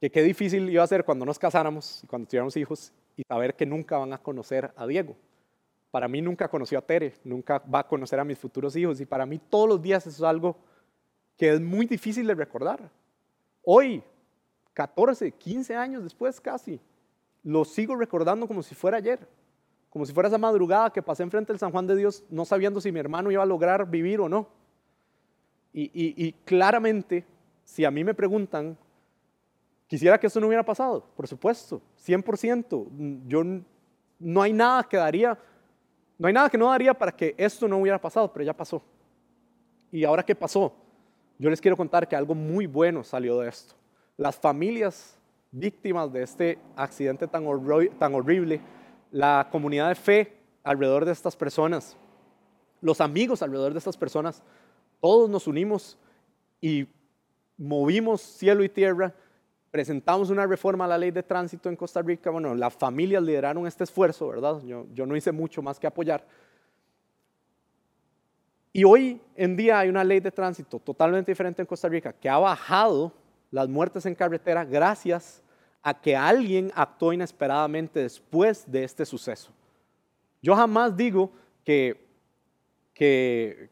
que 0.00 0.10
qué 0.10 0.22
difícil 0.22 0.70
iba 0.70 0.82
a 0.82 0.86
ser 0.86 1.04
cuando 1.04 1.24
nos 1.24 1.38
casáramos, 1.38 2.02
cuando 2.06 2.28
tuviéramos 2.28 2.56
hijos, 2.56 2.92
y 3.16 3.22
saber 3.24 3.54
que 3.54 3.66
nunca 3.66 3.98
van 3.98 4.12
a 4.12 4.18
conocer 4.18 4.72
a 4.76 4.86
Diego. 4.86 5.16
Para 5.90 6.06
mí 6.06 6.22
nunca 6.22 6.48
conoció 6.48 6.78
a 6.78 6.82
Tere, 6.82 7.14
nunca 7.24 7.58
va 7.58 7.80
a 7.80 7.86
conocer 7.86 8.20
a 8.20 8.24
mis 8.24 8.38
futuros 8.38 8.76
hijos, 8.76 9.00
y 9.00 9.06
para 9.06 9.26
mí 9.26 9.38
todos 9.38 9.68
los 9.68 9.82
días 9.82 10.06
eso 10.06 10.24
es 10.24 10.28
algo 10.28 10.56
que 11.36 11.52
es 11.52 11.60
muy 11.60 11.86
difícil 11.86 12.26
de 12.26 12.34
recordar. 12.34 12.90
Hoy, 13.62 14.02
14, 14.72 15.32
15 15.32 15.74
años 15.74 16.04
después 16.04 16.40
casi, 16.40 16.80
lo 17.42 17.64
sigo 17.64 17.96
recordando 17.96 18.46
como 18.46 18.62
si 18.62 18.74
fuera 18.74 18.98
ayer, 18.98 19.26
como 19.88 20.07
si 20.07 20.12
fuera 20.12 20.29
esa 20.29 20.38
madrugada 20.38 20.90
que 20.90 21.03
pasé 21.03 21.22
enfrente 21.22 21.53
del 21.53 21.59
San 21.59 21.72
Juan 21.72 21.87
de 21.87 21.96
Dios 21.96 22.24
no 22.31 22.44
sabiendo 22.44 22.81
si 22.81 22.92
mi 22.92 23.00
hermano 23.00 23.31
iba 23.31 23.42
a 23.42 23.46
lograr 23.46 23.88
vivir 23.88 24.20
o 24.20 24.29
no. 24.29 24.48
Y, 25.72 26.33
claramente, 26.44 27.24
si 27.64 27.85
a 27.85 27.90
mí 27.90 28.03
me 28.03 28.12
preguntan, 28.12 28.76
quisiera 29.87 30.18
que 30.18 30.26
eso 30.26 30.40
no 30.40 30.48
hubiera 30.48 30.64
pasado, 30.64 31.07
por 31.16 31.29
supuesto, 31.29 31.81
100%. 32.05 32.88
Yo 33.29 33.42
no 34.18 34.42
hay 34.42 34.53
nada 34.53 34.83
que 34.83 34.96
daría, 34.96 35.38
no 36.18 36.26
hay 36.26 36.35
nada 36.35 36.50
que 36.50 36.59
no 36.59 36.68
daría 36.68 36.92
para 36.92 37.12
que 37.12 37.35
esto 37.38 37.68
no 37.68 37.79
hubiera 37.79 38.00
pasado, 38.00 38.33
pero 38.33 38.44
ya 38.44 38.57
pasó. 38.57 38.83
Y 39.92 40.05
ahora 40.05 40.24
que 40.24 40.35
pasó, 40.35 40.74
yo 41.38 41.48
les 41.50 41.61
quiero 41.61 41.76
contar 41.76 42.09
que 42.09 42.16
algo 42.16 42.35
muy 42.35 42.66
bueno 42.66 43.05
salió 43.05 43.38
de 43.40 43.48
esto. 43.48 43.74
Las 44.16 44.37
familias 44.37 45.16
víctimas 45.52 46.12
de 46.12 46.22
este 46.22 46.58
accidente 46.76 47.26
tan, 47.26 47.46
horrible, 47.46 48.60
la 49.10 49.48
comunidad 49.50 49.88
de 49.88 49.94
fe 49.94 50.36
alrededor 50.62 51.04
de 51.04 51.12
estas 51.12 51.36
personas, 51.36 51.96
los 52.80 53.00
amigos 53.00 53.42
alrededor 53.42 53.72
de 53.72 53.78
estas 53.78 53.96
personas, 53.96 54.42
todos 55.00 55.28
nos 55.28 55.46
unimos 55.46 55.98
y 56.60 56.86
movimos 57.56 58.20
cielo 58.20 58.62
y 58.62 58.68
tierra, 58.68 59.14
presentamos 59.70 60.30
una 60.30 60.46
reforma 60.46 60.84
a 60.84 60.88
la 60.88 60.98
ley 60.98 61.10
de 61.10 61.22
tránsito 61.22 61.68
en 61.68 61.76
Costa 61.76 62.02
Rica, 62.02 62.30
bueno, 62.30 62.54
las 62.54 62.74
familias 62.74 63.22
lideraron 63.22 63.66
este 63.66 63.84
esfuerzo, 63.84 64.28
¿verdad? 64.28 64.60
Yo 64.62 65.06
no 65.06 65.16
hice 65.16 65.32
mucho 65.32 65.62
más 65.62 65.78
que 65.78 65.86
apoyar. 65.86 66.24
Y 68.72 68.84
hoy 68.84 69.20
en 69.34 69.56
día 69.56 69.80
hay 69.80 69.88
una 69.88 70.04
ley 70.04 70.20
de 70.20 70.30
tránsito 70.30 70.78
totalmente 70.78 71.32
diferente 71.32 71.60
en 71.60 71.66
Costa 71.66 71.88
Rica 71.88 72.12
que 72.12 72.28
ha 72.28 72.38
bajado 72.38 73.12
las 73.50 73.68
muertes 73.68 74.06
en 74.06 74.14
carretera 74.14 74.64
gracias 74.64 75.42
a 75.82 75.98
que 75.98 76.16
alguien 76.16 76.70
actuó 76.74 77.12
inesperadamente 77.12 78.00
después 78.00 78.70
de 78.70 78.84
este 78.84 79.04
suceso. 79.06 79.50
Yo 80.42 80.54
jamás 80.54 80.96
digo 80.96 81.30
que, 81.64 82.08
que, 82.94 83.70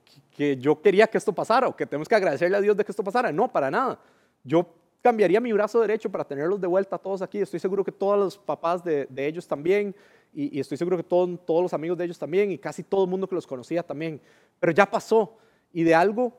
yo 0.58 0.80
quería 0.80 1.06
que 1.06 1.18
esto 1.18 1.32
pasara 1.32 1.68
o 1.68 1.76
que 1.76 1.86
tenemos 1.86 2.08
que 2.08 2.14
agradecerle 2.14 2.56
a 2.56 2.60
Dios 2.60 2.76
de 2.76 2.84
que 2.84 2.92
esto 2.92 3.04
pasara. 3.04 3.32
No, 3.32 3.48
para 3.48 3.70
nada. 3.70 3.98
Yo 4.44 4.66
cambiaría 5.02 5.40
mi 5.40 5.52
brazo 5.52 5.80
derecho 5.80 6.10
para 6.10 6.24
tenerlos 6.24 6.60
de 6.60 6.66
vuelta 6.66 6.98
todos 6.98 7.22
aquí. 7.22 7.40
Estoy 7.40 7.60
seguro 7.60 7.84
que 7.84 7.92
todos 7.92 8.18
los 8.18 8.38
papás 8.38 8.82
de, 8.82 9.06
de 9.06 9.26
ellos 9.26 9.46
también 9.46 9.94
y, 10.32 10.60
estoy 10.60 10.76
seguro 10.76 10.96
que 10.96 11.02
todos 11.02 11.62
los 11.62 11.72
amigos 11.72 11.96
de 11.98 12.04
ellos 12.04 12.18
también 12.18 12.50
y 12.50 12.58
casi 12.58 12.82
todo 12.82 13.04
el 13.04 13.10
mundo 13.10 13.28
que 13.28 13.34
los 13.34 13.46
conocía 13.46 13.82
también. 13.82 14.20
Pero 14.60 14.72
ya 14.72 14.86
pasó 14.86 15.36
y 15.72 15.82
de 15.82 15.94
algo 15.94 16.32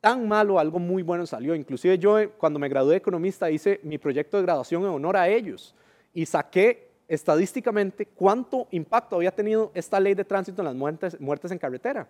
tan 0.00 0.26
malo, 0.26 0.58
algo 0.58 0.78
muy 0.78 1.02
bueno 1.02 1.26
salió. 1.26 1.54
Inclusive 1.54 1.98
yo 1.98 2.18
eh, 2.18 2.28
cuando 2.28 2.58
me 2.58 2.68
gradué 2.68 2.92
de 2.92 2.98
economista 2.98 3.50
hice 3.50 3.80
mi 3.82 3.98
proyecto 3.98 4.36
de 4.36 4.42
graduación 4.42 4.82
en 4.82 4.88
honor 4.88 5.16
a 5.16 5.28
ellos 5.28 5.74
y 6.14 6.26
saqué 6.26 6.90
estadísticamente 7.06 8.06
cuánto 8.06 8.68
impacto 8.70 9.16
había 9.16 9.32
tenido 9.32 9.72
esta 9.74 9.98
ley 9.98 10.14
de 10.14 10.24
tránsito 10.24 10.62
en 10.62 10.66
las 10.66 10.74
muertes, 10.74 11.20
muertes 11.20 11.50
en 11.50 11.58
carretera. 11.58 12.08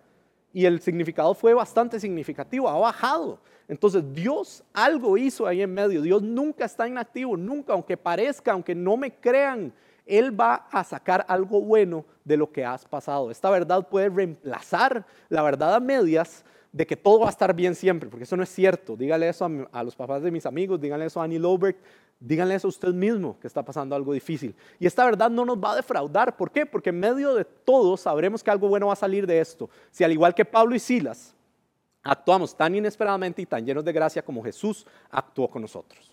Y 0.53 0.65
el 0.65 0.81
significado 0.81 1.33
fue 1.33 1.53
bastante 1.53 1.99
significativo, 1.99 2.67
ha 2.67 2.77
bajado. 2.77 3.39
Entonces 3.67 4.03
Dios 4.13 4.63
algo 4.73 5.17
hizo 5.17 5.47
ahí 5.47 5.61
en 5.61 5.73
medio. 5.73 6.01
Dios 6.01 6.21
nunca 6.21 6.65
está 6.65 6.87
inactivo, 6.87 7.37
nunca, 7.37 7.73
aunque 7.73 7.95
parezca, 7.95 8.51
aunque 8.51 8.75
no 8.75 8.97
me 8.97 9.11
crean. 9.11 9.73
Él 10.05 10.37
va 10.37 10.67
a 10.71 10.83
sacar 10.83 11.25
algo 11.27 11.61
bueno 11.61 12.05
de 12.25 12.35
lo 12.35 12.51
que 12.51 12.65
has 12.65 12.85
pasado. 12.85 13.31
Esta 13.31 13.49
verdad 13.49 13.87
puede 13.87 14.09
reemplazar 14.09 15.05
la 15.29 15.41
verdad 15.41 15.73
a 15.73 15.79
medias, 15.79 16.43
de 16.71 16.87
que 16.87 16.95
todo 16.95 17.19
va 17.19 17.27
a 17.27 17.31
estar 17.31 17.53
bien 17.53 17.75
siempre, 17.75 18.09
porque 18.09 18.23
eso 18.23 18.37
no 18.37 18.43
es 18.43 18.49
cierto. 18.49 18.95
Dígale 18.95 19.27
eso 19.27 19.49
a, 19.71 19.83
los 19.83 19.95
papás 19.95 20.21
de 20.21 20.31
mis 20.31 20.45
amigos, 20.45 20.79
díganle 20.79 21.05
eso 21.05 21.19
a 21.19 21.25
Annie 21.25 21.39
Lobert, 21.39 21.77
díganle 22.19 22.55
eso 22.55 22.67
a 22.67 22.69
usted 22.69 22.93
mismo 22.93 23.37
que 23.39 23.47
está 23.47 23.63
pasando 23.63 23.95
algo 23.95 24.13
difícil. 24.13 24.55
Y 24.79 24.85
esta 24.85 25.03
verdad 25.03 25.29
no 25.29 25.43
nos 25.43 25.57
va 25.57 25.73
a 25.73 25.75
defraudar. 25.75 26.37
¿Por 26.37 26.49
qué? 26.51 26.65
Porque 26.65 26.89
en 26.89 26.99
medio 26.99 27.35
de 27.35 27.43
todo 27.43 27.97
sabremos 27.97 28.41
que 28.41 28.51
algo 28.51 28.69
bueno 28.69 28.87
va 28.87 28.93
a 28.93 28.97
salir 28.97 29.27
de 29.27 29.39
esto. 29.39 29.69
Si 29.91 30.03
al 30.03 30.11
igual 30.11 30.33
que 30.33 30.45
Pablo 30.45 30.73
y 30.73 30.79
Silas, 30.79 31.35
actuamos 32.03 32.55
tan 32.55 32.73
inesperadamente 32.73 33.41
y 33.41 33.45
tan 33.45 33.65
llenos 33.65 33.83
de 33.83 33.91
gracia 33.91 34.21
como 34.21 34.41
Jesús 34.41 34.87
actuó 35.09 35.49
con 35.49 35.61
nosotros. 35.61 36.09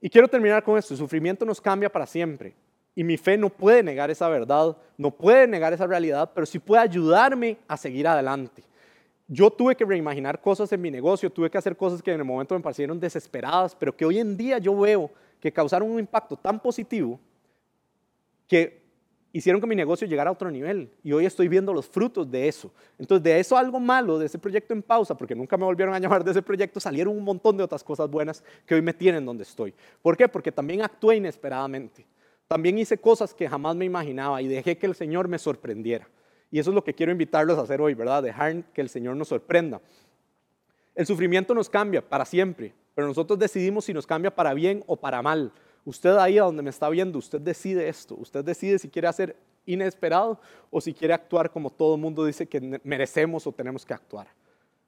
Y 0.00 0.10
quiero 0.10 0.26
terminar 0.26 0.64
con 0.64 0.76
esto. 0.76 0.94
El 0.94 0.98
sufrimiento 0.98 1.44
nos 1.44 1.60
cambia 1.60 1.90
para 1.90 2.06
siempre. 2.06 2.54
Y 2.96 3.04
mi 3.04 3.16
fe 3.16 3.36
no 3.36 3.50
puede 3.50 3.82
negar 3.82 4.10
esa 4.10 4.28
verdad, 4.28 4.76
no 4.96 5.10
puede 5.10 5.48
negar 5.48 5.72
esa 5.72 5.86
realidad, 5.86 6.30
pero 6.32 6.46
sí 6.46 6.58
puede 6.58 6.82
ayudarme 6.82 7.56
a 7.66 7.76
seguir 7.76 8.06
adelante 8.06 8.64
yo 9.26 9.50
tuve 9.50 9.74
que 9.74 9.84
reimaginar 9.84 10.40
cosas 10.40 10.72
en 10.72 10.80
mi 10.80 10.90
negocio, 10.90 11.30
tuve 11.30 11.50
que 11.50 11.58
hacer 11.58 11.76
cosas 11.76 12.02
que 12.02 12.12
en 12.12 12.20
el 12.20 12.24
momento 12.24 12.54
me 12.54 12.60
parecieron 12.60 13.00
desesperadas, 13.00 13.74
pero 13.74 13.96
que 13.96 14.04
hoy 14.04 14.18
en 14.18 14.36
día 14.36 14.58
yo 14.58 14.78
veo 14.78 15.10
que 15.40 15.52
causaron 15.52 15.90
un 15.90 15.98
impacto 15.98 16.36
tan 16.36 16.60
positivo 16.60 17.18
que 18.46 18.84
hicieron 19.32 19.60
que 19.60 19.66
mi 19.66 19.74
negocio 19.74 20.06
llegara 20.06 20.30
a 20.30 20.32
otro 20.32 20.50
nivel 20.50 20.90
y 21.02 21.12
hoy 21.12 21.26
estoy 21.26 21.48
viendo 21.48 21.72
los 21.72 21.88
frutos 21.88 22.30
de 22.30 22.46
eso. 22.46 22.70
Entonces, 22.98 23.24
de 23.24 23.40
eso 23.40 23.56
algo 23.56 23.80
malo, 23.80 24.18
de 24.18 24.26
ese 24.26 24.38
proyecto 24.38 24.72
en 24.74 24.82
pausa, 24.82 25.16
porque 25.16 25.34
nunca 25.34 25.56
me 25.56 25.64
volvieron 25.64 25.94
a 25.94 25.98
llamar 25.98 26.22
de 26.22 26.30
ese 26.30 26.42
proyecto, 26.42 26.78
salieron 26.78 27.16
un 27.16 27.24
montón 27.24 27.56
de 27.56 27.64
otras 27.64 27.82
cosas 27.82 28.08
buenas 28.08 28.44
que 28.64 28.74
hoy 28.74 28.82
me 28.82 28.92
tienen 28.92 29.24
donde 29.24 29.42
estoy. 29.42 29.74
¿Por 30.02 30.16
qué? 30.16 30.28
Porque 30.28 30.52
también 30.52 30.82
actué 30.82 31.16
inesperadamente. 31.16 32.06
También 32.46 32.78
hice 32.78 32.98
cosas 32.98 33.34
que 33.34 33.48
jamás 33.48 33.74
me 33.74 33.84
imaginaba 33.84 34.40
y 34.40 34.46
dejé 34.46 34.78
que 34.78 34.86
el 34.86 34.94
Señor 34.94 35.26
me 35.28 35.38
sorprendiera. 35.38 36.06
Y 36.54 36.60
eso 36.60 36.70
es 36.70 36.74
lo 36.76 36.84
que 36.84 36.94
quiero 36.94 37.10
invitarlos 37.10 37.58
a 37.58 37.62
hacer 37.62 37.80
hoy, 37.80 37.94
¿verdad? 37.94 38.22
Dejar 38.22 38.62
que 38.66 38.80
el 38.80 38.88
Señor 38.88 39.16
nos 39.16 39.26
sorprenda. 39.26 39.80
El 40.94 41.04
sufrimiento 41.04 41.52
nos 41.52 41.68
cambia 41.68 42.00
para 42.00 42.24
siempre, 42.24 42.72
pero 42.94 43.08
nosotros 43.08 43.40
decidimos 43.40 43.86
si 43.86 43.92
nos 43.92 44.06
cambia 44.06 44.32
para 44.32 44.54
bien 44.54 44.84
o 44.86 44.94
para 44.94 45.20
mal. 45.20 45.50
Usted 45.84 46.16
ahí 46.16 46.38
a 46.38 46.44
donde 46.44 46.62
me 46.62 46.70
está 46.70 46.88
viendo, 46.90 47.18
usted 47.18 47.40
decide 47.40 47.88
esto. 47.88 48.14
Usted 48.14 48.44
decide 48.44 48.78
si 48.78 48.88
quiere 48.88 49.08
hacer 49.08 49.34
inesperado 49.66 50.38
o 50.70 50.80
si 50.80 50.94
quiere 50.94 51.12
actuar 51.12 51.50
como 51.50 51.70
todo 51.70 51.96
el 51.96 52.00
mundo 52.00 52.24
dice 52.24 52.46
que 52.46 52.80
merecemos 52.84 53.48
o 53.48 53.50
tenemos 53.50 53.84
que 53.84 53.94
actuar. 53.94 54.28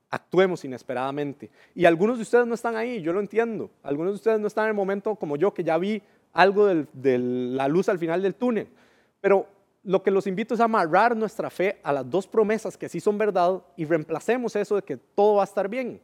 Actuemos 0.08 0.64
inesperadamente. 0.64 1.50
Y 1.74 1.84
algunos 1.84 2.18
de 2.18 2.22
ustedes 2.22 2.46
no 2.46 2.54
están 2.54 2.76
ahí, 2.76 3.02
yo 3.02 3.12
lo 3.12 3.18
entiendo. 3.18 3.70
Algunos 3.82 4.12
de 4.12 4.16
ustedes 4.18 4.38
no 4.38 4.46
están 4.46 4.66
en 4.66 4.70
el 4.70 4.76
momento 4.76 5.16
como 5.16 5.36
yo, 5.36 5.52
que 5.52 5.64
ya 5.64 5.76
vi 5.78 6.00
algo 6.32 6.64
de 6.68 7.18
la 7.18 7.66
luz 7.66 7.88
al 7.88 7.98
final 7.98 8.22
del 8.22 8.36
túnel. 8.36 8.68
Pero 9.20 9.55
lo 9.87 10.03
que 10.03 10.11
los 10.11 10.26
invito 10.26 10.53
es 10.53 10.61
a 10.61 10.64
amarrar 10.64 11.16
nuestra 11.16 11.49
fe 11.49 11.78
a 11.84 11.93
las 11.93 12.11
dos 12.11 12.26
promesas 12.26 12.76
que 12.76 12.89
sí 12.89 12.99
son 12.99 13.16
verdad 13.16 13.62
y 13.76 13.84
reemplacemos 13.84 14.57
eso 14.57 14.74
de 14.74 14.82
que 14.82 14.97
todo 14.97 15.37
va 15.37 15.43
a 15.43 15.45
estar 15.45 15.68
bien. 15.68 16.01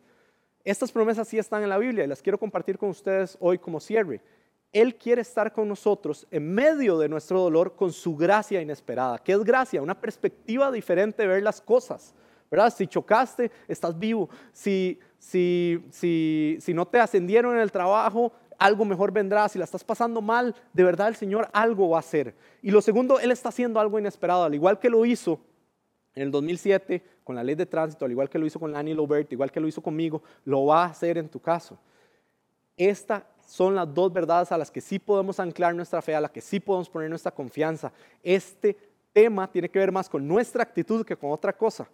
Estas 0.65 0.93
promesas 0.93 1.27
sí 1.27 1.37
están 1.37 1.65
en 1.65 1.69
la 1.69 1.79
Biblia 1.79 2.05
y 2.05 2.07
las 2.07 2.23
quiero 2.23 2.39
compartir 2.39 2.79
con 2.79 2.91
ustedes 2.91 3.37
hoy 3.41 3.59
como 3.59 3.81
cierre. 3.81 4.21
Él 4.73 4.95
quiere 4.95 5.23
estar 5.23 5.53
con 5.53 5.69
nosotros 5.69 6.29
en 6.31 6.55
medio 6.55 6.97
de 6.97 7.09
nuestro 7.09 7.41
dolor 7.41 7.75
con 7.75 7.93
su 7.93 8.17
gracia 8.17 8.63
inesperada. 8.63 9.19
¿Qué 9.19 9.33
es 9.33 9.43
gracia? 9.43 9.83
Una 9.83 10.01
perspectiva 10.01 10.71
diferente 10.71 11.23
de 11.23 11.29
ver 11.29 11.43
las 11.43 11.61
cosas. 11.61 12.15
¿verdad? 12.49 12.73
Si 12.73 12.87
chocaste, 12.87 13.51
estás 13.67 13.99
vivo. 13.99 14.31
Si, 14.53 15.01
si, 15.19 15.85
si, 15.91 16.57
si 16.61 16.73
no 16.73 16.87
te 16.87 17.01
ascendieron 17.01 17.57
en 17.57 17.63
el 17.63 17.73
trabajo, 17.73 18.33
algo 18.65 18.85
mejor 18.85 19.13
vendrá. 19.13 19.49
Si 19.49 19.59
la 19.59 19.65
estás 19.65 19.85
pasando 19.85 20.21
mal, 20.21 20.55
de 20.73 20.85
verdad 20.85 21.09
el 21.09 21.17
Señor 21.17 21.49
algo 21.53 21.91
va 21.91 21.99
a 21.99 22.01
hacer. 22.01 22.35
Y 22.63 22.71
lo 22.71 22.81
segundo, 22.81 23.19
Él 23.19 23.31
está 23.31 23.49
haciendo 23.49 23.81
algo 23.81 23.99
inesperado, 23.99 24.45
al 24.45 24.55
igual 24.55 24.79
que 24.79 24.89
lo 24.89 25.05
hizo 25.05 25.41
en 26.15 26.23
el 26.25 26.31
2007 26.31 27.03
con 27.25 27.37
la 27.37 27.45
ley 27.45 27.55
de 27.55 27.67
tránsito, 27.67 28.05
al 28.05 28.11
igual 28.11 28.29
que 28.29 28.39
lo 28.39 28.47
hizo 28.47 28.61
con 28.61 28.73
Lani 28.73 28.95
Lobert, 28.95 29.33
igual 29.33 29.51
que 29.51 29.61
lo 29.61 29.69
hizo 29.69 29.83
conmigo, 29.83 30.23
lo 30.45 30.67
va 30.67 30.85
a 30.85 30.87
hacer 30.87 31.19
en 31.19 31.29
tu 31.29 31.41
caso. 31.41 31.79
Esta 32.77 33.27
son 33.47 33.75
las 33.75 33.93
dos 33.93 34.13
verdades 34.13 34.53
a 34.53 34.59
las 34.59 34.71
que 34.71 34.81
sí 34.81 34.99
podemos 34.99 35.39
anclar 35.41 35.75
nuestra 35.75 36.01
fe, 36.03 36.15
a 36.15 36.21
las 36.21 36.31
que 36.31 36.41
sí 36.41 36.61
podemos 36.61 36.89
poner 36.89 37.09
nuestra 37.11 37.33
confianza. 37.33 37.93
Este 38.23 38.77
tema 39.13 39.51
tiene 39.51 39.69
que 39.69 39.79
ver 39.79 39.93
más 39.93 40.09
con 40.09 40.27
nuestra 40.27 40.63
actitud 40.63 41.05
que 41.05 41.17
con 41.17 41.31
otra 41.31 41.53
cosa. 41.53 41.89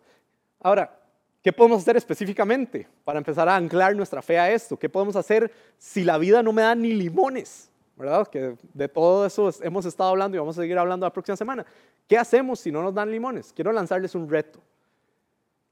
Ahora, 0.61 0.98
¿qué 1.43 1.53
podemos 1.53 1.83
hacer 1.83 1.97
específicamente 1.97 2.89
para 3.05 3.19
empezar 3.19 3.49
a 3.49 3.57
anclar 3.57 3.95
nuestra 3.95 4.23
fe 4.23 4.39
a 4.39 4.51
esto? 4.51 4.79
¿Qué 4.79 4.89
podemos 4.89 5.17
hacer 5.17 5.53
si 5.79 6.05
la 6.05 6.19
vida 6.19 6.43
no 6.43 6.53
me 6.53 6.63
da 6.63 6.75
ni 6.75 6.93
limones? 6.93 7.71
¿Verdad? 7.97 8.29
Que 8.29 8.57
de 8.73 8.89
todo 8.89 9.27
eso 9.27 9.51
hemos 9.63 9.85
estado 9.85 10.11
hablando 10.11 10.37
y 10.37 10.39
vamos 10.39 10.57
a 10.57 10.63
seguir 10.63 10.79
hablando 10.79 11.05
la 11.05 11.13
próxima 11.13 11.37
semana. 11.37 11.67
¿Qué 12.07 12.17
hacemos 12.17 12.61
si 12.61 12.71
no 12.71 12.83
nos 12.83 12.95
dan 12.95 13.11
limones? 13.11 13.53
Quiero 13.53 13.73
lanzarles 13.73 14.15
un 14.15 14.29
reto. 14.31 14.61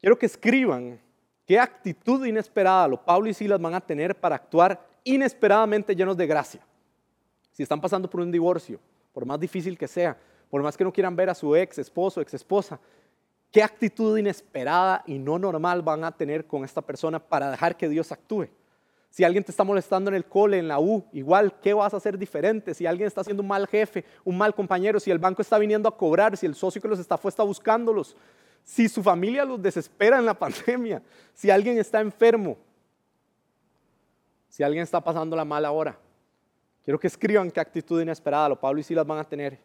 Quiero 0.00 0.18
que 0.18 0.26
escriban 0.26 1.00
qué 1.46 1.58
actitud 1.58 2.24
inesperada 2.26 2.88
lo 2.88 3.02
Pablo 3.04 3.28
y 3.28 3.34
Silas 3.34 3.60
van 3.60 3.74
a 3.74 3.80
tener 3.80 4.14
para 4.14 4.36
actuar 4.36 4.84
inesperadamente 5.04 5.94
llenos 5.94 6.16
de 6.16 6.26
gracia. 6.26 6.60
Si 7.52 7.62
están 7.62 7.80
pasando 7.80 8.10
por 8.10 8.20
un 8.20 8.30
divorcio, 8.30 8.80
por 9.12 9.24
más 9.24 9.40
difícil 9.40 9.78
que 9.78 9.88
sea, 9.88 10.18
por 10.50 10.62
más 10.62 10.76
que 10.76 10.84
no 10.84 10.92
quieran 10.92 11.16
ver 11.16 11.30
a 11.30 11.34
su 11.34 11.56
ex 11.56 11.78
esposo, 11.78 12.20
ex 12.20 12.34
esposa, 12.34 12.78
¿qué 13.50 13.62
actitud 13.62 14.16
inesperada 14.18 15.02
y 15.06 15.18
no 15.18 15.38
normal 15.38 15.82
van 15.82 16.04
a 16.04 16.12
tener 16.12 16.46
con 16.46 16.64
esta 16.64 16.82
persona 16.82 17.18
para 17.18 17.50
dejar 17.50 17.76
que 17.76 17.88
Dios 17.88 18.12
actúe? 18.12 18.48
Si 19.10 19.24
alguien 19.24 19.42
te 19.42 19.50
está 19.50 19.64
molestando 19.64 20.10
en 20.10 20.14
el 20.14 20.26
cole, 20.26 20.58
en 20.58 20.68
la 20.68 20.78
U, 20.78 21.04
igual, 21.12 21.58
¿qué 21.60 21.72
vas 21.72 21.94
a 21.94 21.96
hacer 21.96 22.18
diferente? 22.18 22.74
Si 22.74 22.84
alguien 22.84 23.06
está 23.06 23.24
siendo 23.24 23.42
un 23.42 23.48
mal 23.48 23.66
jefe, 23.66 24.04
un 24.24 24.36
mal 24.36 24.54
compañero, 24.54 25.00
si 25.00 25.10
el 25.10 25.18
banco 25.18 25.40
está 25.40 25.58
viniendo 25.58 25.88
a 25.88 25.96
cobrar, 25.96 26.36
si 26.36 26.44
el 26.44 26.54
socio 26.54 26.82
que 26.82 26.88
los 26.88 26.98
está 26.98 27.18
está 27.24 27.42
buscándolos, 27.42 28.14
si 28.62 28.88
su 28.88 29.02
familia 29.02 29.44
los 29.44 29.62
desespera 29.62 30.18
en 30.18 30.26
la 30.26 30.34
pandemia, 30.38 31.02
si 31.32 31.50
alguien 31.50 31.78
está 31.78 32.00
enfermo, 32.00 32.58
si 34.50 34.62
alguien 34.62 34.82
está 34.82 35.00
pasando 35.00 35.34
la 35.34 35.44
mala 35.44 35.70
hora. 35.70 35.98
Quiero 36.84 37.00
que 37.00 37.06
escriban 37.06 37.50
qué 37.50 37.60
actitud 37.60 38.00
inesperada 38.00 38.50
lo 38.50 38.60
Pablo 38.60 38.80
y 38.80 38.82
Silas 38.82 39.06
van 39.06 39.18
a 39.18 39.24
tener. 39.24 39.58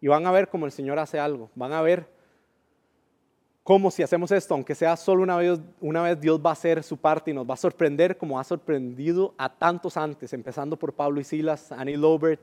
Y 0.00 0.08
van 0.08 0.26
a 0.26 0.30
ver 0.30 0.48
cómo 0.48 0.66
el 0.66 0.72
Señor 0.72 0.98
hace 0.98 1.18
algo. 1.18 1.50
Van 1.54 1.72
a 1.72 1.80
ver 1.80 2.08
cómo 3.66 3.90
si 3.90 4.00
hacemos 4.04 4.30
esto, 4.30 4.54
aunque 4.54 4.76
sea 4.76 4.96
solo 4.96 5.24
una 5.24 5.38
vez, 5.38 5.58
una 5.80 6.00
vez, 6.00 6.20
Dios 6.20 6.40
va 6.40 6.50
a 6.50 6.52
hacer 6.52 6.84
su 6.84 6.96
parte 6.96 7.32
y 7.32 7.34
nos 7.34 7.50
va 7.50 7.54
a 7.54 7.56
sorprender 7.56 8.16
como 8.16 8.38
ha 8.38 8.44
sorprendido 8.44 9.34
a 9.36 9.52
tantos 9.52 9.96
antes, 9.96 10.32
empezando 10.32 10.78
por 10.78 10.92
Pablo 10.92 11.20
y 11.20 11.24
Silas, 11.24 11.72
Annie 11.72 11.96
Lobert, 11.96 12.40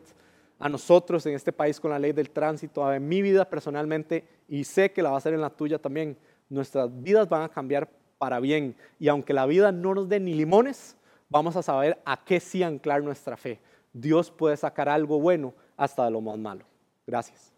a 0.60 0.68
nosotros 0.68 1.26
en 1.26 1.34
este 1.34 1.54
país 1.54 1.80
con 1.80 1.92
la 1.92 1.98
ley 1.98 2.12
del 2.12 2.30
tránsito, 2.30 2.86
a 2.86 3.00
mi 3.00 3.22
vida 3.22 3.50
personalmente 3.50 4.28
y 4.50 4.66
sé 4.66 4.92
que 4.92 5.02
la 5.02 5.12
va 5.12 5.16
a 5.16 5.20
hacer 5.20 5.34
en 5.34 5.40
la 5.40 5.50
tuya 5.50 5.80
también. 5.80 6.18
Nuestras 6.50 6.90
vidas 7.02 7.30
van 7.30 7.44
a 7.44 7.50
cambiar 7.50 7.90
para 8.18 8.42
bien 8.42 8.76
y 9.00 9.08
aunque 9.08 9.32
la 9.32 9.46
vida 9.46 9.72
no 9.72 9.96
nos 9.96 10.10
dé 10.10 10.20
ni 10.20 10.34
limones, 10.34 10.98
vamos 11.30 11.56
a 11.56 11.64
saber 11.64 12.02
a 12.04 12.22
qué 12.22 12.42
sí 12.42 12.64
anclar 12.64 13.02
nuestra 13.02 13.38
fe. 13.38 13.62
Dios 13.94 14.30
puede 14.30 14.58
sacar 14.58 14.90
algo 14.90 15.22
bueno 15.22 15.54
hasta 15.78 16.04
de 16.04 16.12
lo 16.12 16.20
más 16.20 16.38
malo. 16.38 16.66
Gracias. 17.08 17.52